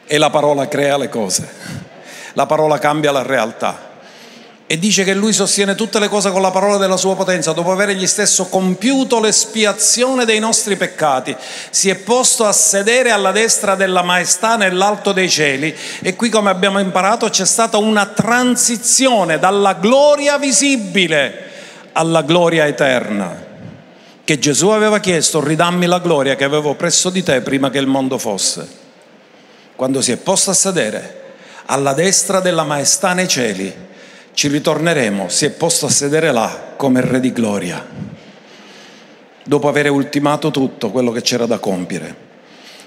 E 0.05 0.19
la 0.19 0.31
parola 0.31 0.67
crea 0.67 0.97
le 0.99 1.09
cose, 1.09 1.49
la 2.33 2.45
parola 2.47 2.81
cambia 2.81 3.13
la 3.13 3.23
realtà. 3.23 3.89
E 4.67 4.77
dice 4.77 5.05
che 5.05 5.15
lui 5.15 5.33
sostiene 5.33 5.77
tutte 5.77 6.01
le 6.01 6.09
cose 6.09 6.33
con 6.33 6.43
la 6.43 6.51
parola 6.51 6.77
della 6.77 6.97
sua 6.97 7.15
potenza, 7.15 7.53
dopo 7.53 7.71
aver 7.71 7.91
egli 7.91 8.09
stesso 8.09 8.47
compiuto 8.47 9.21
l'espiazione 9.21 10.25
dei 10.25 10.41
nostri 10.41 10.75
peccati, 10.75 11.37
si 11.71 11.89
è 11.89 11.95
posto 11.95 12.45
a 12.45 12.53
sedere 12.53 13.13
alla 13.13 13.31
destra 13.31 13.77
della 13.77 14.03
maestà 14.03 14.57
nell'alto 14.57 15.13
dei 15.13 15.31
cieli. 15.31 15.73
E 16.03 16.17
qui 16.17 16.31
come 16.31 16.51
abbiamo 16.51 16.81
imparato 16.81 17.29
c'è 17.29 17.47
stata 17.47 17.77
una 17.77 18.07
transizione 18.07 19.39
dalla 19.39 19.75
gloria 19.75 20.37
visibile 20.37 21.49
alla 21.93 22.23
gloria 22.23 22.67
eterna 22.67 23.50
che 24.31 24.39
Gesù 24.39 24.69
aveva 24.69 25.01
chiesto, 25.01 25.45
ridammi 25.45 25.87
la 25.87 25.99
gloria 25.99 26.37
che 26.37 26.45
avevo 26.45 26.77
presso 26.77 27.11
di 27.11 27.21
te 27.25 27.41
prima 27.41 27.69
che 27.69 27.79
il 27.79 27.89
mondo 27.89 28.17
fosse. 28.17 28.65
Quando 29.75 30.01
si 30.01 30.13
è 30.13 30.19
posto 30.19 30.51
a 30.51 30.55
sedere 30.55 31.33
alla 31.67 31.95
destra 31.95 32.39
della 32.39 32.63
maestà 32.63 33.13
nei 33.13 33.27
cieli, 33.27 33.75
ci 34.33 34.47
ritorneremo, 34.47 35.29
si 35.29 35.47
è 35.47 35.51
posto 35.51 35.87
a 35.87 35.91
sedere 35.91 36.31
là 36.31 36.75
come 36.77 37.01
Re 37.01 37.19
di 37.19 37.33
gloria, 37.33 37.85
dopo 39.43 39.67
aver 39.67 39.91
ultimato 39.91 40.53
tutto 40.53 40.93
quello 40.93 41.11
che 41.11 41.23
c'era 41.23 41.47
da 41.47 41.59
compiere. 41.59 42.15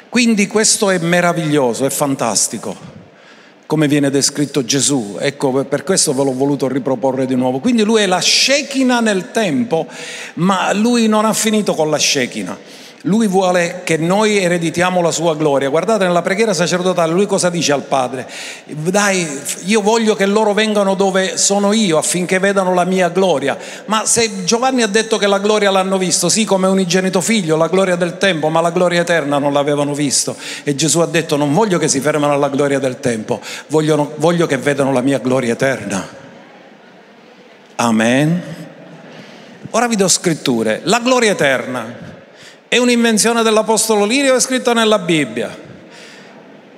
Quindi 0.07 0.47
questo 0.47 0.91
è 0.91 0.97
meraviglioso, 0.97 1.85
è 1.85 1.89
fantastico 1.89 3.02
come 3.73 3.87
viene 3.87 4.11
descritto 4.11 4.63
Gesù. 4.63 5.17
Ecco, 5.19 5.63
per 5.63 5.83
questo 5.83 6.13
ve 6.13 6.23
l'ho 6.23 6.35
voluto 6.35 6.67
riproporre 6.67 7.25
di 7.25 7.33
nuovo. 7.33 7.57
Quindi 7.57 7.81
lui 7.81 8.03
è 8.03 8.05
la 8.05 8.21
Shekinah 8.21 8.99
nel 8.99 9.31
tempo, 9.31 9.87
ma 10.35 10.71
lui 10.73 11.07
non 11.07 11.25
ha 11.25 11.33
finito 11.33 11.73
con 11.73 11.89
la 11.89 11.97
Shekinah. 11.97 12.55
Lui 13.05 13.27
vuole 13.27 13.81
che 13.83 13.97
noi 13.97 14.37
ereditiamo 14.37 15.01
la 15.01 15.11
sua 15.11 15.35
gloria. 15.35 15.67
Guardate 15.67 16.05
nella 16.05 16.21
preghiera 16.21 16.53
sacerdotale, 16.53 17.11
lui 17.11 17.25
cosa 17.25 17.49
dice 17.49 17.73
al 17.73 17.81
Padre? 17.81 18.25
Dai, 18.65 19.41
io 19.65 19.81
voglio 19.81 20.15
che 20.15 20.25
loro 20.25 20.53
vengano 20.53 20.93
dove 20.93 21.35
sono 21.35 21.73
io 21.73 21.97
affinché 21.97 22.39
vedano 22.39 22.73
la 22.73 22.85
mia 22.85 23.09
gloria. 23.09 23.57
Ma 23.87 24.05
se 24.05 24.45
Giovanni 24.45 24.83
ha 24.83 24.87
detto 24.87 25.17
che 25.17 25.27
la 25.27 25.39
gloria 25.39 25.69
l'hanno 25.69 25.97
visto, 25.97 26.29
sì, 26.29 26.45
come 26.45 26.67
unigenito 26.67 27.19
figlio, 27.19 27.57
la 27.57 27.67
gloria 27.67 27.97
del 27.97 28.17
tempo, 28.17 28.47
ma 28.47 28.61
la 28.61 28.71
gloria 28.71 29.01
eterna 29.01 29.37
non 29.37 29.51
l'avevano 29.51 29.93
visto. 29.93 30.37
E 30.63 30.73
Gesù 30.73 30.99
ha 30.99 31.05
detto, 31.05 31.35
non 31.35 31.53
voglio 31.53 31.77
che 31.77 31.89
si 31.89 31.99
fermano 31.99 32.31
alla 32.31 32.47
gloria 32.47 32.79
del 32.79 33.01
tempo, 33.01 33.41
voglio, 33.67 34.13
voglio 34.15 34.45
che 34.45 34.57
vedano 34.57 34.93
la 34.93 35.01
mia 35.01 35.19
gloria 35.19 35.51
eterna. 35.51 36.07
Amen. 37.75 38.41
Ora 39.71 39.87
vi 39.89 39.97
do 39.97 40.07
scritture. 40.07 40.79
La 40.83 40.99
gloria 40.99 41.31
eterna 41.31 42.11
è 42.73 42.77
un'invenzione 42.77 43.43
dell'Apostolo 43.43 44.03
Lirio 44.03 44.33
o 44.33 44.35
è 44.35 44.39
scritto 44.39 44.73
nella 44.73 44.97
Bibbia? 44.97 45.55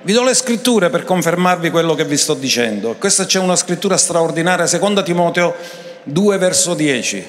Vi 0.02 0.12
do 0.12 0.24
le 0.24 0.34
scritture 0.34 0.90
per 0.90 1.04
confermarvi 1.04 1.70
quello 1.70 1.94
che 1.94 2.04
vi 2.04 2.18
sto 2.18 2.34
dicendo. 2.34 2.96
Questa 2.98 3.24
c'è 3.24 3.38
una 3.38 3.56
scrittura 3.56 3.96
straordinaria, 3.96 4.66
seconda 4.66 5.02
Timoteo 5.02 5.54
2 6.02 6.36
verso 6.36 6.74
10. 6.74 7.26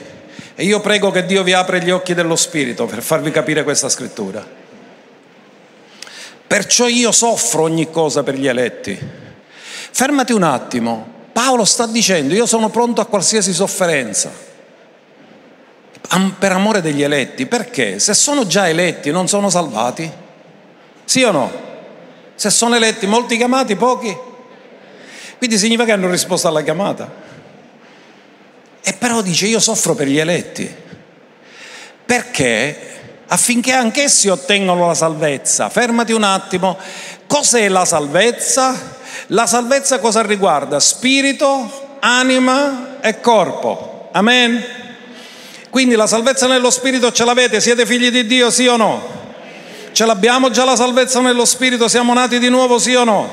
E 0.54 0.66
io 0.66 0.82
prego 0.82 1.12
che 1.12 1.26
Dio 1.26 1.44
vi 1.44 1.54
apra 1.54 1.78
gli 1.78 1.92
occhi 1.92 2.14
dello 2.14 2.36
Spirito 2.36 2.86
per 2.88 3.02
farvi 3.02 3.32
capire 3.32 3.64
questa 3.64 3.88
scrittura. 3.88 4.46
Perciò 6.46 6.88
io 6.88 7.14
soffro 7.14 7.62
ogni 7.62 7.90
cosa 7.90 8.22
per 8.22 8.36
gli 8.36 8.50
eletti. 8.50 9.00
Fermati 9.92 10.34
un 10.34 10.44
attimo. 10.44 11.08
Paolo 11.32 11.64
sta 11.64 11.88
dicendo, 11.88 12.34
io 12.34 12.46
sono 12.46 12.68
pronto 12.68 13.00
a 13.00 13.06
qualsiasi 13.06 13.54
sofferenza 13.54 14.47
per 16.38 16.52
amore 16.52 16.82
degli 16.82 17.02
eletti. 17.02 17.46
Perché? 17.46 18.00
Se 18.00 18.14
sono 18.14 18.48
già 18.48 18.68
eletti 18.68 19.12
non 19.12 19.28
sono 19.28 19.50
salvati? 19.50 20.10
Sì 21.04 21.24
o 21.24 21.32
no? 21.32 21.52
Se 22.36 22.50
sono 22.50 22.76
eletti 22.76 23.08
molti 23.08 23.38
chiamati, 23.38 23.76
pochi? 23.76 24.16
Quindi 25.38 25.58
significa 25.58 25.86
che 25.86 25.92
hanno 25.92 26.10
risposto 26.10 26.48
alla 26.48 26.62
chiamata. 26.62 27.26
E 28.82 28.94
però 28.94 29.22
dice 29.22 29.48
io 29.48 29.60
soffro 29.60 29.96
per 29.96 30.08
gli 30.08 30.18
eletti. 30.18 30.74
Perché? 32.06 32.96
Affinché 33.28 33.74
anch'essi 33.74 34.30
ottengano 34.30 34.88
la 34.88 34.94
salvezza. 34.94 35.70
Fermati 35.70 36.14
un 36.14 36.24
attimo. 36.24 36.78
Cos'è 37.28 37.68
la 37.68 37.84
salvezza? 37.84 38.96
La 39.28 39.46
salvezza 39.46 40.00
cosa 40.00 40.22
riguarda? 40.22 40.80
Spirito, 40.80 41.98
anima 42.00 43.00
e 43.02 43.20
corpo. 43.20 44.10
Amen. 44.14 44.87
Quindi 45.78 45.94
la 45.94 46.08
salvezza 46.08 46.48
nello 46.48 46.72
Spirito 46.72 47.12
ce 47.12 47.24
l'avete? 47.24 47.62
Siete 47.62 47.86
figli 47.86 48.10
di 48.10 48.26
Dio, 48.26 48.50
sì 48.50 48.66
o 48.66 48.78
no? 48.78 49.00
Ce 49.92 50.08
l'abbiamo 50.08 50.50
già 50.50 50.66
la 50.66 50.76
salvezza 50.76 51.22
nello 51.22 51.46
Spirito? 51.46 51.88
Siamo 51.88 52.16
nati 52.16 52.40
di 52.40 52.50
nuovo, 52.50 52.80
sì 52.80 52.96
o 52.96 53.04
no? 53.04 53.30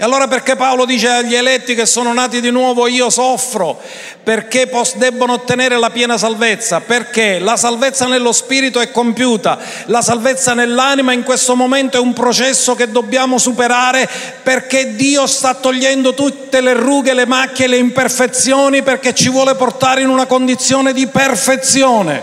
E 0.00 0.02
allora 0.02 0.28
perché 0.28 0.56
Paolo 0.56 0.86
dice 0.86 1.08
agli 1.08 1.34
eletti 1.34 1.74
che 1.74 1.84
sono 1.84 2.14
nati 2.14 2.40
di 2.40 2.50
nuovo 2.50 2.86
io 2.86 3.10
soffro? 3.10 3.78
Perché 4.22 4.66
debbono 4.94 5.34
ottenere 5.34 5.76
la 5.76 5.90
piena 5.90 6.16
salvezza? 6.16 6.80
Perché 6.80 7.38
la 7.38 7.58
salvezza 7.58 8.06
nello 8.06 8.32
spirito 8.32 8.80
è 8.80 8.90
compiuta, 8.92 9.58
la 9.88 10.00
salvezza 10.00 10.54
nell'anima 10.54 11.12
in 11.12 11.22
questo 11.22 11.54
momento 11.54 11.98
è 11.98 12.00
un 12.00 12.14
processo 12.14 12.74
che 12.74 12.90
dobbiamo 12.90 13.36
superare 13.36 14.08
perché 14.42 14.96
Dio 14.96 15.26
sta 15.26 15.52
togliendo 15.52 16.14
tutte 16.14 16.62
le 16.62 16.72
rughe, 16.72 17.12
le 17.12 17.26
macchie, 17.26 17.66
le 17.66 17.76
imperfezioni 17.76 18.82
perché 18.82 19.14
ci 19.14 19.28
vuole 19.28 19.54
portare 19.54 20.00
in 20.00 20.08
una 20.08 20.24
condizione 20.24 20.94
di 20.94 21.08
perfezione. 21.08 22.22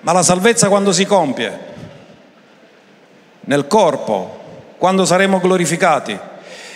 Ma 0.00 0.10
la 0.10 0.24
salvezza 0.24 0.66
quando 0.66 0.90
si 0.90 1.06
compie? 1.06 1.58
Nel 3.42 3.68
corpo, 3.68 4.37
quando 4.78 5.04
saremo 5.04 5.40
glorificati. 5.40 6.18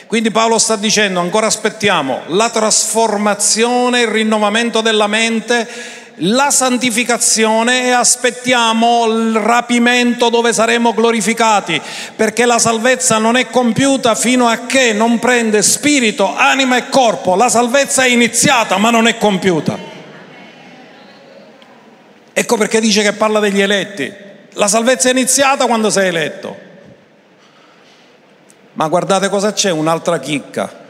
Quindi 0.06 0.30
Paolo 0.30 0.58
sta 0.58 0.76
dicendo, 0.76 1.20
ancora 1.20 1.46
aspettiamo 1.46 2.22
la 2.26 2.50
trasformazione, 2.50 4.02
il 4.02 4.08
rinnovamento 4.08 4.82
della 4.82 5.06
mente, 5.06 5.66
la 6.16 6.50
santificazione 6.50 7.84
e 7.84 7.90
aspettiamo 7.92 9.06
il 9.06 9.36
rapimento 9.36 10.28
dove 10.28 10.52
saremo 10.52 10.92
glorificati, 10.92 11.80
perché 12.14 12.44
la 12.44 12.58
salvezza 12.58 13.16
non 13.16 13.36
è 13.36 13.48
compiuta 13.48 14.14
fino 14.14 14.48
a 14.48 14.66
che 14.66 14.92
non 14.92 15.18
prende 15.18 15.62
spirito, 15.62 16.36
anima 16.36 16.76
e 16.76 16.90
corpo. 16.90 17.34
La 17.34 17.48
salvezza 17.48 18.04
è 18.04 18.08
iniziata 18.08 18.76
ma 18.76 18.90
non 18.90 19.06
è 19.06 19.16
compiuta. 19.16 19.78
Ecco 22.34 22.56
perché 22.58 22.80
dice 22.80 23.02
che 23.02 23.12
parla 23.14 23.40
degli 23.40 23.62
eletti. 23.62 24.12
La 24.54 24.68
salvezza 24.68 25.08
è 25.08 25.12
iniziata 25.12 25.64
quando 25.64 25.88
sei 25.88 26.08
eletto. 26.08 26.70
Ma 28.74 28.88
guardate 28.88 29.28
cosa 29.28 29.52
c'è, 29.52 29.70
un'altra 29.70 30.18
chicca. 30.18 30.80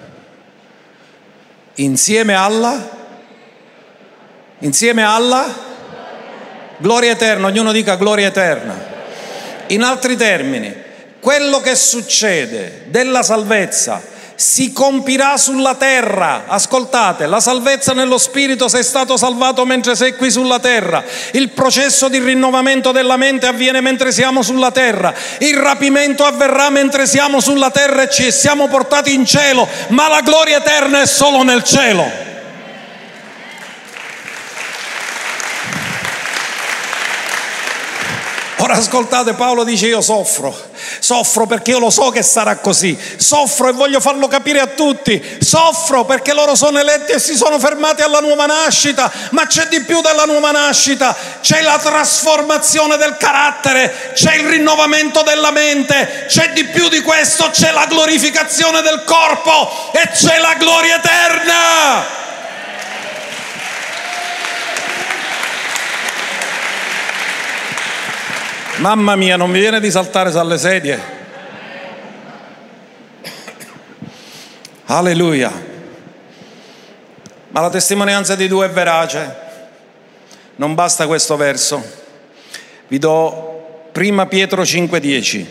Insieme 1.75 2.35
alla 2.35 3.01
insieme 4.63 5.05
alla 5.05 5.71
gloria 6.79 7.13
eterna, 7.13 7.47
ognuno 7.47 7.73
dica 7.73 7.97
gloria 7.97 8.29
eterna. 8.29 8.91
In 9.69 9.83
altri 9.83 10.17
termini, 10.17 10.75
quello 11.21 11.61
che 11.61 11.75
succede 11.75 12.85
della 12.87 13.23
salvezza 13.23 14.03
si 14.35 14.73
compirà 14.73 15.37
sulla 15.37 15.75
terra. 15.75 16.45
Ascoltate, 16.47 17.27
la 17.27 17.41
salvezza 17.41 17.93
nello 17.93 18.19
spirito 18.19 18.69
sei 18.69 18.83
stato 18.83 19.17
salvato 19.17 19.65
mentre 19.65 19.95
sei 19.95 20.15
qui 20.17 20.31
sulla 20.31 20.59
terra. 20.59 21.03
Il 21.33 21.51
processo 21.51 22.09
di 22.09 22.19
rinnovamento 22.19 22.93
della 22.93 23.17
mente 23.17 23.47
avviene 23.47 23.81
mentre 23.81 24.13
siamo 24.13 24.43
sulla 24.43 24.71
terra. 24.71 25.15
Il 25.39 25.57
rapimento 25.57 26.25
avverrà 26.25 26.71
mentre 26.71 27.07
siamo 27.07 27.41
sulla 27.41 27.71
terra 27.71 28.03
e 28.03 28.11
ci 28.11 28.31
siamo 28.33 28.69
portati 28.69 29.15
in 29.15 29.25
cielo, 29.25 29.69
ma 29.89 30.09
la 30.09 30.21
gloria 30.21 30.59
eterna 30.59 31.01
è 31.01 31.07
solo 31.07 31.43
nel 31.43 31.63
cielo. 31.63 32.31
Ora 38.63 38.75
ascoltate, 38.75 39.35
Paolo 39.35 39.65
dice 39.65 39.89
io 39.89 40.01
soffro, 40.01 40.57
soffro 40.99 41.47
perché 41.47 41.73
io 41.73 41.79
lo 41.79 41.91
so 41.91 42.11
che 42.11 42.23
sarà 42.23 42.57
così, 42.57 42.99
soffro 43.17 43.69
e 43.69 43.73
voglio 43.73 44.01
farlo 44.01 44.29
capire 44.29 44.61
a 44.61 44.67
tutti, 44.67 45.23
soffro 45.41 46.05
perché 46.05 46.33
loro 46.33 46.55
sono 46.55 46.79
eletti 46.79 47.13
e 47.13 47.19
si 47.19 47.35
sono 47.35 47.59
fermati 47.59 48.03
alla 48.03 48.21
nuova 48.21 48.47
nascita, 48.47 49.11
ma 49.31 49.47
c'è 49.47 49.67
di 49.67 49.83
più 49.83 50.01
della 50.01 50.25
nuova 50.25 50.51
nascita, 50.51 51.15
c'è 51.41 51.63
la 51.63 51.79
trasformazione 51.79 52.97
del 52.97 53.17
carattere, 53.19 54.13
c'è 54.15 54.35
il 54.37 54.49
rinnovamento 54.49 55.23
della 55.23 55.51
mente, 55.51 56.27
c'è 56.29 56.53
di 56.53 56.65
più 56.65 56.89
di 56.89 57.01
questo, 57.01 57.51
c'è 57.51 57.73
la 57.73 57.87
glorificazione 57.87 58.83
del 58.83 59.03
corpo. 59.05 59.91
E 59.93 60.09
c'è 60.13 60.39
la 60.39 60.55
gloria 60.55 60.97
eterna. 60.97 62.02
Mamma 68.83 69.15
mia, 69.15 69.37
non 69.37 69.49
mi 69.49 69.61
viene 69.61 69.79
di 69.79 69.93
saltare 69.93 70.33
dalle 70.33 70.59
sedie. 70.59 71.01
Alleluia. 74.87 75.53
Ma 77.51 77.61
la 77.61 77.71
testimonianza 77.71 78.35
di 78.35 78.49
due 78.49 78.67
è 78.67 78.71
verace. 78.71 79.37
Non 80.57 80.75
basta 80.75 81.07
questo 81.07 81.37
verso. 81.37 81.81
Vi 82.89 82.99
do 82.99 83.87
prima 83.93 84.27
Pietro 84.27 84.63
5:10. 84.63 85.47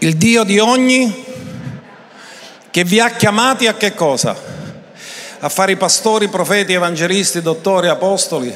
Il 0.00 0.16
Dio 0.18 0.44
di 0.44 0.58
ogni 0.58 1.24
che 2.70 2.84
vi 2.84 3.00
ha 3.00 3.08
chiamati 3.08 3.66
a 3.66 3.72
che 3.72 3.94
cosa? 3.94 4.57
A 5.40 5.48
fare 5.48 5.72
i 5.72 5.76
pastori, 5.76 6.28
profeti, 6.28 6.72
evangelisti, 6.72 7.40
dottori, 7.40 7.88
apostoli. 7.88 8.54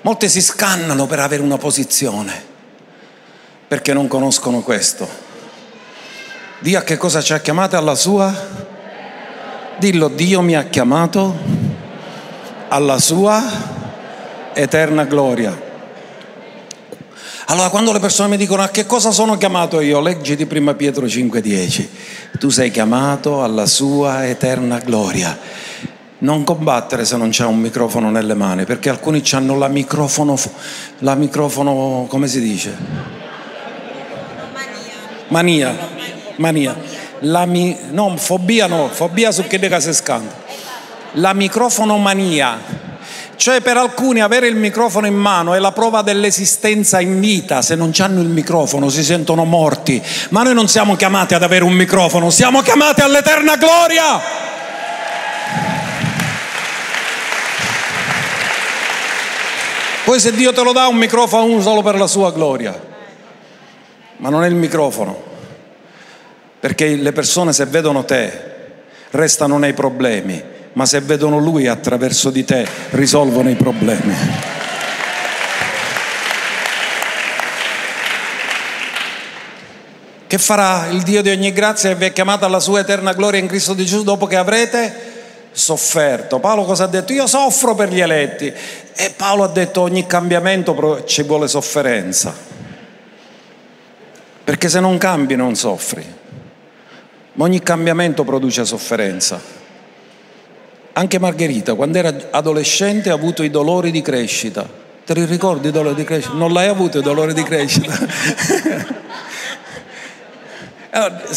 Molti 0.00 0.28
si 0.28 0.42
scannano 0.42 1.06
per 1.06 1.20
avere 1.20 1.42
una 1.42 1.56
posizione 1.56 2.52
perché 3.66 3.92
non 3.92 4.06
conoscono 4.06 4.60
questo. 4.60 5.08
Dio 6.58 6.78
a 6.78 6.82
che 6.82 6.96
cosa 6.96 7.20
ci 7.20 7.32
ha 7.32 7.40
chiamato 7.40 7.76
alla 7.76 7.94
sua? 7.94 8.32
Dillo, 9.78 10.08
Dio 10.08 10.42
mi 10.42 10.54
ha 10.56 10.64
chiamato 10.64 11.36
alla 12.68 12.98
sua 12.98 13.42
eterna 14.52 15.04
gloria. 15.04 15.63
Allora 17.46 17.68
quando 17.68 17.92
le 17.92 17.98
persone 17.98 18.30
mi 18.30 18.36
dicono 18.38 18.62
a 18.62 18.68
che 18.68 18.86
cosa 18.86 19.10
sono 19.10 19.36
chiamato 19.36 19.80
io, 19.80 20.00
leggi 20.00 20.34
di 20.34 20.46
prima 20.46 20.72
Pietro 20.74 21.04
5:10, 21.04 21.88
tu 22.38 22.48
sei 22.48 22.70
chiamato 22.70 23.42
alla 23.42 23.66
sua 23.66 24.26
eterna 24.26 24.78
gloria. 24.78 25.38
non 26.24 26.42
combattere 26.42 27.04
se 27.04 27.18
non 27.18 27.28
c'è 27.28 27.44
un 27.44 27.58
microfono 27.58 28.10
nelle 28.10 28.32
mani, 28.32 28.64
perché 28.64 28.88
alcuni 28.88 29.22
hanno 29.32 29.58
la 29.58 29.68
microfono, 29.68 30.38
la 31.00 31.14
microfono, 31.14 32.06
come 32.08 32.28
si 32.28 32.40
dice? 32.40 32.74
Mania. 35.28 35.76
Mania. 36.36 36.76
La 37.20 37.44
mi, 37.44 37.76
no, 37.90 38.16
fobia 38.16 38.66
no, 38.66 38.88
fobia 38.88 39.32
su 39.32 39.46
che 39.46 39.58
dega 39.58 39.80
si 39.80 39.92
scanda. 39.92 40.32
La 41.14 41.34
microfonomania. 41.34 42.83
Cioè 43.36 43.60
per 43.60 43.76
alcuni 43.76 44.20
avere 44.20 44.46
il 44.46 44.56
microfono 44.56 45.06
in 45.06 45.14
mano 45.14 45.54
è 45.54 45.58
la 45.58 45.72
prova 45.72 46.02
dell'esistenza 46.02 47.00
in 47.00 47.20
vita, 47.20 47.62
se 47.62 47.74
non 47.74 47.92
hanno 47.98 48.20
il 48.20 48.28
microfono 48.28 48.88
si 48.88 49.02
sentono 49.02 49.44
morti, 49.44 50.02
ma 50.30 50.42
noi 50.42 50.54
non 50.54 50.68
siamo 50.68 50.96
chiamati 50.96 51.34
ad 51.34 51.42
avere 51.42 51.64
un 51.64 51.72
microfono, 51.72 52.30
siamo 52.30 52.62
chiamati 52.62 53.00
all'eterna 53.00 53.56
gloria. 53.56 54.42
Poi 60.04 60.20
se 60.20 60.32
Dio 60.32 60.52
te 60.52 60.62
lo 60.62 60.72
dà 60.72 60.86
un 60.86 60.96
microfono 60.96 61.60
solo 61.62 61.82
per 61.82 61.96
la 61.96 62.06
sua 62.06 62.30
gloria, 62.30 62.78
ma 64.18 64.28
non 64.28 64.44
è 64.44 64.48
il 64.48 64.54
microfono, 64.54 65.20
perché 66.60 66.94
le 66.94 67.12
persone 67.12 67.52
se 67.52 67.64
vedono 67.64 68.04
te 68.04 68.52
restano 69.10 69.58
nei 69.58 69.72
problemi, 69.72 70.42
ma 70.74 70.86
se 70.86 71.00
vedono 71.00 71.38
Lui 71.38 71.66
attraverso 71.66 72.30
di 72.30 72.44
te 72.44 72.66
risolvono 72.90 73.50
i 73.50 73.56
problemi. 73.56 74.14
Che 80.26 80.38
farà 80.38 80.88
il 80.88 81.02
Dio 81.02 81.22
di 81.22 81.30
ogni 81.30 81.52
grazia 81.52 81.90
che 81.90 81.94
vi 81.94 82.04
ha 82.06 82.10
chiamato 82.10 82.44
alla 82.44 82.60
sua 82.60 82.80
eterna 82.80 83.12
gloria 83.12 83.40
in 83.40 83.46
Cristo 83.46 83.74
Gesù 83.74 84.02
dopo 84.02 84.26
che 84.26 84.36
avrete 84.36 85.12
sofferto. 85.52 86.40
Paolo 86.40 86.64
cosa 86.64 86.84
ha 86.84 86.88
detto? 86.88 87.12
Io 87.12 87.28
soffro 87.28 87.76
per 87.76 87.90
gli 87.90 88.00
eletti. 88.00 88.52
E 88.96 89.14
Paolo 89.16 89.44
ha 89.44 89.48
detto 89.48 89.82
ogni 89.82 90.06
cambiamento 90.06 91.04
ci 91.04 91.22
vuole 91.22 91.46
sofferenza. 91.46 92.34
Perché 94.42 94.68
se 94.68 94.80
non 94.80 94.98
cambi 94.98 95.36
non 95.36 95.54
soffri. 95.54 96.04
Ma 97.34 97.44
ogni 97.44 97.62
cambiamento 97.62 98.24
produce 98.24 98.64
sofferenza. 98.64 99.62
Anche 100.96 101.18
Margherita, 101.18 101.74
quando 101.74 101.98
era 101.98 102.14
adolescente, 102.30 103.10
ha 103.10 103.14
avuto 103.14 103.42
i 103.42 103.50
dolori 103.50 103.90
di 103.90 104.00
crescita. 104.00 104.66
Te 105.04 105.12
li 105.12 105.24
ricordi 105.24 105.68
i 105.68 105.72
dolori 105.72 105.96
di 105.96 106.04
crescita? 106.04 106.34
Non 106.34 106.52
l'hai 106.52 106.68
avuto 106.68 106.98
i 106.98 107.02
dolori 107.02 107.34
di 107.34 107.42
crescita? 107.42 107.98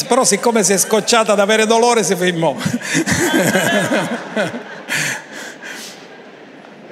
però 0.08 0.24
siccome 0.24 0.64
si 0.64 0.74
è 0.74 0.78
scocciata 0.78 1.32
ad 1.34 1.40
avere 1.40 1.66
dolore 1.66 2.04
si 2.04 2.16
fermò. 2.16 2.56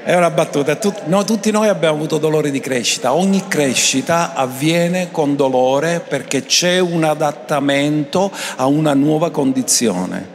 È 0.04 0.16
una 0.16 0.30
battuta, 0.30 0.78
no, 1.06 1.24
tutti 1.24 1.50
noi 1.50 1.68
abbiamo 1.68 1.96
avuto 1.96 2.20
dolore 2.20 2.52
di 2.52 2.60
crescita, 2.60 3.14
ogni 3.14 3.48
crescita 3.48 4.36
avviene 4.36 5.10
con 5.10 5.36
dolore 5.36 6.00
perché 6.00 6.46
c'è 6.46 6.78
un 6.78 7.04
adattamento 7.04 8.32
a 8.58 8.68
una 8.68 8.94
nuova 8.94 9.32
condizione. 9.32 10.35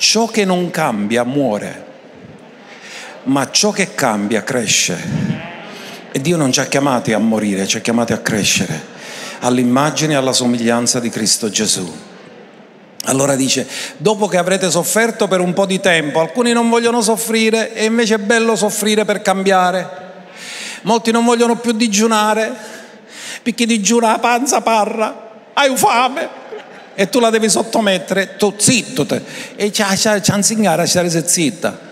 Ciò 0.00 0.28
che 0.28 0.46
non 0.46 0.70
cambia 0.70 1.24
muore, 1.24 1.84
ma 3.24 3.50
ciò 3.50 3.70
che 3.70 3.94
cambia 3.94 4.42
cresce. 4.42 4.98
E 6.10 6.18
Dio 6.22 6.38
non 6.38 6.50
ci 6.50 6.60
ha 6.60 6.64
chiamati 6.64 7.12
a 7.12 7.18
morire, 7.18 7.66
ci 7.66 7.76
ha 7.76 7.80
chiamati 7.80 8.14
a 8.14 8.18
crescere 8.18 8.80
all'immagine 9.40 10.14
e 10.14 10.16
alla 10.16 10.32
somiglianza 10.32 11.00
di 11.00 11.10
Cristo 11.10 11.50
Gesù. 11.50 11.86
Allora 13.04 13.36
dice, 13.36 13.68
dopo 13.98 14.26
che 14.26 14.38
avrete 14.38 14.70
sofferto 14.70 15.28
per 15.28 15.40
un 15.40 15.52
po' 15.52 15.66
di 15.66 15.80
tempo, 15.80 16.20
alcuni 16.20 16.54
non 16.54 16.70
vogliono 16.70 17.02
soffrire 17.02 17.74
e 17.74 17.84
invece 17.84 18.14
è 18.14 18.18
bello 18.18 18.56
soffrire 18.56 19.04
per 19.04 19.20
cambiare. 19.20 19.88
Molti 20.82 21.10
non 21.10 21.26
vogliono 21.26 21.56
più 21.56 21.72
digiunare, 21.72 22.50
perché 23.42 23.66
digiuna 23.66 24.12
la 24.12 24.18
panza 24.18 24.62
parra, 24.62 25.28
hai 25.52 25.76
fame 25.76 26.39
e 26.94 27.08
tu 27.08 27.20
la 27.20 27.30
devi 27.30 27.48
sottomettere, 27.48 28.36
tu 28.36 28.54
zitto 28.56 29.06
te, 29.06 29.22
e 29.56 29.72
ci 29.72 29.82
ha 29.82 30.36
insegnato 30.36 30.80
a 30.80 30.86
stare 30.86 31.26
zitta. 31.26 31.88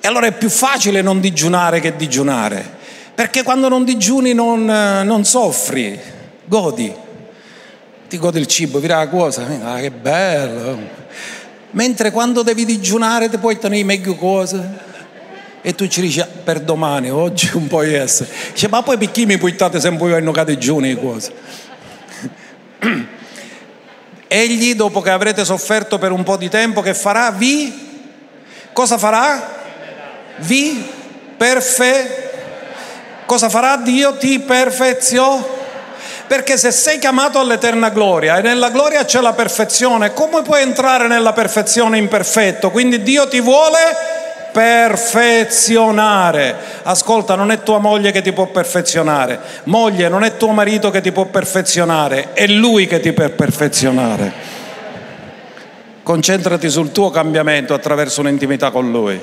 E 0.00 0.06
allora 0.06 0.26
è 0.26 0.32
più 0.32 0.48
facile 0.48 1.02
non 1.02 1.20
digiunare 1.20 1.80
che 1.80 1.96
digiunare 1.96 2.76
perché 3.18 3.42
quando 3.42 3.68
non 3.68 3.82
digiuni 3.82 4.32
non, 4.32 4.64
non 4.64 5.24
soffri, 5.24 5.98
godi. 6.44 6.94
Ti 8.08 8.16
godi 8.16 8.38
il 8.38 8.46
cibo, 8.46 8.78
vira 8.78 8.98
la 8.98 9.08
cosa, 9.08 9.44
ah, 9.64 9.80
che 9.80 9.90
bello. 9.90 10.78
Mentre 11.72 12.12
quando 12.12 12.44
devi 12.44 12.64
digiunare 12.64 13.28
ti 13.28 13.38
puoi 13.38 13.58
tenere 13.58 13.82
meglio 13.82 14.14
cose. 14.14 14.86
E 15.62 15.74
tu 15.74 15.88
ci 15.88 16.00
dici, 16.00 16.20
ah, 16.20 16.28
per 16.44 16.60
domani, 16.60 17.10
oggi 17.10 17.50
un 17.58 17.66
po' 17.66 17.82
essere. 17.82 18.30
Dice, 18.52 18.68
ma 18.68 18.84
poi 18.84 18.96
perché 18.96 19.26
mi 19.26 19.36
portate 19.36 19.80
sempre 19.80 20.14
a 20.14 20.20
nocate 20.20 20.56
giuni 20.56 20.96
cose? 20.96 21.32
Egli, 24.28 24.74
dopo 24.74 25.00
che 25.00 25.10
avrete 25.10 25.44
sofferto 25.44 25.98
per 25.98 26.12
un 26.12 26.22
po' 26.22 26.36
di 26.36 26.48
tempo, 26.48 26.82
che 26.82 26.94
farà? 26.94 27.30
Vi? 27.30 27.86
Cosa 28.72 28.98
farà? 28.98 29.56
Vi 30.36 30.92
perfezionerà 31.36 32.26
cosa 33.28 33.50
farà 33.50 33.76
Dio? 33.76 34.16
Ti 34.16 34.38
perfezio. 34.40 35.56
Perché 36.26 36.56
se 36.56 36.72
sei 36.72 36.98
chiamato 36.98 37.38
all'eterna 37.38 37.90
gloria 37.90 38.38
e 38.38 38.42
nella 38.42 38.70
gloria 38.70 39.04
c'è 39.04 39.20
la 39.20 39.34
perfezione, 39.34 40.12
come 40.14 40.42
puoi 40.42 40.62
entrare 40.62 41.08
nella 41.08 41.34
perfezione 41.34 41.98
imperfetto? 41.98 42.70
Quindi 42.70 43.02
Dio 43.02 43.28
ti 43.28 43.40
vuole 43.40 43.78
perfezionare. 44.52 46.56
Ascolta, 46.82 47.34
non 47.34 47.50
è 47.50 47.62
tua 47.62 47.78
moglie 47.78 48.10
che 48.10 48.22
ti 48.22 48.32
può 48.32 48.46
perfezionare. 48.46 49.38
Moglie, 49.64 50.08
non 50.08 50.24
è 50.24 50.36
tuo 50.36 50.52
marito 50.52 50.90
che 50.90 51.00
ti 51.00 51.12
può 51.12 51.26
perfezionare, 51.26 52.32
è 52.32 52.46
lui 52.46 52.86
che 52.86 53.00
ti 53.00 53.12
può 53.12 53.28
perfezionare. 53.28 54.56
Concentrati 56.02 56.70
sul 56.70 56.92
tuo 56.92 57.10
cambiamento 57.10 57.74
attraverso 57.74 58.20
un'intimità 58.20 58.70
con 58.70 58.90
lui 58.90 59.20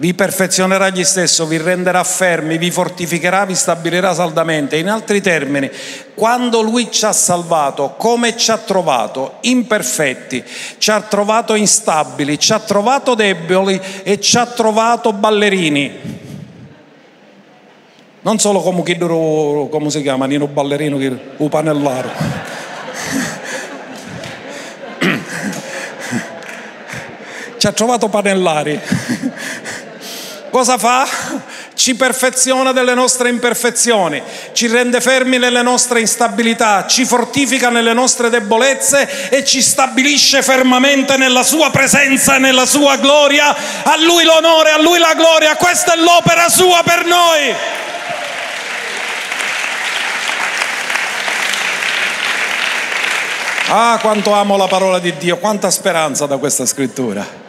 vi 0.00 0.14
perfezionerà 0.14 0.86
egli 0.86 1.02
stesso, 1.02 1.44
vi 1.46 1.58
renderà 1.58 2.04
fermi, 2.04 2.56
vi 2.56 2.70
fortificherà, 2.70 3.44
vi 3.44 3.56
stabilirà 3.56 4.14
saldamente. 4.14 4.76
In 4.76 4.88
altri 4.88 5.20
termini, 5.20 5.68
quando 6.14 6.60
lui 6.60 6.88
ci 6.92 7.04
ha 7.04 7.12
salvato, 7.12 7.94
come 7.96 8.36
ci 8.36 8.52
ha 8.52 8.58
trovato? 8.58 9.38
Imperfetti, 9.40 10.44
ci 10.78 10.92
ha 10.92 11.00
trovato 11.00 11.56
instabili, 11.56 12.38
ci 12.38 12.52
ha 12.52 12.60
trovato 12.60 13.14
deboli 13.14 13.80
e 14.04 14.20
ci 14.20 14.36
ha 14.36 14.46
trovato 14.46 15.12
ballerini. 15.12 16.26
Non 18.20 18.38
solo 18.38 18.60
come 18.60 18.84
chi 18.84 18.96
come 18.96 19.90
si 19.90 20.02
chiama, 20.02 20.26
Nino 20.26 20.46
Ballerino, 20.46 20.96
un 21.38 21.48
panellaro. 21.48 22.10
ci 27.58 27.66
ha 27.66 27.72
trovato 27.72 28.08
panellari 28.08 28.80
cosa 30.50 30.78
fa? 30.78 31.06
Ci 31.74 31.94
perfeziona 31.94 32.72
delle 32.72 32.94
nostre 32.94 33.28
imperfezioni, 33.28 34.22
ci 34.52 34.66
rende 34.66 35.00
fermi 35.00 35.38
nelle 35.38 35.62
nostre 35.62 36.00
instabilità, 36.00 36.86
ci 36.86 37.04
fortifica 37.04 37.68
nelle 37.70 37.92
nostre 37.92 38.30
debolezze 38.30 39.30
e 39.30 39.44
ci 39.44 39.62
stabilisce 39.62 40.42
fermamente 40.42 41.16
nella 41.16 41.42
sua 41.42 41.70
presenza 41.70 42.36
e 42.36 42.38
nella 42.38 42.66
sua 42.66 42.96
gloria. 42.96 43.54
A 43.84 43.96
lui 44.02 44.24
l'onore, 44.24 44.70
a 44.70 44.80
lui 44.80 44.98
la 44.98 45.14
gloria, 45.14 45.56
questa 45.56 45.94
è 45.94 45.96
l'opera 45.96 46.48
sua 46.48 46.82
per 46.84 47.06
noi. 47.06 47.54
Ah, 53.70 53.98
quanto 54.00 54.32
amo 54.32 54.56
la 54.56 54.66
parola 54.66 54.98
di 54.98 55.14
Dio, 55.18 55.36
quanta 55.36 55.70
speranza 55.70 56.26
da 56.26 56.38
questa 56.38 56.64
scrittura 56.64 57.46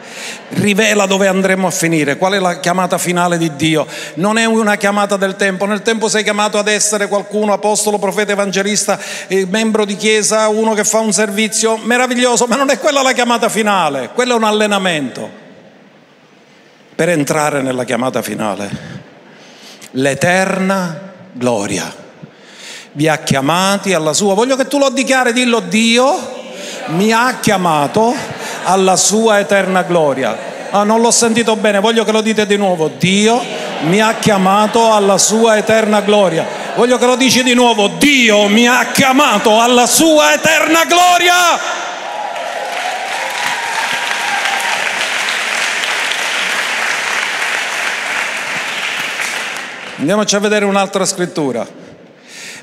rivela 0.50 1.06
dove 1.06 1.26
andremo 1.26 1.66
a 1.66 1.70
finire, 1.70 2.16
qual 2.16 2.34
è 2.34 2.38
la 2.38 2.60
chiamata 2.60 2.98
finale 2.98 3.38
di 3.38 3.54
Dio. 3.56 3.86
Non 4.14 4.38
è 4.38 4.44
una 4.44 4.76
chiamata 4.76 5.16
del 5.16 5.36
tempo, 5.36 5.66
nel 5.66 5.82
tempo 5.82 6.08
sei 6.08 6.22
chiamato 6.22 6.58
ad 6.58 6.68
essere 6.68 7.08
qualcuno, 7.08 7.52
apostolo, 7.52 7.98
profeta, 7.98 8.32
evangelista, 8.32 8.98
membro 9.48 9.84
di 9.84 9.96
chiesa, 9.96 10.48
uno 10.48 10.74
che 10.74 10.84
fa 10.84 10.98
un 10.98 11.12
servizio 11.12 11.76
meraviglioso, 11.76 12.46
ma 12.46 12.56
non 12.56 12.70
è 12.70 12.78
quella 12.78 13.02
la 13.02 13.12
chiamata 13.12 13.48
finale, 13.48 14.10
quello 14.14 14.34
è 14.34 14.36
un 14.36 14.44
allenamento 14.44 15.30
per 16.94 17.08
entrare 17.08 17.62
nella 17.62 17.84
chiamata 17.84 18.22
finale. 18.22 18.98
L'eterna 19.92 21.08
gloria 21.32 22.08
vi 22.92 23.08
ha 23.08 23.18
chiamati 23.18 23.94
alla 23.94 24.12
sua. 24.12 24.34
Voglio 24.34 24.56
che 24.56 24.66
tu 24.66 24.78
lo 24.78 24.90
dichiari, 24.90 25.32
dillo 25.32 25.60
Dio 25.60 26.38
mi 26.88 27.12
ha 27.12 27.38
chiamato 27.40 28.14
alla 28.64 28.96
sua 28.96 29.38
eterna 29.38 29.82
gloria. 29.82 30.36
Ah, 30.70 30.84
non 30.84 31.00
l'ho 31.00 31.10
sentito 31.10 31.56
bene, 31.56 31.80
voglio 31.80 32.04
che 32.04 32.12
lo 32.12 32.20
dite 32.20 32.46
di 32.46 32.56
nuovo. 32.56 32.90
Dio 32.96 33.42
mi 33.82 34.00
ha 34.00 34.14
chiamato 34.14 34.92
alla 34.92 35.18
sua 35.18 35.56
eterna 35.56 36.00
gloria. 36.00 36.46
Voglio 36.76 36.96
che 36.98 37.06
lo 37.06 37.16
dici 37.16 37.42
di 37.42 37.54
nuovo. 37.54 37.88
Dio 37.98 38.46
mi 38.46 38.68
ha 38.68 38.86
chiamato 38.92 39.60
alla 39.60 39.86
sua 39.86 40.32
eterna 40.32 40.84
gloria. 40.84 41.78
Andiamoci 49.98 50.34
a 50.34 50.38
vedere 50.38 50.64
un'altra 50.64 51.04
scrittura. 51.04 51.66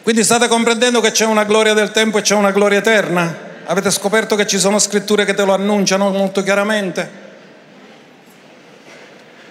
Quindi 0.01 0.23
state 0.23 0.47
comprendendo 0.47 1.01
che 1.01 1.11
c'è 1.11 1.25
una 1.25 1.43
gloria 1.43 1.73
del 1.73 1.91
tempo 1.91 2.17
e 2.17 2.21
c'è 2.21 2.33
una 2.33 2.51
gloria 2.51 2.79
eterna? 2.79 3.46
Avete 3.69 3.91
scoperto 3.91 4.37
che 4.37 4.47
ci 4.47 4.59
sono 4.59 4.79
scritture 4.79 5.25
che 5.25 5.33
te 5.33 5.43
lo 5.43 5.53
annunciano 5.53 6.09
molto 6.09 6.41
chiaramente? 6.41 7.25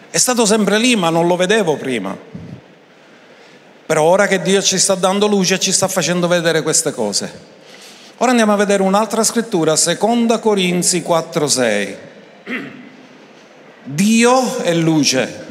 È 0.09 0.17
stato 0.17 0.47
sempre 0.47 0.79
lì, 0.79 0.97
ma 0.97 1.11
non 1.11 1.27
lo 1.27 1.37
vedevo 1.37 1.77
prima. 1.77 2.17
Però 3.85 4.03
ora 4.03 4.27
che 4.27 4.41
Dio 4.41 4.63
ci 4.63 4.79
sta 4.79 4.95
dando 4.95 5.27
luce, 5.27 5.59
ci 5.59 5.71
sta 5.71 5.87
facendo 5.87 6.29
vedere 6.29 6.63
queste 6.63 6.93
cose. 6.93 7.31
Ora 8.17 8.31
andiamo 8.31 8.55
a 8.55 8.57
vedere 8.57 8.83
un'altra 8.83 9.23
scrittura, 9.23 9.77
seconda 9.77 10.39
Corinzi 10.39 11.03
4:6. 11.03 11.97
Dio 13.85 14.59
è 14.63 14.73
luce. 14.73 15.45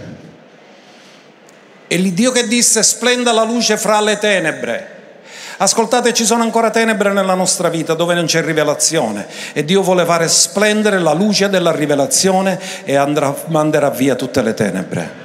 E 1.85 1.97
l'Iddio 1.97 2.31
che 2.31 2.47
disse 2.47 2.81
splenda 2.81 3.31
la 3.31 3.43
luce 3.43 3.77
fra 3.77 4.01
le 4.01 4.17
tenebre. 4.17 4.94
Ascoltate, 5.57 6.13
ci 6.13 6.25
sono 6.25 6.43
ancora 6.43 6.69
tenebre 6.69 7.13
nella 7.13 7.33
nostra 7.33 7.69
vita 7.69 7.93
dove 7.93 8.13
non 8.13 8.25
c'è 8.25 8.43
rivelazione 8.43 9.25
e 9.53 9.63
Dio 9.63 9.81
vuole 9.81 10.03
fare 10.03 10.27
splendere 10.27 10.99
la 10.99 11.13
luce 11.13 11.49
della 11.49 11.71
rivelazione 11.71 12.59
e 12.83 12.95
andrà, 12.95 13.33
manderà 13.47 13.89
via 13.89 14.15
tutte 14.15 14.41
le 14.41 14.53
tenebre. 14.53 15.23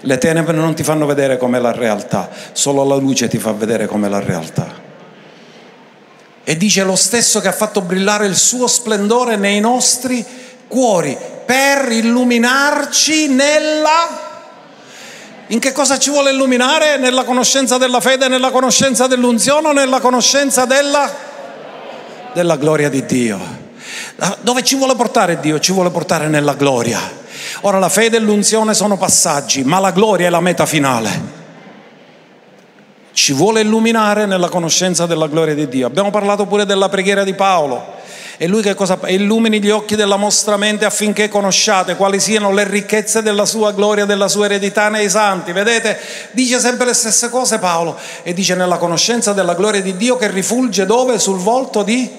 Le 0.00 0.18
tenebre 0.18 0.56
non 0.56 0.74
ti 0.74 0.82
fanno 0.82 1.04
vedere 1.04 1.36
com'è 1.36 1.58
la 1.58 1.72
realtà, 1.72 2.30
solo 2.52 2.84
la 2.84 2.94
luce 2.94 3.28
ti 3.28 3.38
fa 3.38 3.52
vedere 3.52 3.86
com'è 3.86 4.08
la 4.08 4.20
realtà. 4.20 4.82
E 6.42 6.56
dice 6.56 6.82
lo 6.84 6.96
stesso 6.96 7.40
che 7.40 7.48
ha 7.48 7.52
fatto 7.52 7.82
brillare 7.82 8.26
il 8.26 8.36
suo 8.36 8.66
splendore 8.66 9.36
nei 9.36 9.60
nostri 9.60 10.24
cuori 10.68 11.16
per 11.44 11.92
illuminarci 11.92 13.28
nella 13.28 14.23
in 15.54 15.60
che 15.60 15.70
cosa 15.70 15.98
ci 15.98 16.10
vuole 16.10 16.32
illuminare? 16.32 16.96
Nella 16.96 17.22
conoscenza 17.22 17.78
della 17.78 18.00
fede, 18.00 18.26
nella 18.26 18.50
conoscenza 18.50 19.06
dell'unzione 19.06 19.68
o 19.68 19.72
nella 19.72 20.00
conoscenza 20.00 20.64
della, 20.64 21.08
della 22.32 22.56
gloria 22.56 22.88
di 22.88 23.06
Dio? 23.06 23.38
Dove 24.40 24.64
ci 24.64 24.74
vuole 24.74 24.96
portare 24.96 25.38
Dio? 25.38 25.60
Ci 25.60 25.70
vuole 25.70 25.90
portare 25.90 26.26
nella 26.26 26.54
gloria. 26.54 26.98
Ora 27.60 27.78
la 27.78 27.88
fede 27.88 28.16
e 28.16 28.20
l'unzione 28.20 28.74
sono 28.74 28.96
passaggi, 28.96 29.62
ma 29.62 29.78
la 29.78 29.92
gloria 29.92 30.26
è 30.26 30.30
la 30.30 30.40
meta 30.40 30.66
finale. 30.66 31.42
Ci 33.12 33.32
vuole 33.32 33.60
illuminare 33.60 34.26
nella 34.26 34.48
conoscenza 34.48 35.06
della 35.06 35.28
gloria 35.28 35.54
di 35.54 35.68
Dio. 35.68 35.86
Abbiamo 35.86 36.10
parlato 36.10 36.46
pure 36.46 36.66
della 36.66 36.88
preghiera 36.88 37.22
di 37.22 37.34
Paolo 37.34 37.93
e 38.36 38.46
lui 38.48 38.62
che 38.62 38.74
cosa 38.74 38.98
illumini 39.06 39.60
gli 39.60 39.70
occhi 39.70 39.96
della 39.96 40.16
vostra 40.16 40.56
mente 40.56 40.84
affinché 40.84 41.28
conosciate 41.28 41.96
quali 41.96 42.18
siano 42.18 42.52
le 42.52 42.66
ricchezze 42.66 43.22
della 43.22 43.46
sua 43.46 43.72
gloria, 43.72 44.04
della 44.04 44.28
sua 44.28 44.46
eredità 44.46 44.88
nei 44.88 45.08
santi. 45.08 45.52
Vedete, 45.52 45.98
dice 46.32 46.58
sempre 46.58 46.86
le 46.86 46.94
stesse 46.94 47.30
cose 47.30 47.58
Paolo 47.58 47.96
e 48.22 48.32
dice 48.34 48.54
nella 48.54 48.78
conoscenza 48.78 49.32
della 49.32 49.54
gloria 49.54 49.80
di 49.80 49.96
Dio 49.96 50.16
che 50.16 50.30
rifulge 50.30 50.86
dove? 50.86 51.18
Sul 51.18 51.38
volto 51.38 51.82
di 51.82 52.10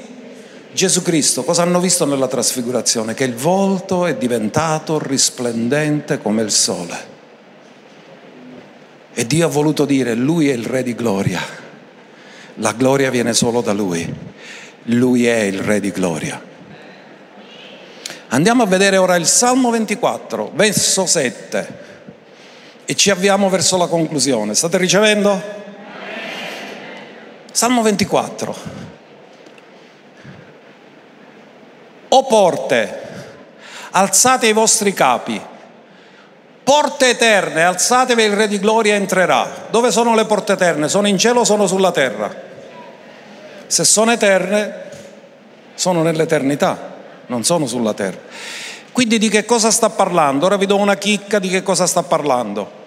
Gesù 0.71 1.01
Cristo. 1.01 1.43
Cosa 1.43 1.63
hanno 1.63 1.79
visto 1.79 2.05
nella 2.05 2.27
trasfigurazione? 2.27 3.13
Che 3.13 3.23
il 3.23 3.33
volto 3.33 4.05
è 4.05 4.15
diventato 4.15 4.99
risplendente 4.99 6.21
come 6.21 6.41
il 6.41 6.51
sole. 6.51 7.13
E 9.13 9.25
Dio 9.25 9.45
ha 9.45 9.49
voluto 9.49 9.85
dire, 9.85 10.13
lui 10.13 10.49
è 10.49 10.53
il 10.53 10.65
re 10.65 10.83
di 10.83 10.93
gloria. 10.93 11.41
La 12.55 12.73
gloria 12.73 13.09
viene 13.09 13.33
solo 13.33 13.61
da 13.61 13.71
lui. 13.71 14.33
Lui 14.89 15.25
è 15.25 15.39
il 15.39 15.59
Re 15.59 15.79
di 15.79 15.91
gloria. 15.91 16.39
Andiamo 18.29 18.63
a 18.63 18.65
vedere 18.67 18.97
ora 18.97 19.15
il 19.15 19.25
Salmo 19.25 19.69
24, 19.71 20.51
verso 20.53 21.05
7 21.05 21.83
e 22.85 22.95
ci 22.95 23.09
avviamo 23.09 23.49
verso 23.49 23.77
la 23.77 23.87
conclusione. 23.87 24.53
State 24.53 24.77
ricevendo? 24.77 25.41
Salmo 27.51 27.81
24. 27.81 28.55
O 32.09 32.25
porte, 32.25 33.01
alzate 33.91 34.47
i 34.47 34.53
vostri 34.53 34.93
capi, 34.93 35.41
porte 36.63 37.09
eterne, 37.09 37.63
alzatevi 37.63 38.23
il 38.23 38.33
Re 38.33 38.47
di 38.47 38.59
gloria 38.59 38.95
entrerà. 38.95 39.67
Dove 39.69 39.91
sono 39.91 40.13
le 40.13 40.25
porte 40.25 40.53
eterne? 40.53 40.87
Sono 40.89 41.07
in 41.07 41.17
cielo 41.17 41.39
o 41.39 41.43
sono 41.43 41.65
sulla 41.65 41.91
terra? 41.91 42.53
Se 43.67 43.83
sono 43.83 44.11
eterne, 44.11 44.83
sono 45.75 46.01
nell'eternità, 46.03 46.93
non 47.27 47.43
sono 47.43 47.67
sulla 47.67 47.93
terra. 47.93 48.19
Quindi 48.91 49.17
di 49.17 49.29
che 49.29 49.43
cosa 49.43 49.71
sta 49.71 49.89
parlando? 49.89 50.45
Ora 50.45 50.55
vi 50.55 50.65
do 50.65 50.77
una 50.77 50.95
chicca 50.95 51.39
di 51.39 51.49
che 51.49 51.63
cosa 51.63 51.85
sta 51.85 52.03
parlando. 52.03 52.83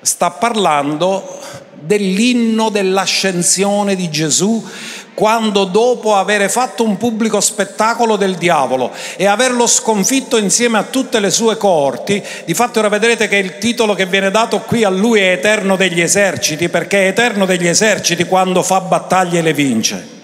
Sta 0.00 0.30
parlando 0.30 1.38
dell'inno 1.72 2.70
dell'ascensione 2.70 3.94
di 3.94 4.08
Gesù 4.08 4.66
quando 5.12 5.64
dopo 5.64 6.16
aver 6.16 6.48
fatto 6.48 6.82
un 6.82 6.96
pubblico 6.96 7.40
spettacolo 7.40 8.16
del 8.16 8.36
diavolo 8.36 8.90
e 9.16 9.26
averlo 9.26 9.66
sconfitto 9.66 10.38
insieme 10.38 10.78
a 10.78 10.84
tutte 10.84 11.20
le 11.20 11.30
sue 11.30 11.58
coorti, 11.58 12.22
di 12.46 12.54
fatto 12.54 12.78
ora 12.78 12.88
vedrete 12.88 13.28
che 13.28 13.36
il 13.36 13.58
titolo 13.58 13.94
che 13.94 14.06
viene 14.06 14.30
dato 14.30 14.60
qui 14.60 14.82
a 14.82 14.88
lui 14.88 15.20
è 15.20 15.32
Eterno 15.32 15.76
degli 15.76 16.00
eserciti, 16.00 16.70
perché 16.70 17.04
è 17.04 17.08
Eterno 17.08 17.44
degli 17.44 17.66
eserciti 17.66 18.24
quando 18.24 18.62
fa 18.62 18.80
battaglie 18.80 19.40
e 19.40 19.42
le 19.42 19.52
vince 19.52 20.18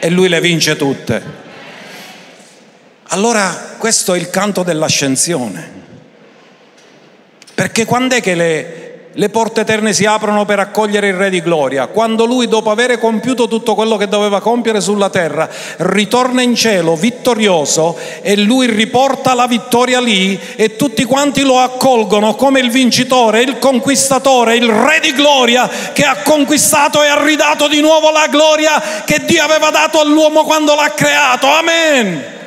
e 0.00 0.10
lui 0.10 0.28
le 0.28 0.40
vince 0.40 0.76
tutte. 0.76 1.22
Allora 3.12 3.74
questo 3.78 4.14
è 4.14 4.18
il 4.18 4.30
canto 4.30 4.62
dell'ascensione. 4.62 5.78
Perché 7.54 7.84
quando 7.84 8.14
è 8.14 8.20
che 8.20 8.34
le, 8.34 8.89
le 9.14 9.28
porte 9.28 9.62
eterne 9.62 9.92
si 9.92 10.04
aprono 10.04 10.44
per 10.44 10.60
accogliere 10.60 11.08
il 11.08 11.14
Re 11.14 11.30
di 11.30 11.42
Gloria? 11.42 11.88
Quando 11.88 12.26
lui, 12.26 12.46
dopo 12.46 12.70
aver 12.70 12.98
compiuto 12.98 13.48
tutto 13.48 13.74
quello 13.74 13.96
che 13.96 14.06
doveva 14.06 14.40
compiere 14.40 14.80
sulla 14.80 15.10
terra, 15.10 15.48
ritorna 15.78 16.42
in 16.42 16.54
cielo 16.54 16.94
vittorioso 16.94 17.96
e 18.22 18.36
lui 18.36 18.66
riporta 18.66 19.34
la 19.34 19.48
vittoria 19.48 20.00
lì 20.00 20.38
e 20.54 20.76
tutti 20.76 21.04
quanti 21.04 21.42
lo 21.42 21.58
accolgono 21.58 22.36
come 22.36 22.60
il 22.60 22.70
vincitore, 22.70 23.42
il 23.42 23.58
conquistatore, 23.58 24.56
il 24.56 24.68
Re 24.68 25.00
di 25.00 25.12
Gloria 25.12 25.68
che 25.92 26.04
ha 26.04 26.18
conquistato 26.22 27.02
e 27.02 27.08
ha 27.08 27.22
ridato 27.22 27.66
di 27.66 27.80
nuovo 27.80 28.10
la 28.10 28.28
gloria 28.28 28.80
che 29.04 29.24
Dio 29.24 29.42
aveva 29.42 29.70
dato 29.70 30.00
all'uomo 30.00 30.44
quando 30.44 30.74
l'ha 30.74 30.92
creato. 30.94 31.48
Amen. 31.48 32.38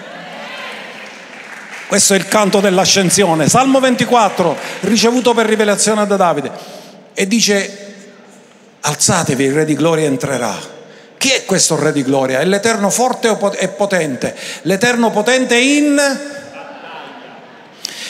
Questo 1.93 2.15
è 2.15 2.17
il 2.17 2.27
canto 2.27 2.59
dell'ascensione. 2.59 3.47
Salmo 3.47 3.79
24, 3.79 4.57
ricevuto 4.79 5.35
per 5.35 5.45
rivelazione 5.45 6.07
da 6.07 6.15
Davide. 6.15 6.49
E 7.13 7.27
dice, 7.27 7.93
alzatevi, 8.81 9.43
il 9.43 9.53
Re 9.53 9.63
di 9.63 9.75
Gloria 9.75 10.07
entrerà. 10.07 10.57
Chi 11.19 11.29
è 11.29 11.45
questo 11.45 11.79
Re 11.79 11.91
di 11.91 12.01
Gloria? 12.01 12.39
È 12.39 12.45
l'Eterno 12.45 12.89
forte 12.89 13.37
e 13.59 13.67
potente. 13.67 14.35
L'Eterno 14.63 15.11
potente 15.11 15.55
in... 15.55 16.01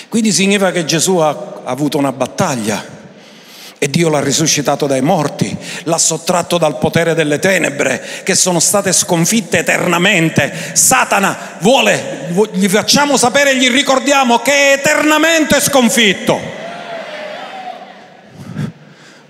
Quindi 0.08 0.32
significa 0.32 0.72
che 0.72 0.86
Gesù 0.86 1.18
ha 1.18 1.64
avuto 1.66 1.98
una 1.98 2.14
battaglia 2.14 2.82
e 3.84 3.90
Dio 3.90 4.08
l'ha 4.08 4.22
risuscitato 4.22 4.88
dai 4.88 5.02
morti, 5.02 5.54
l'ha 5.84 5.98
sottratto 5.98 6.58
dal 6.58 6.78
potere 6.78 7.14
delle 7.14 7.38
tenebre 7.38 8.02
che 8.24 8.34
sono 8.34 8.62
state 8.62 8.94
sconfitte 8.94 9.58
eternamente. 9.58 10.72
Satana 10.72 11.58
vuole, 11.60 12.30
gli 12.54 12.70
facciamo 12.70 13.18
sapere, 13.18 13.58
gli 13.58 13.70
ricordiamo 13.70 14.40
che 14.40 14.54
è 14.54 14.74
eternamente 14.78 15.60
sconfitto. 15.60 16.40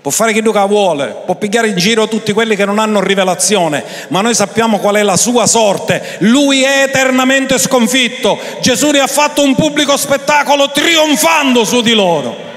Può 0.00 0.12
fare 0.12 0.32
chi 0.32 0.40
Luca 0.40 0.66
vuole, 0.66 1.22
può 1.26 1.34
pigliare 1.34 1.66
in 1.66 1.76
giro 1.76 2.06
tutti 2.06 2.32
quelli 2.32 2.54
che 2.54 2.64
non 2.64 2.78
hanno 2.78 3.00
rivelazione, 3.00 3.82
ma 4.10 4.20
noi 4.20 4.36
sappiamo 4.36 4.78
qual 4.78 4.94
è 4.94 5.02
la 5.02 5.16
sua 5.16 5.46
sorte. 5.46 6.18
Lui 6.18 6.62
è 6.62 6.84
eternamente 6.84 7.58
sconfitto. 7.58 8.38
Gesù 8.60 8.90
ne 8.92 9.00
ha 9.00 9.08
fatto 9.08 9.42
un 9.42 9.56
pubblico 9.56 9.96
spettacolo 9.96 10.70
trionfando 10.70 11.64
su 11.64 11.80
di 11.80 11.92
loro. 11.92 12.52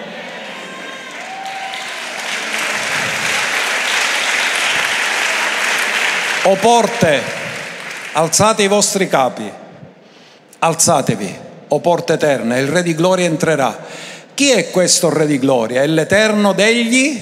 O 6.48 6.56
porte, 6.56 7.20
alzate 8.14 8.64
i 8.64 8.70
vostri 8.70 9.10
capi, 9.10 9.52
alzatevi, 10.60 11.36
o 11.68 11.80
porte 11.82 12.14
eterne, 12.14 12.62
il 12.62 12.68
Re 12.68 12.84
di 12.84 12.96
Gloria 12.96 13.26
entrerà. 13.26 13.78
Chi 14.34 14.52
è 14.52 14.70
questo 14.70 15.10
Re 15.10 15.26
di 15.26 15.40
Gloria? 15.40 15.82
È 15.82 15.88
l'Eterno 15.88 16.54
degli? 16.54 17.22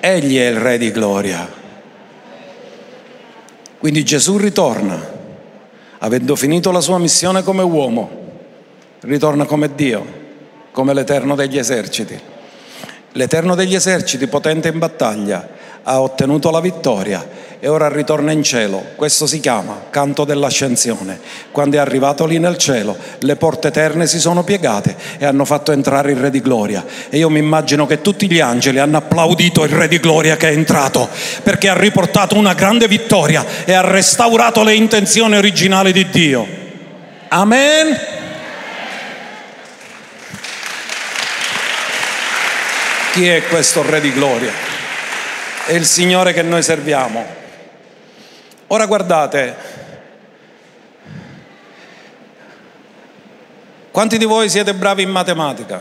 Egli 0.00 0.38
è 0.38 0.46
il 0.46 0.56
Re 0.56 0.78
di 0.78 0.90
Gloria. 0.90 1.46
Quindi 3.76 4.02
Gesù 4.02 4.38
ritorna, 4.38 4.98
avendo 5.98 6.36
finito 6.36 6.70
la 6.70 6.80
sua 6.80 6.96
missione 6.96 7.42
come 7.42 7.62
uomo, 7.62 8.10
ritorna 9.00 9.44
come 9.44 9.74
Dio, 9.74 10.06
come 10.70 10.94
l'Eterno 10.94 11.34
degli 11.34 11.58
eserciti. 11.58 12.18
L'Eterno 13.12 13.54
degli 13.54 13.74
eserciti, 13.74 14.26
potente 14.26 14.68
in 14.68 14.78
battaglia, 14.78 15.59
ha 15.82 16.00
ottenuto 16.00 16.50
la 16.50 16.60
vittoria 16.60 17.48
e 17.62 17.68
ora 17.68 17.88
ritorna 17.88 18.32
in 18.32 18.42
cielo. 18.42 18.82
Questo 18.96 19.26
si 19.26 19.38
chiama 19.38 19.84
canto 19.90 20.24
dell'ascensione. 20.24 21.20
Quando 21.52 21.76
è 21.76 21.78
arrivato 21.78 22.24
lì 22.24 22.38
nel 22.38 22.56
cielo, 22.56 22.96
le 23.18 23.36
porte 23.36 23.68
eterne 23.68 24.06
si 24.06 24.18
sono 24.18 24.42
piegate 24.42 24.96
e 25.18 25.26
hanno 25.26 25.44
fatto 25.44 25.70
entrare 25.70 26.12
il 26.12 26.18
Re 26.18 26.30
di 26.30 26.40
Gloria. 26.40 26.84
E 27.10 27.18
io 27.18 27.28
mi 27.28 27.38
immagino 27.38 27.86
che 27.86 28.00
tutti 28.00 28.30
gli 28.30 28.40
angeli 28.40 28.78
hanno 28.78 28.96
applaudito 28.96 29.62
il 29.64 29.70
Re 29.70 29.88
di 29.88 30.00
Gloria 30.00 30.38
che 30.38 30.48
è 30.48 30.52
entrato, 30.52 31.06
perché 31.42 31.68
ha 31.68 31.76
riportato 31.76 32.34
una 32.34 32.54
grande 32.54 32.88
vittoria 32.88 33.44
e 33.66 33.74
ha 33.74 33.82
restaurato 33.82 34.62
le 34.62 34.74
intenzioni 34.74 35.36
originali 35.36 35.92
di 35.92 36.08
Dio. 36.08 36.46
Amen. 37.28 37.98
Chi 43.12 43.26
è 43.26 43.42
questo 43.48 43.82
Re 43.82 44.00
di 44.00 44.12
Gloria? 44.12 44.69
È 45.70 45.74
il 45.74 45.86
Signore 45.86 46.32
che 46.32 46.42
noi 46.42 46.64
serviamo. 46.64 47.24
Ora 48.66 48.86
guardate, 48.86 49.54
quanti 53.92 54.18
di 54.18 54.24
voi 54.24 54.48
siete 54.48 54.74
bravi 54.74 55.02
in 55.04 55.10
matematica? 55.10 55.80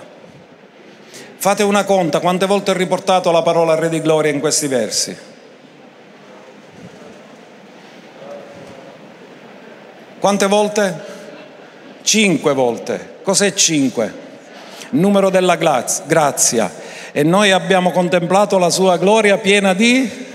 Fate 1.38 1.64
una 1.64 1.86
conta, 1.86 2.20
quante 2.20 2.46
volte 2.46 2.70
ho 2.70 2.76
riportato 2.76 3.32
la 3.32 3.42
parola 3.42 3.74
Re 3.74 3.90
di 3.90 4.00
Gloria 4.00 4.32
in 4.32 4.40
questi 4.40 4.68
versi? 4.68 5.18
Quante 10.20 10.46
volte? 10.46 11.04
Cinque 12.04 12.54
volte. 12.54 13.16
Cos'è 13.24 13.52
cinque? 13.56 14.14
Numero 14.92 15.32
della 15.32 15.56
grazia. 15.56 16.89
E 17.12 17.24
noi 17.24 17.51
abbiamo 17.51 17.91
contemplato 17.91 18.57
la 18.57 18.70
sua 18.70 18.97
gloria 18.97 19.38
piena 19.38 19.74
di 19.74 20.28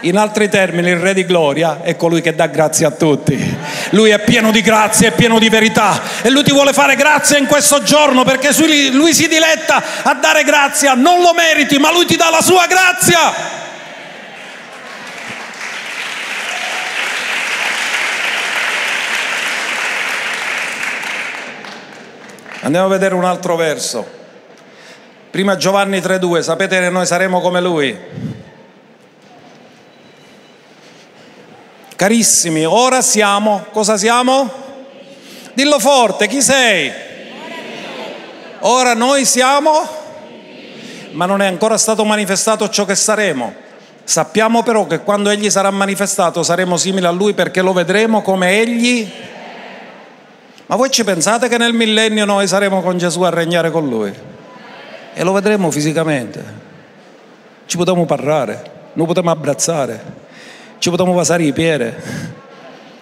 in 0.00 0.16
altri 0.16 0.48
termini, 0.48 0.90
il 0.90 0.96
Re 0.96 1.14
di 1.14 1.24
Gloria 1.24 1.80
è 1.82 1.96
colui 1.96 2.20
che 2.20 2.34
dà 2.34 2.46
grazia 2.46 2.88
a 2.88 2.90
tutti. 2.90 3.56
Lui 3.90 4.10
è 4.10 4.18
pieno 4.20 4.50
di 4.50 4.60
grazia, 4.60 5.08
è 5.08 5.12
pieno 5.12 5.38
di 5.38 5.48
verità 5.48 6.00
e 6.22 6.30
lui 6.30 6.42
ti 6.42 6.52
vuole 6.52 6.72
fare 6.72 6.96
grazia 6.96 7.38
in 7.38 7.46
questo 7.46 7.82
giorno 7.82 8.24
perché 8.24 8.50
lui 8.90 9.14
si 9.14 9.28
diletta 9.28 9.82
a 10.02 10.14
dare 10.14 10.42
grazia. 10.42 10.94
Non 10.94 11.20
lo 11.20 11.32
meriti, 11.34 11.78
ma 11.78 11.92
lui 11.92 12.04
ti 12.04 12.16
dà 12.16 12.30
la 12.30 12.42
sua 12.42 12.66
grazia. 12.66 13.60
Andiamo 22.62 22.86
a 22.86 22.90
vedere 22.90 23.14
un 23.14 23.24
altro 23.24 23.56
verso. 23.56 24.21
Prima 25.32 25.56
Giovanni 25.56 25.98
3:2, 26.00 26.42
sapete 26.42 26.78
che 26.78 26.90
noi 26.90 27.06
saremo 27.06 27.40
come 27.40 27.58
lui. 27.62 27.98
Carissimi, 31.96 32.66
ora 32.66 33.00
siamo, 33.00 33.64
cosa 33.72 33.96
siamo? 33.96 34.50
Dillo 35.54 35.78
forte, 35.78 36.26
chi 36.26 36.42
sei? 36.42 36.92
Ora 38.58 38.92
noi 38.92 39.24
siamo, 39.24 39.88
ma 41.12 41.24
non 41.24 41.40
è 41.40 41.46
ancora 41.46 41.78
stato 41.78 42.04
manifestato 42.04 42.68
ciò 42.68 42.84
che 42.84 42.94
saremo. 42.94 43.54
Sappiamo 44.04 44.62
però 44.62 44.86
che 44.86 45.00
quando 45.00 45.30
Egli 45.30 45.48
sarà 45.48 45.70
manifestato 45.70 46.42
saremo 46.42 46.76
simili 46.76 47.06
a 47.06 47.10
Lui 47.10 47.32
perché 47.32 47.62
lo 47.62 47.72
vedremo 47.72 48.20
come 48.20 48.60
Egli. 48.60 49.10
Ma 50.66 50.76
voi 50.76 50.90
ci 50.90 51.04
pensate 51.04 51.48
che 51.48 51.56
nel 51.56 51.72
millennio 51.72 52.26
noi 52.26 52.46
saremo 52.46 52.82
con 52.82 52.98
Gesù 52.98 53.22
a 53.22 53.30
regnare 53.30 53.70
con 53.70 53.88
Lui? 53.88 54.31
E 55.14 55.22
lo 55.22 55.32
vedremo 55.32 55.70
fisicamente. 55.70 56.42
Ci 57.66 57.76
potremo 57.76 58.04
parlare, 58.04 58.62
lo 58.94 59.04
potremo 59.04 59.30
abbracciare 59.30 60.20
ci 60.82 60.90
potremmo 60.90 61.14
passare 61.14 61.44
i 61.44 61.52
piedi, 61.52 61.92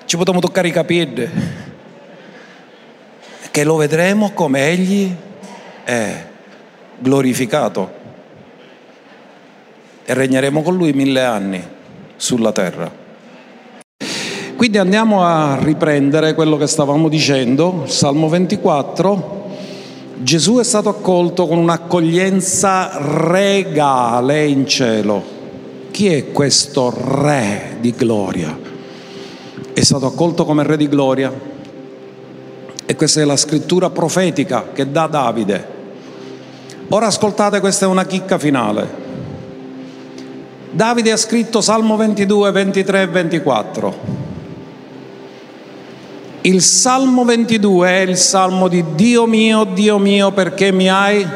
ci 0.04 0.18
potremmo 0.18 0.40
toccare 0.40 0.68
i 0.68 0.70
capelli, 0.70 1.30
che 3.50 3.64
lo 3.64 3.76
vedremo 3.76 4.32
come 4.32 4.68
Egli 4.68 5.11
è 5.82 6.26
glorificato 6.98 7.90
e 10.04 10.12
regneremo 10.12 10.61
con 10.61 10.76
Lui 10.76 10.92
mille 10.92 11.24
anni 11.24 11.66
sulla 12.16 12.52
terra. 12.52 12.92
Quindi 14.56 14.76
andiamo 14.76 15.24
a 15.24 15.56
riprendere 15.58 16.34
quello 16.34 16.58
che 16.58 16.66
stavamo 16.66 17.08
dicendo, 17.08 17.84
Salmo 17.86 18.28
24. 18.28 19.39
Gesù 20.22 20.58
è 20.58 20.64
stato 20.64 20.90
accolto 20.90 21.46
con 21.46 21.56
un'accoglienza 21.56 22.98
regale 23.26 24.46
in 24.46 24.66
cielo 24.66 25.38
chi 25.90 26.08
è 26.08 26.30
questo 26.30 26.94
re 26.96 27.76
di 27.80 27.92
gloria? 27.92 28.58
È 29.72 29.80
stato 29.82 30.06
accolto 30.06 30.44
come 30.44 30.62
re 30.62 30.76
di 30.76 30.88
gloria 30.88 31.32
e 32.86 32.96
questa 32.96 33.20
è 33.20 33.24
la 33.24 33.36
scrittura 33.36 33.88
profetica 33.90 34.68
che 34.72 34.90
dà 34.90 35.06
Davide. 35.06 35.66
Ora 36.88 37.06
ascoltate, 37.06 37.60
questa 37.60 37.86
è 37.86 37.88
una 37.88 38.04
chicca 38.04 38.38
finale. 38.38 38.88
Davide 40.70 41.12
ha 41.12 41.16
scritto 41.16 41.60
Salmo 41.60 41.96
22, 41.96 42.50
23 42.50 43.02
e 43.02 43.06
24. 43.06 43.94
Il 46.43 46.62
Salmo 46.62 47.24
22 47.24 47.88
è 47.88 48.01
il 48.01 48.16
Salmo 48.16 48.68
di 48.68 48.82
Dio 48.95 49.26
mio, 49.26 49.64
Dio 49.64 49.99
mio, 49.99 50.32
perché 50.32 50.72
mi 50.72 50.88
hai 50.88 51.26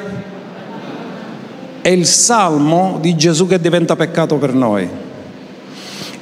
è 1.84 1.90
il 1.90 2.06
salmo 2.06 2.96
di 2.98 3.14
Gesù 3.14 3.46
che 3.46 3.60
diventa 3.60 3.94
peccato 3.94 4.36
per 4.36 4.54
noi. 4.54 4.88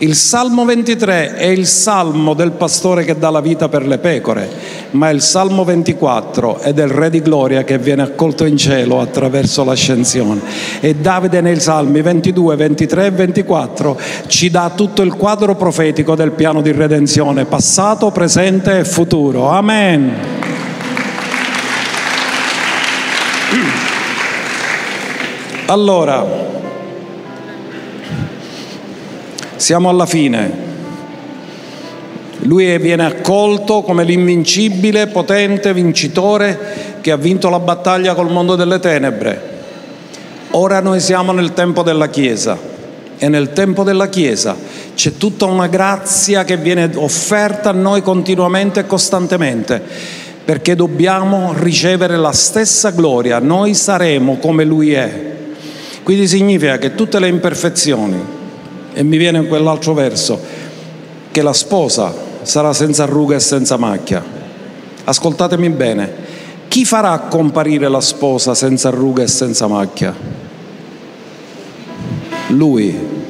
Il 0.02 0.16
Salmo 0.16 0.64
23 0.64 1.36
è 1.36 1.46
il 1.46 1.64
salmo 1.64 2.34
del 2.34 2.50
pastore 2.50 3.04
che 3.04 3.16
dà 3.16 3.30
la 3.30 3.40
vita 3.40 3.68
per 3.68 3.86
le 3.86 3.98
pecore, 3.98 4.50
ma 4.90 5.10
il 5.10 5.20
Salmo 5.20 5.62
24 5.62 6.58
è 6.58 6.72
del 6.72 6.88
Re 6.88 7.08
di 7.08 7.22
Gloria 7.22 7.62
che 7.62 7.78
viene 7.78 8.02
accolto 8.02 8.44
in 8.44 8.56
cielo 8.56 8.98
attraverso 8.98 9.62
l'ascensione. 9.62 10.40
E 10.80 10.96
Davide 10.96 11.40
nei 11.40 11.60
Salmi 11.60 12.02
22, 12.02 12.56
23 12.56 13.06
e 13.06 13.10
24 13.12 14.00
ci 14.26 14.50
dà 14.50 14.72
tutto 14.74 15.02
il 15.02 15.14
quadro 15.14 15.54
profetico 15.54 16.16
del 16.16 16.32
piano 16.32 16.62
di 16.62 16.72
redenzione, 16.72 17.44
passato, 17.44 18.10
presente 18.10 18.80
e 18.80 18.84
futuro. 18.84 19.50
Amen. 19.50 20.14
Allora, 25.66 26.51
siamo 29.62 29.88
alla 29.88 30.06
fine. 30.06 30.70
Lui 32.40 32.76
viene 32.78 33.04
accolto 33.06 33.82
come 33.82 34.02
l'invincibile, 34.02 35.06
potente 35.06 35.72
vincitore 35.72 36.98
che 37.00 37.12
ha 37.12 37.16
vinto 37.16 37.48
la 37.48 37.60
battaglia 37.60 38.14
col 38.14 38.28
mondo 38.28 38.56
delle 38.56 38.80
tenebre. 38.80 39.50
Ora 40.50 40.80
noi 40.80 40.98
siamo 40.98 41.30
nel 41.30 41.52
tempo 41.54 41.84
della 41.84 42.08
Chiesa 42.08 42.58
e 43.16 43.28
nel 43.28 43.52
tempo 43.52 43.84
della 43.84 44.08
Chiesa 44.08 44.56
c'è 44.96 45.16
tutta 45.16 45.44
una 45.44 45.68
grazia 45.68 46.42
che 46.42 46.56
viene 46.56 46.90
offerta 46.96 47.70
a 47.70 47.72
noi 47.72 48.02
continuamente 48.02 48.80
e 48.80 48.86
costantemente 48.86 49.80
perché 50.44 50.74
dobbiamo 50.74 51.54
ricevere 51.56 52.16
la 52.16 52.32
stessa 52.32 52.90
gloria, 52.90 53.38
noi 53.38 53.74
saremo 53.74 54.38
come 54.38 54.64
Lui 54.64 54.92
è. 54.92 55.30
Quindi 56.02 56.26
significa 56.26 56.78
che 56.78 56.96
tutte 56.96 57.20
le 57.20 57.28
imperfezioni, 57.28 58.40
e 58.92 59.02
mi 59.02 59.16
viene 59.16 59.46
quell'altro 59.46 59.94
verso, 59.94 60.40
che 61.30 61.42
la 61.42 61.52
sposa 61.52 62.12
sarà 62.42 62.72
senza 62.72 63.04
ruga 63.04 63.36
e 63.36 63.40
senza 63.40 63.76
macchia. 63.76 64.22
Ascoltatemi 65.04 65.70
bene, 65.70 66.14
chi 66.68 66.84
farà 66.84 67.18
comparire 67.18 67.88
la 67.88 68.00
sposa 68.00 68.54
senza 68.54 68.90
ruga 68.90 69.22
e 69.22 69.28
senza 69.28 69.66
macchia? 69.66 70.14
Lui. 72.48 73.20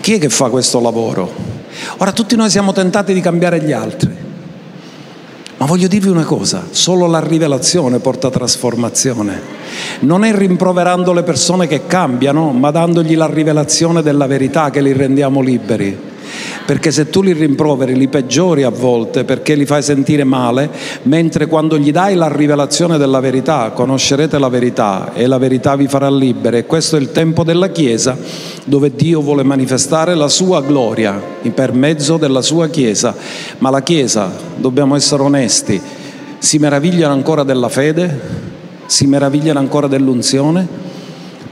Chi 0.00 0.14
è 0.14 0.18
che 0.18 0.28
fa 0.28 0.48
questo 0.48 0.80
lavoro? 0.80 1.30
Ora 1.98 2.12
tutti 2.12 2.36
noi 2.36 2.50
siamo 2.50 2.72
tentati 2.72 3.12
di 3.12 3.20
cambiare 3.20 3.62
gli 3.62 3.72
altri. 3.72 4.19
Ma 5.60 5.66
voglio 5.66 5.88
dirvi 5.88 6.08
una 6.08 6.24
cosa, 6.24 6.68
solo 6.70 7.06
la 7.06 7.20
rivelazione 7.20 7.98
porta 7.98 8.30
trasformazione. 8.30 9.42
Non 10.00 10.24
è 10.24 10.34
rimproverando 10.34 11.12
le 11.12 11.22
persone 11.22 11.66
che 11.66 11.86
cambiano, 11.86 12.50
ma 12.52 12.70
dandogli 12.70 13.14
la 13.14 13.26
rivelazione 13.26 14.00
della 14.00 14.26
verità 14.26 14.70
che 14.70 14.80
li 14.80 14.94
rendiamo 14.94 15.42
liberi 15.42 16.09
perché 16.64 16.90
se 16.90 17.10
tu 17.10 17.22
li 17.22 17.32
rimproveri 17.32 17.96
li 17.96 18.08
peggiori 18.08 18.62
a 18.62 18.68
volte 18.68 19.24
perché 19.24 19.54
li 19.54 19.66
fai 19.66 19.82
sentire 19.82 20.24
male, 20.24 20.70
mentre 21.02 21.46
quando 21.46 21.78
gli 21.78 21.90
dai 21.90 22.14
la 22.14 22.32
rivelazione 22.32 22.98
della 22.98 23.20
verità, 23.20 23.70
conoscerete 23.70 24.38
la 24.38 24.48
verità 24.48 25.12
e 25.14 25.26
la 25.26 25.38
verità 25.38 25.76
vi 25.76 25.88
farà 25.88 26.10
liberi. 26.10 26.58
E 26.58 26.66
questo 26.66 26.96
è 26.96 27.00
il 27.00 27.12
tempo 27.12 27.42
della 27.44 27.70
Chiesa 27.70 28.16
dove 28.64 28.92
Dio 28.94 29.20
vuole 29.20 29.42
manifestare 29.42 30.14
la 30.14 30.28
sua 30.28 30.60
gloria 30.62 31.20
per 31.52 31.72
mezzo 31.72 32.16
della 32.16 32.42
sua 32.42 32.68
Chiesa. 32.68 33.14
Ma 33.58 33.70
la 33.70 33.82
Chiesa, 33.82 34.30
dobbiamo 34.56 34.94
essere 34.94 35.22
onesti, 35.22 35.80
si 36.38 36.58
meravigliano 36.58 37.12
ancora 37.12 37.42
della 37.42 37.68
fede, 37.68 38.48
si 38.86 39.06
meravigliano 39.06 39.58
ancora 39.58 39.86
dell'unzione, 39.86 40.66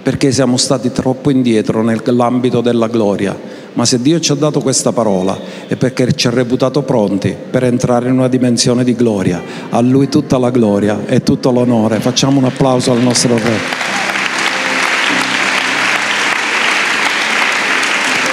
perché 0.03 0.33
siamo 0.33 0.57
stati 0.57 0.91
troppo 0.91 1.31
indietro 1.31 1.83
nell'ambito 1.83 2.61
della 2.61 2.87
gloria. 2.87 3.58
Ma 3.79 3.85
se 3.85 4.03
Dio 4.03 4.19
ci 4.19 4.33
ha 4.33 4.35
dato 4.35 4.61
questa 4.61 4.91
parola 4.91 5.39
è 5.69 5.77
perché 5.77 6.13
ci 6.13 6.27
ha 6.27 6.31
reputato 6.31 6.83
pronti 6.83 7.33
per 7.49 7.63
entrare 7.63 8.09
in 8.09 8.15
una 8.15 8.27
dimensione 8.27 8.83
di 8.83 8.97
gloria. 8.97 9.41
A 9.71 9.79
Lui 9.79 10.09
tutta 10.09 10.37
la 10.37 10.51
gloria 10.51 11.07
e 11.07 11.23
tutto 11.23 11.53
l'onore. 11.53 12.01
Facciamo 12.01 12.39
un 12.39 12.47
applauso 12.47 12.91
al 12.91 12.99
nostro 12.99 13.39
Re. 13.39 13.57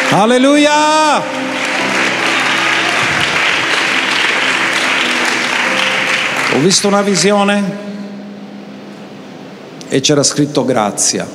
Alleluia! 0.09 1.19
Ho 6.53 6.59
visto 6.59 6.87
una 6.87 7.03
visione 7.03 7.77
e 9.89 9.99
c'era 9.99 10.23
scritto 10.23 10.65
grazia, 10.65 11.27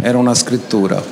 era 0.00 0.18
una 0.18 0.34
scrittura, 0.36 1.02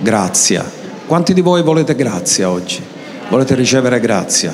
grazia. 0.00 0.75
Quanti 1.06 1.32
di 1.34 1.40
voi 1.40 1.62
volete 1.62 1.94
grazia 1.94 2.50
oggi? 2.50 2.82
Volete 3.28 3.54
ricevere 3.54 4.00
grazia? 4.00 4.52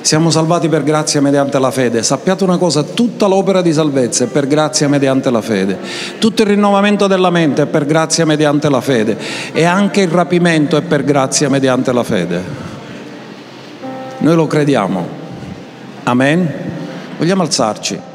Siamo 0.00 0.30
salvati 0.30 0.68
per 0.68 0.82
grazia 0.82 1.20
mediante 1.20 1.60
la 1.60 1.70
fede. 1.70 2.02
Sappiate 2.02 2.42
una 2.42 2.58
cosa, 2.58 2.82
tutta 2.82 3.26
l'opera 3.28 3.62
di 3.62 3.72
salvezza 3.72 4.24
è 4.24 4.26
per 4.26 4.48
grazia 4.48 4.88
mediante 4.88 5.30
la 5.30 5.40
fede. 5.40 5.78
Tutto 6.18 6.42
il 6.42 6.48
rinnovamento 6.48 7.06
della 7.06 7.30
mente 7.30 7.62
è 7.62 7.66
per 7.66 7.86
grazia 7.86 8.26
mediante 8.26 8.68
la 8.68 8.80
fede. 8.80 9.16
E 9.52 9.62
anche 9.62 10.00
il 10.00 10.08
rapimento 10.08 10.76
è 10.76 10.82
per 10.82 11.04
grazia 11.04 11.48
mediante 11.48 11.92
la 11.92 12.02
fede. 12.02 12.42
Noi 14.18 14.34
lo 14.34 14.48
crediamo. 14.48 15.06
Amen. 16.02 16.52
Vogliamo 17.16 17.42
alzarci. 17.42 18.14